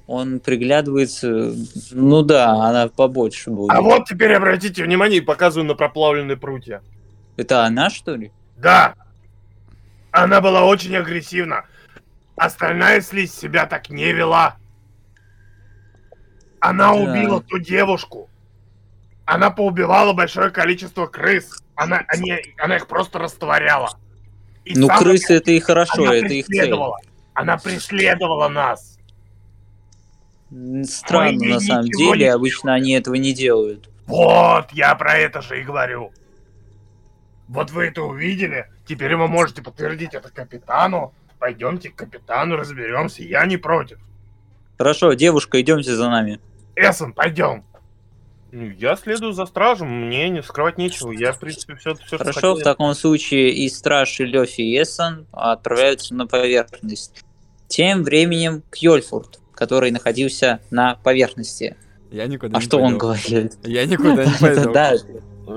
Он 0.06 0.39
приглядывается. 0.39 1.54
Ну 1.91 2.22
да, 2.24 2.51
она 2.51 2.88
побольше 2.89 3.49
будет. 3.51 3.72
А 3.72 3.82
вот 3.82 4.06
теперь 4.06 4.34
обратите 4.34 4.84
внимание 4.84 5.20
и 5.20 5.22
показываю 5.22 5.68
на 5.68 5.76
проплавленные 5.76 6.38
прутья. 6.38 6.82
Это 7.38 7.64
она, 7.64 7.89
что 7.89 8.16
ли? 8.16 8.32
Да, 8.58 8.95
она 10.12 10.41
была 10.41 10.66
очень 10.66 10.95
агрессивна. 10.95 11.66
Остальная 12.36 13.01
слизь 13.01 13.34
себя 13.34 13.66
так 13.66 13.89
не 13.89 14.12
вела. 14.12 14.58
Она 16.60 16.93
Да. 16.93 16.93
убила 16.93 17.41
ту 17.41 17.60
девушку. 17.60 18.30
Она 19.26 19.51
поубивала 19.51 20.14
большое 20.14 20.49
количество 20.49 21.08
крыс. 21.08 21.64
Она, 21.76 22.04
они, 22.08 22.36
она 22.58 22.76
их 22.76 22.88
просто 22.88 23.20
растворяла. 23.20 23.97
И 24.66 24.78
ну, 24.78 24.88
крысы 24.88 25.36
это 25.36 25.51
и 25.51 25.60
хорошо, 25.60 26.04
она 26.04 26.16
это 26.16 26.34
их 26.34 26.45
цель. 26.45 26.74
Она 27.34 27.58
преследовала 27.58 28.47
нас. 28.49 28.97
Странно, 30.86 31.39
Мы 31.39 31.47
на 31.47 31.60
самом 31.60 31.86
деле, 31.86 32.32
обычно 32.32 32.74
они 32.74 32.91
этого 32.91 33.16
не 33.16 33.34
делают. 33.34 33.89
Вот, 34.06 34.72
я 34.72 34.93
про 34.95 35.18
это 35.18 35.41
же 35.41 35.60
и 35.60 35.64
говорю. 35.64 36.12
Вот 37.47 37.72
вы 37.72 37.86
это 37.86 38.04
увидели. 38.04 38.68
Теперь 38.86 39.16
вы 39.16 39.28
можете 39.28 39.62
подтвердить 39.62 40.14
это 40.14 40.30
капитану. 40.30 41.14
Пойдемте 41.39 41.89
к 41.89 41.95
капитану, 41.95 42.56
разберемся. 42.56 43.24
Я 43.24 43.45
не 43.45 43.58
против. 43.58 43.99
Хорошо, 44.78 45.14
девушка, 45.14 45.60
идемте 45.60 45.95
за 45.95 46.10
нами. 46.10 46.39
Эссен, 46.76 47.14
пойдем. 47.14 47.64
Ну, 48.51 48.70
Я 48.78 48.95
следую 48.95 49.34
за 49.34 49.47
стражем, 49.47 49.88
мне 49.88 50.30
не 50.30 50.43
скрывать 50.43 50.78
нечего. 50.78 51.12
Я, 51.12 51.34
в 51.34 51.39
принципе, 51.39 51.76
все, 51.76 51.95
все 51.95 52.20
Хорошо, 52.20 52.54
в 52.54 52.62
таком 52.62 52.93
случае 52.93 53.51
и 53.51 53.68
Страж, 53.68 54.20
и 54.20 54.26
Лёфи, 54.26 54.62
и 54.62 54.80
Эссон 54.80 55.26
отправляются 55.32 56.14
на 56.14 56.28
поверхность. 56.28 57.24
Тем 57.68 58.04
временем 58.04 58.62
Кьольфурт, 58.70 59.39
который 59.64 59.91
находился 59.91 60.59
на 60.72 60.95
поверхности. 61.03 61.76
Я 62.11 62.28
никуда 62.28 62.57
А 62.57 62.59
не 62.59 62.66
что 62.66 62.78
он 62.80 62.99
пойду. 62.99 62.99
говорит? 62.99 63.53
Я 63.64 63.86
никуда 63.86 64.26
не 64.26 64.32
пойду. 64.41 64.72
Да, 64.74 64.93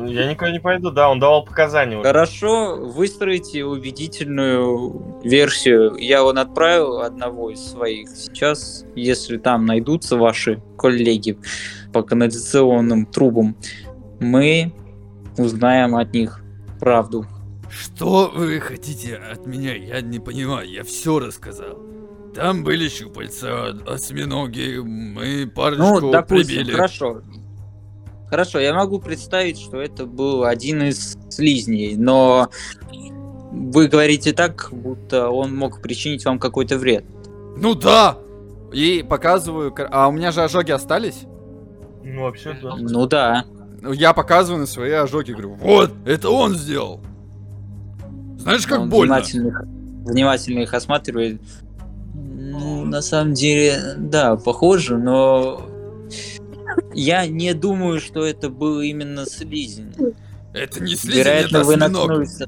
Я 0.07 0.31
никуда 0.31 0.51
не 0.53 0.61
пойду, 0.61 0.91
да, 0.93 1.11
он 1.11 1.19
давал 1.19 1.45
показания. 1.45 2.01
Хорошо, 2.03 2.77
выстроите 2.77 3.65
убедительную 3.65 5.21
версию. 5.25 5.97
Я 5.99 6.23
вон 6.23 6.39
отправил 6.39 7.01
одного 7.01 7.51
из 7.51 7.61
своих. 7.61 8.09
Сейчас, 8.11 8.85
если 8.95 9.39
там 9.39 9.67
найдутся 9.67 10.17
ваши 10.17 10.63
коллеги 10.79 11.37
по 11.93 12.03
канализационным 12.03 13.07
трубам, 13.07 13.57
мы 14.21 14.73
узнаем 15.37 15.97
от 15.97 16.13
них 16.15 16.41
правду. 16.81 17.27
Что 17.69 18.33
вы 18.35 18.61
хотите 18.61 19.17
от 19.17 19.47
меня? 19.47 19.75
Я 19.75 20.01
не 20.01 20.19
понимаю, 20.21 20.69
я 20.71 20.83
все 20.85 21.19
рассказал. 21.19 21.79
Там 22.37 22.63
были 22.65 22.89
щупальца, 22.91 23.69
осьминоги, 23.87 24.79
мы 24.83 25.47
парочку 25.47 25.83
Ну, 26.01 26.11
допустим, 26.11 26.57
прибили. 26.59 26.73
хорошо. 26.73 27.23
Хорошо, 28.29 28.59
я 28.61 28.75
могу 28.75 28.99
представить, 28.99 29.59
что 29.59 29.81
это 29.81 30.05
был 30.05 30.45
один 30.45 30.83
из 30.83 31.17
слизней, 31.31 31.97
но 31.97 32.49
вы 33.53 33.89
говорите 33.89 34.33
так, 34.35 34.69
будто 34.71 35.31
он 35.31 35.57
мог 35.57 35.81
причинить 35.81 36.25
вам 36.27 36.39
какой-то 36.39 36.77
вред. 36.77 37.05
Ну 37.57 37.75
да! 37.75 38.19
И 38.73 39.03
показываю... 39.09 39.75
А 39.91 40.09
у 40.09 40.13
меня 40.13 40.31
же 40.33 40.43
ожоги 40.43 40.73
остались? 40.73 41.23
Ну, 42.05 42.23
вообще, 42.25 42.55
да. 42.63 42.75
Ну 42.77 43.07
да. 43.07 43.45
Ну, 43.81 43.93
Я 43.93 44.13
показываю 44.13 44.61
на 44.61 44.67
свои 44.67 44.91
ожоги, 44.91 45.31
говорю, 45.33 45.55
вот, 45.55 45.93
это 46.05 46.29
он 46.29 46.55
сделал. 46.55 47.01
Знаешь, 48.39 48.67
как 48.67 48.81
Он 48.81 48.91
больно? 48.91 49.15
Внимательно, 49.15 49.49
их- 49.49 49.63
внимательно 50.11 50.59
их 50.61 50.75
осматривает. 50.75 51.41
Ну, 52.59 52.85
на 52.85 53.03
самом 53.03 53.35
деле, 53.35 53.95
да, 53.99 54.37
похоже, 54.37 54.97
но 54.99 55.61
я 56.95 57.27
не 57.27 57.53
думаю, 57.55 58.01
что 58.01 58.25
это 58.25 58.49
был 58.49 58.81
именно 58.81 59.27
слизень. 59.27 59.93
Это 60.55 60.83
не 60.83 60.95
слизень, 60.97 61.19
Вероятно, 61.19 61.57
это 61.59 61.67
вы 61.67 61.75
осьминог. 61.75 61.93
наткнулись. 62.09 62.39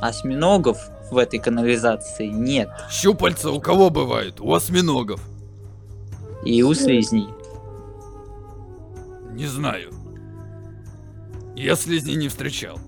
Осьминогов 0.00 0.78
в 1.10 1.18
этой 1.18 1.38
канализации 1.38 2.26
нет. 2.28 2.70
Щупальца 2.90 3.50
у 3.50 3.60
кого 3.60 3.90
бывают? 3.90 4.40
У 4.40 4.54
осьминогов. 4.54 5.20
И 6.44 6.62
у 6.62 6.72
слизней. 6.74 7.28
Не 9.32 9.46
знаю. 9.46 9.90
Я 11.54 11.76
слизней 11.76 12.16
не 12.16 12.28
встречал. 12.28 12.78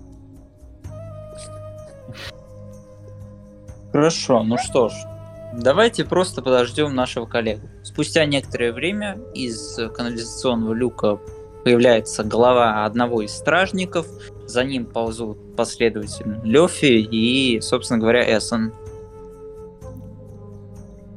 Хорошо, 3.95 4.43
ну 4.43 4.57
что 4.57 4.89
ж. 4.89 4.93
Давайте 5.53 6.03
просто 6.03 6.41
подождем 6.41 6.93
нашего 6.93 7.25
коллегу. 7.25 7.69
Спустя 7.81 8.25
некоторое 8.25 8.73
время 8.73 9.17
из 9.33 9.79
канализационного 9.95 10.73
люка 10.73 11.17
появляется 11.63 12.25
голова 12.25 12.83
одного 12.83 13.21
из 13.21 13.31
стражников. 13.31 14.05
За 14.47 14.65
ним 14.65 14.85
ползут 14.85 15.55
последовательно 15.55 16.41
Лёфи 16.43 17.07
и, 17.09 17.61
собственно 17.61 17.97
говоря, 17.97 18.37
Эссон. 18.37 18.73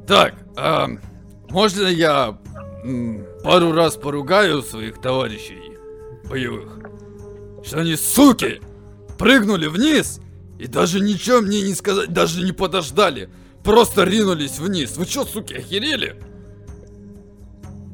Так, 0.07 0.35
а, 0.55 0.87
можно 1.49 1.85
я 1.85 2.39
пару 3.43 3.73
раз 3.73 3.97
поругаю 3.97 4.61
своих 4.61 5.01
товарищей 5.01 5.73
боевых? 6.29 6.79
Что 7.61 7.81
они, 7.81 7.97
суки, 7.97 8.61
прыгнули 9.17 9.67
вниз 9.67 10.21
и 10.59 10.67
даже 10.67 10.99
ничего 10.99 11.41
мне 11.41 11.61
не 11.61 11.73
сказать, 11.73 12.11
даже 12.11 12.43
не 12.43 12.51
подождали. 12.51 13.29
Просто 13.63 14.03
ринулись 14.03 14.59
вниз. 14.59 14.97
Вы 14.97 15.05
чё, 15.05 15.25
суки, 15.25 15.53
охерели? 15.53 16.15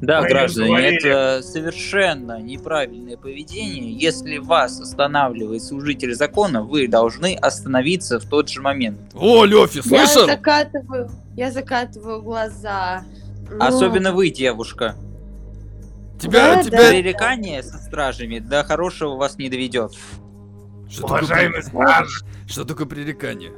Да, 0.02 0.20
Мы 0.20 0.28
граждане, 0.28 0.88
это 0.90 1.42
совершенно 1.42 2.38
неправильное 2.40 3.16
поведение. 3.16 3.92
Если 3.94 4.36
вас 4.38 4.78
останавливает 4.78 5.62
служитель 5.62 6.14
закона, 6.14 6.62
вы 6.62 6.86
должны 6.86 7.34
остановиться 7.34 8.20
в 8.20 8.24
тот 8.28 8.50
же 8.50 8.60
момент. 8.60 8.98
О, 9.14 9.44
Лёфи, 9.44 9.78
Я 9.88 10.06
слышал? 10.06 10.26
закатываю, 10.26 11.10
я 11.34 11.50
закатываю 11.50 12.20
глаза. 12.20 13.04
Ну, 13.48 13.56
Особенно 13.58 14.12
вы, 14.12 14.28
девушка. 14.30 14.96
Тебя, 16.20 16.56
Да, 16.56 16.62
тебя... 16.62 16.78
да. 16.82 16.88
Пререкание 16.90 17.62
со 17.62 17.78
стражами 17.78 18.38
до 18.38 18.64
хорошего 18.64 19.16
вас 19.16 19.38
не 19.38 19.48
доведет. 19.48 19.92
Что 20.88 21.02
такое, 21.02 21.18
Уважаемый 21.18 21.54
при- 21.54 21.60
страж, 21.62 22.22
что 22.46 22.64
такое 22.64 22.86
пререкание? 22.86 23.52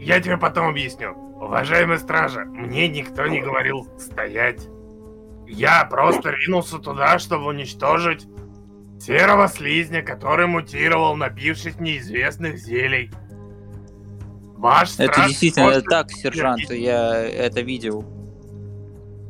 я 0.00 0.20
тебе 0.20 0.36
потом 0.36 0.68
объясню. 0.68 1.12
Уважаемый 1.40 1.98
стража, 1.98 2.44
мне 2.44 2.88
никто 2.88 3.26
не 3.26 3.40
говорил 3.40 3.88
стоять. 3.98 4.68
Я 5.48 5.84
просто 5.86 6.30
ринулся 6.30 6.78
туда, 6.78 7.18
чтобы 7.18 7.46
уничтожить 7.46 8.26
серого 9.00 9.48
слизня, 9.48 10.02
который 10.02 10.46
мутировал, 10.46 11.16
напившись 11.16 11.80
неизвестных 11.80 12.58
зелий. 12.58 13.10
Ваш 14.56 14.94
Это 14.98 15.12
страж 15.14 15.28
действительно 15.28 15.64
может 15.66 15.84
так, 15.86 16.10
сержант, 16.12 16.70
я 16.70 17.24
это 17.24 17.62
видел. 17.62 18.02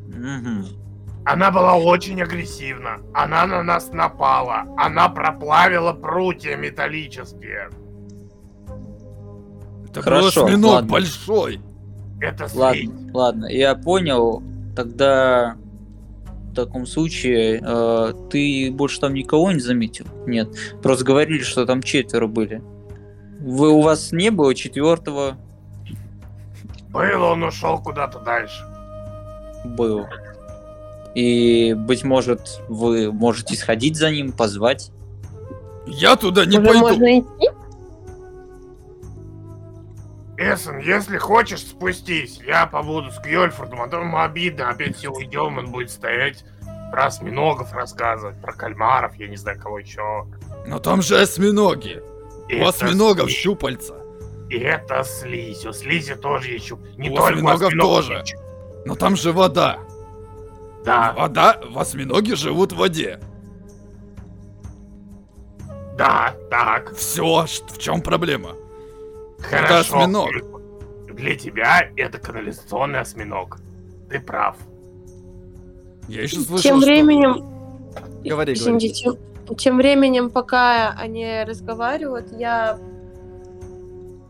Мгм. 0.08 0.66
Она 1.24 1.50
была 1.50 1.76
очень 1.76 2.20
агрессивна. 2.22 2.98
Она 3.12 3.46
на 3.46 3.62
нас 3.62 3.92
напала. 3.92 4.64
Она 4.76 5.08
проплавила 5.08 5.92
прутья 5.92 6.56
металлические. 6.56 7.70
Это 9.90 10.02
Хорошо, 10.02 10.46
был 10.46 10.68
ладно. 10.68 10.90
большой. 10.90 11.60
Это 12.20 12.48
слизь. 12.48 12.58
Ладно, 12.58 13.10
ладно, 13.12 13.46
я 13.46 13.74
понял. 13.74 14.42
Тогда 14.76 15.56
в 16.50 16.54
таком 16.54 16.86
случае 16.86 17.60
э, 17.62 18.12
ты 18.30 18.70
больше 18.72 19.00
там 19.00 19.14
никого 19.14 19.52
не 19.52 19.60
заметил? 19.60 20.06
Нет. 20.26 20.48
Просто 20.82 21.04
говорили, 21.04 21.42
что 21.42 21.66
там 21.66 21.82
четверо 21.82 22.26
были. 22.26 22.62
Вы 23.40 23.70
у 23.70 23.80
вас 23.80 24.12
не 24.12 24.30
было 24.30 24.54
четвертого? 24.54 25.36
Был, 26.90 27.22
он 27.22 27.42
ушел 27.44 27.78
куда-то 27.78 28.18
дальше. 28.20 28.64
Был. 29.64 30.06
И, 31.14 31.74
быть 31.76 32.04
может, 32.04 32.60
вы 32.68 33.12
можете 33.12 33.56
сходить 33.56 33.96
за 33.96 34.10
ним, 34.10 34.32
позвать. 34.32 34.92
Я 35.86 36.16
туда 36.16 36.44
не 36.46 36.58
Уже 36.58 36.66
пойду. 36.68 36.80
можно 36.80 37.18
идти? 37.20 37.48
Эссен, 40.38 40.78
если 40.78 41.18
хочешь, 41.18 41.60
спустись. 41.60 42.40
Я 42.46 42.66
побуду 42.66 43.10
с 43.10 43.18
Кьольфордом, 43.20 43.82
а 43.82 43.88
то 43.88 43.98
ему 43.98 44.18
обидно. 44.18 44.70
Опять 44.70 44.96
все 44.96 45.10
уйдем, 45.10 45.58
он 45.58 45.70
будет 45.70 45.90
стоять 45.90 46.44
про 46.90 47.06
осьминогов 47.06 47.72
рассказывать, 47.72 48.40
про 48.40 48.52
кальмаров, 48.52 49.14
я 49.16 49.28
не 49.28 49.36
знаю, 49.36 49.60
кого 49.60 49.78
еще. 49.78 50.26
Но 50.66 50.78
там 50.78 51.02
же 51.02 51.20
осьминоги. 51.20 52.02
У 52.52 52.66
осьминогов 52.66 53.28
щупальца. 53.30 53.94
И 54.48 54.58
это 54.58 55.04
слизь. 55.04 55.64
У 55.66 55.72
слизи 55.72 56.14
тоже 56.16 56.52
есть 56.52 56.66
щуп. 56.66 56.80
Не 56.96 57.10
У 57.10 57.14
только 57.16 57.34
осьминогов 57.34 57.62
осьминогов 57.68 57.96
тоже. 58.06 58.12
есть. 58.14 58.34
Но 58.86 58.94
там 58.94 59.16
же 59.16 59.32
вода. 59.32 59.78
Да, 60.84 61.12
Вода, 61.12 61.60
в 61.70 61.78
осьминоги 61.78 62.32
живут 62.34 62.72
в 62.72 62.76
воде. 62.76 63.20
да, 65.98 66.34
так. 66.50 66.94
Все, 66.96 67.44
в 67.68 67.78
чем 67.78 68.00
проблема? 68.00 68.52
Хорошо. 69.40 69.98
осьминог. 70.00 70.30
Для 71.14 71.36
тебя 71.36 71.90
это 71.96 72.18
канализационный 72.18 73.00
осьминог. 73.00 73.58
Ты 74.08 74.18
прав. 74.20 74.56
Я 76.08 76.22
еще 76.22 76.36
слышал, 76.40 76.58
Тем 76.62 76.76
что- 76.80 76.86
временем, 76.86 77.46
Говори, 78.24 78.54
извините, 78.54 79.04
говори. 79.04 79.20
тем, 79.46 79.56
тем 79.56 79.76
временем, 79.76 80.30
пока 80.30 80.90
они 80.92 81.44
разговаривают, 81.46 82.32
я 82.38 82.78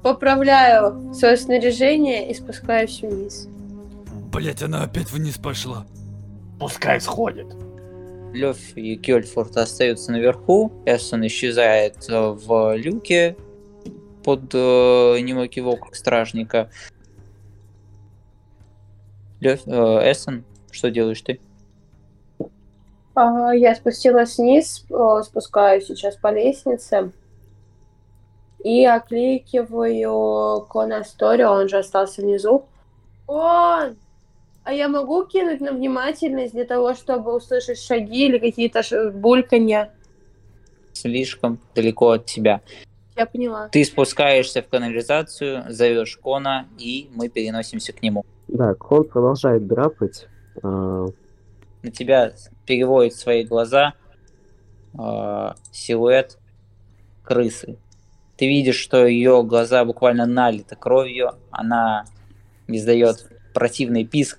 поправляю 0.02 1.14
свое 1.14 1.36
снаряжение 1.36 2.30
и 2.30 2.34
спускаюсь 2.34 3.00
вниз. 3.02 3.48
Блять, 4.32 4.62
она 4.62 4.82
опять 4.82 5.10
вниз 5.12 5.38
пошла. 5.38 5.86
Пускай 6.60 7.00
сходит. 7.00 7.46
Лёф 8.34 8.58
и 8.76 8.96
Кёльфорд 8.96 9.56
остаются 9.56 10.12
наверху, 10.12 10.70
Эссон 10.84 11.26
исчезает 11.26 12.08
э, 12.08 12.30
в 12.30 12.76
люке 12.76 13.34
под 14.22 14.54
э, 14.54 15.18
немой 15.20 15.48
кивок 15.48 15.94
стражника. 15.96 16.70
Лёф, 19.40 19.62
э, 19.66 20.12
Эссон, 20.12 20.44
что 20.70 20.90
делаешь 20.90 21.22
ты? 21.22 21.40
А, 23.14 23.52
Я 23.52 23.74
спустилась 23.74 24.36
вниз, 24.36 24.84
о, 24.90 25.22
спускаюсь 25.22 25.86
сейчас 25.86 26.14
по 26.16 26.30
лестнице 26.30 27.10
и 28.62 28.84
окликиваю 28.84 30.66
Кона 30.68 31.02
Сторио, 31.04 31.50
он 31.52 31.68
же 31.68 31.78
остался 31.78 32.20
внизу. 32.20 32.66
Он! 33.26 33.96
А 34.64 34.72
я 34.72 34.88
могу 34.88 35.24
кинуть 35.24 35.60
на 35.60 35.72
внимательность 35.72 36.52
для 36.52 36.64
того, 36.64 36.94
чтобы 36.94 37.34
услышать 37.34 37.78
шаги 37.80 38.26
или 38.26 38.38
какие-то 38.38 38.82
ш- 38.82 39.10
бульканья? 39.10 39.92
Слишком 40.92 41.58
далеко 41.74 42.10
от 42.10 42.26
тебя. 42.26 42.60
Я 43.16 43.26
поняла. 43.26 43.68
Ты 43.68 43.84
спускаешься 43.84 44.62
в 44.62 44.68
канализацию, 44.68 45.64
зовешь 45.68 46.16
Кона, 46.16 46.66
и 46.78 47.08
мы 47.14 47.28
переносимся 47.28 47.92
к 47.92 48.02
нему. 48.02 48.24
Да, 48.48 48.74
Кон 48.74 49.04
продолжает 49.04 49.66
драпать. 49.66 50.26
а, 50.62 51.06
На 51.82 51.90
тебя 51.90 52.32
переводит 52.66 53.14
свои 53.14 53.44
глаза 53.44 53.94
э, 54.98 55.52
силуэт 55.72 56.38
крысы. 57.24 57.78
Ты 58.36 58.46
видишь, 58.48 58.76
что 58.76 59.06
ее 59.06 59.42
глаза 59.42 59.84
буквально 59.84 60.26
налиты 60.26 60.76
кровью, 60.76 61.32
она 61.50 62.04
издает 62.66 63.28
противный 63.54 64.04
писк 64.04 64.38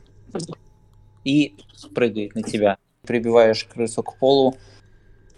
и 1.23 1.55
прыгает 1.93 2.35
на 2.35 2.43
тебя. 2.43 2.77
Прибиваешь 3.03 3.65
крысу 3.65 4.03
к 4.03 4.17
полу 4.17 4.55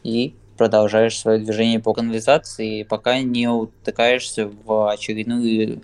и 0.04 0.36
продолжаешь 0.58 1.18
свое 1.18 1.40
движение 1.40 1.80
по 1.80 1.94
канализации, 1.94 2.84
пока 2.84 3.20
не 3.22 3.48
утыкаешься 3.48 4.48
в 4.48 4.92
очередную 4.92 5.82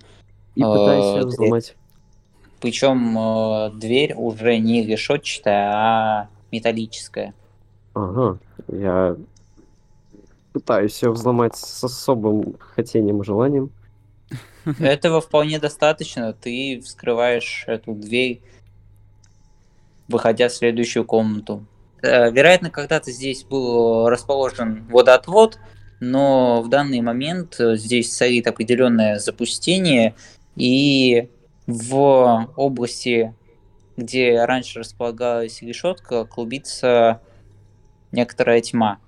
И 0.55 0.61
пытаюсь 0.61 1.05
ее 1.05 1.21
дверь. 1.21 1.25
взломать. 1.25 1.75
Причем 2.61 3.17
э, 3.17 3.71
дверь 3.75 4.13
уже 4.15 4.57
не 4.57 4.85
решетчатая, 4.85 5.71
а 5.73 6.29
металлическая. 6.51 7.33
Ага, 7.93 8.37
я 8.67 9.15
пытаюсь 10.53 11.01
ее 11.01 11.11
взломать 11.11 11.55
с 11.55 11.83
особым 11.83 12.55
хотением 12.59 13.21
и 13.21 13.25
желанием. 13.25 13.71
Этого 14.79 15.21
вполне 15.21 15.59
достаточно. 15.59 16.33
Ты 16.33 16.81
вскрываешь 16.83 17.63
эту 17.67 17.93
дверь, 17.93 18.41
выходя 20.09 20.49
в 20.49 20.53
следующую 20.53 21.05
комнату. 21.05 21.65
Э, 22.01 22.31
Вероятно, 22.31 22.69
когда-то 22.69 23.11
здесь 23.11 23.43
был 23.43 24.09
расположен 24.09 24.85
водоотвод, 24.87 25.59
но 25.99 26.61
в 26.61 26.69
данный 26.69 27.01
момент 27.01 27.59
э, 27.59 27.75
здесь 27.77 28.13
царит 28.15 28.47
определенное 28.47 29.19
запустение, 29.19 30.15
и 30.55 31.29
в 31.67 32.49
области, 32.55 33.33
где 33.95 34.43
раньше 34.43 34.79
располагалась 34.79 35.61
решетка, 35.61 36.25
клубится 36.25 37.21
некоторая 38.11 38.59
тьма. 38.61 38.99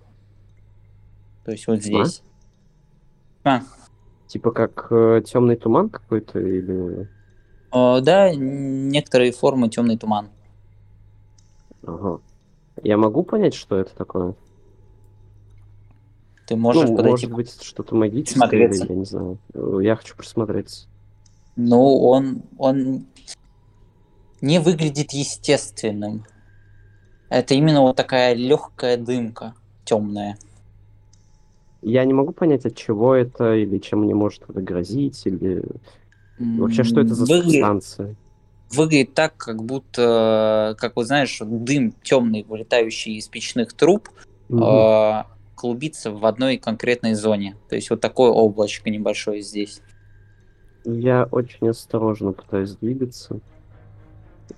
То 1.44 1.52
есть 1.52 1.66
вот 1.68 1.82
Тьма? 1.82 2.06
здесь. 2.06 2.24
Тьма. 3.42 3.64
Типа 4.28 4.52
как 4.52 4.90
темный 5.26 5.56
туман 5.56 5.90
какой-то 5.90 6.40
или... 6.40 7.10
Э, 7.74 8.00
Да, 8.02 8.32
некоторые 8.36 9.32
формы 9.32 9.70
темный 9.70 9.98
туман. 9.98 10.30
Ага. 11.86 12.20
Я 12.84 12.98
могу 12.98 13.24
понять, 13.24 13.54
что 13.54 13.78
это 13.78 13.96
такое? 13.96 14.36
Ты 16.48 16.56
можешь 16.56 16.90
ну, 16.90 16.98
подойти. 16.98 17.28
может 17.28 17.32
быть, 17.32 17.62
что-то 17.64 17.96
магическое, 17.96 18.40
Смотреться. 18.40 18.86
я 18.90 18.96
не 18.96 19.06
знаю. 19.06 19.38
Я 19.82 19.96
хочу 19.96 20.16
присмотреться. 20.16 20.88
Ну, 21.56 21.98
он, 22.04 22.44
он 22.58 23.06
не 24.42 24.60
выглядит 24.60 25.12
естественным. 25.14 26.26
Это 27.30 27.54
именно 27.54 27.82
вот 27.82 27.96
такая 27.96 28.34
легкая 28.34 28.98
дымка 28.98 29.54
темная. 29.86 30.38
Я 31.82 32.04
не 32.06 32.14
могу 32.14 32.32
понять, 32.32 32.66
от 32.66 32.76
чего 32.76 33.16
это, 33.16 33.56
или 33.56 33.78
чем 33.80 34.02
мне 34.02 34.14
может 34.14 34.44
это 34.48 34.62
грозить, 34.62 35.26
или... 35.26 35.64
Вообще, 36.38 36.84
что 36.84 37.02
это 37.02 37.14
за 37.14 37.26
Выглядит- 37.26 37.52
субстанция? 37.52 38.16
Выглядит 38.74 39.14
так, 39.14 39.36
как 39.38 39.64
будто, 39.64 40.76
как 40.80 40.96
вот 40.96 41.08
знаешь, 41.08 41.38
дым 41.42 41.94
темный, 42.04 42.44
вылетающий 42.44 43.18
из 43.18 43.28
печных 43.28 43.74
труб, 43.74 44.10
Мгм. 44.50 44.64
э, 44.64 45.24
клубится 45.56 46.12
в 46.12 46.26
одной 46.26 46.58
конкретной 46.58 47.14
зоне. 47.14 47.56
То 47.70 47.76
есть 47.76 47.90
вот 47.90 48.02
такое 48.02 48.32
облачко 48.32 48.90
небольшое 48.90 49.42
здесь. 49.42 49.82
Я 50.86 51.28
очень 51.32 51.70
осторожно 51.70 52.32
пытаюсь 52.32 52.72
двигаться, 52.78 53.40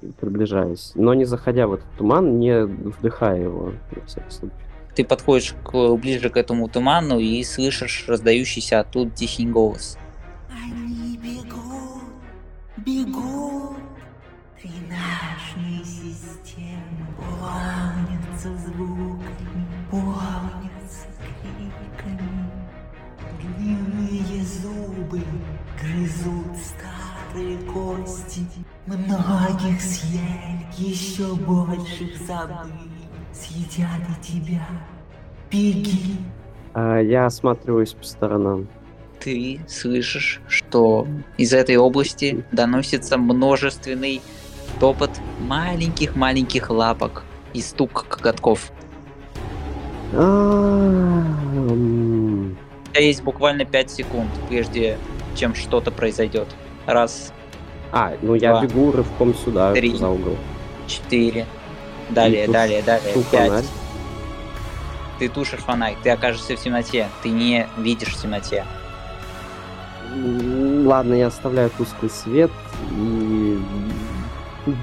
и 0.01 0.07
приближаюсь, 0.11 0.91
но 0.95 1.13
не 1.13 1.25
заходя 1.25 1.67
в 1.67 1.73
этот 1.73 1.85
туман, 1.97 2.39
не 2.39 2.65
вдыхая 2.65 3.41
его, 3.41 3.73
на 3.95 4.05
всякий 4.05 4.31
случай. 4.31 4.55
Ты 4.95 5.03
подходишь 5.03 5.53
к- 5.63 5.95
ближе 5.95 6.29
к 6.29 6.37
этому 6.37 6.67
туману 6.69 7.19
и 7.19 7.43
слышишь 7.43 8.05
раздающийся 8.07 8.79
оттуда 8.79 9.11
тихий 9.11 9.45
голос. 9.47 9.97
Они 10.49 11.17
бегут, 11.17 12.03
бегут. 12.77 13.42
Многих 28.97 29.81
съели, 29.81 30.65
еще 30.77 31.33
больших 31.35 32.15
забыли. 32.27 32.93
Съедят 33.33 33.87
и 34.09 34.21
тебя. 34.21 34.67
Беги. 35.51 36.17
А 36.73 36.99
я 36.99 37.25
осматриваюсь 37.25 37.93
по 37.93 38.03
сторонам. 38.03 38.67
ты 39.19 39.61
слышишь, 39.67 40.41
что 40.47 41.07
из 41.37 41.53
этой 41.53 41.77
области 41.77 42.43
доносится 42.51 43.17
множественный 43.17 44.21
топот 44.79 45.11
маленьких-маленьких 45.39 46.69
лапок 46.69 47.23
и 47.53 47.61
стук 47.61 48.05
коготков. 48.09 48.71
А, 50.13 51.23
У 51.55 52.91
тебя 52.91 53.01
есть 53.01 53.23
буквально 53.23 53.65
5 53.65 53.89
секунд, 53.91 54.29
прежде 54.49 54.97
чем 55.35 55.55
что-то 55.55 55.89
произойдет. 55.89 56.47
Раз, 56.85 57.31
А, 57.93 58.13
ну 58.23 58.33
я 58.33 58.51
Два. 58.53 58.61
бегу 58.63 58.91
рывком 58.91 59.35
сюда, 59.35 59.71
Три. 59.73 59.95
за 59.95 60.09
угол. 60.09 60.35
четыре, 60.87 61.45
далее, 62.09 62.47
далее, 62.47 62.81
далее, 62.81 63.13
пять. 63.31 63.47
фонарь. 63.49 63.63
Ты 65.19 65.29
тушишь 65.29 65.59
фонарь, 65.59 65.95
ты 66.01 66.09
окажешься 66.09 66.57
в 66.57 66.59
темноте, 66.59 67.07
ты 67.21 67.29
не 67.29 67.67
видишь 67.77 68.15
в 68.15 68.21
темноте. 68.21 68.65
Ладно, 70.85 71.13
я 71.13 71.27
оставляю 71.27 71.69
тусклый 71.69 72.09
свет 72.09 72.51
и 72.91 73.59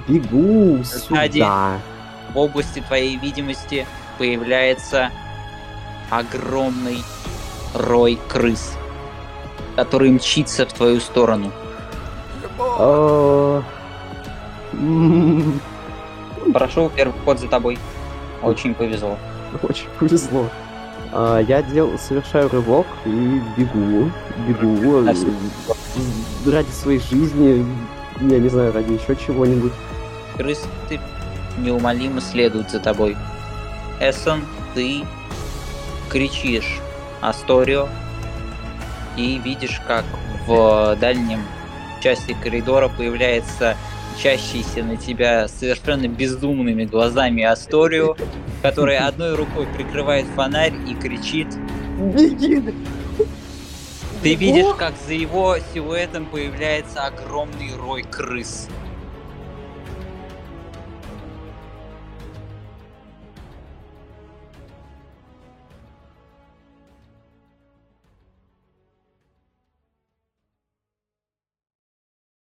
бегу 0.09 0.79
Сзади. 0.85 1.39
сюда. 1.39 1.79
В 2.33 2.39
области 2.39 2.81
твоей 2.81 3.17
видимости 3.17 3.87
появляется 4.19 5.11
огромный 6.11 7.03
рой 7.75 8.19
крыс, 8.29 8.73
который 9.75 10.11
мчится 10.11 10.65
в 10.65 10.73
твою 10.73 11.01
сторону. 11.01 11.51
Прошу, 16.53 16.91
первый 16.95 17.19
ход 17.25 17.39
за 17.39 17.49
тобой. 17.49 17.79
Очень 18.43 18.75
повезло. 18.75 19.19
Очень 19.63 19.89
повезло. 19.99 20.47
А, 21.13 21.41
Я 21.41 21.63
дел... 21.63 21.99
совершаю 21.99 22.49
рывок 22.49 22.87
и 23.05 23.41
бегу, 23.57 24.11
бегу 24.47 25.07
э, 25.07 26.51
ради 26.51 26.71
своей 26.71 27.01
жизни, 27.01 27.67
я 28.21 28.39
не 28.39 28.49
знаю, 28.49 28.73
ради 28.73 28.93
еще 28.93 29.17
чего-нибудь. 29.17 29.73
Крысы 30.37 30.67
неумолимо 31.59 32.21
следуют 32.21 32.71
за 32.71 32.81
тобой. 32.81 33.17
Эссон, 34.01 34.45
ты 34.75 35.03
кричишь 36.09 36.81
Асторио 37.21 37.89
и 39.17 39.39
видишь, 39.39 39.81
как 39.87 40.05
в 40.47 40.97
дальнем 41.01 41.41
части 42.01 42.37
коридора 42.43 42.89
появляется 42.89 43.77
мчащийся 44.17 44.83
на 44.83 44.97
тебя 44.97 45.49
совершенно 45.49 46.09
безумными 46.09 46.85
глазами 46.85 47.43
Асторио, 47.43 48.17
который 48.63 48.99
одной 48.99 49.35
рукой 49.35 49.67
прикрывает 49.67 50.27
фонарь 50.35 50.75
и 50.89 50.95
кричит. 50.95 51.49
Беги! 51.99 52.75
Ты 54.23 54.35
видишь, 54.35 54.75
как 54.77 54.93
за 55.07 55.15
его 55.15 55.57
силуэтом 55.73 56.27
появляется 56.27 57.05
огромный 57.05 57.75
рой 57.77 58.03
крыс. 58.03 58.69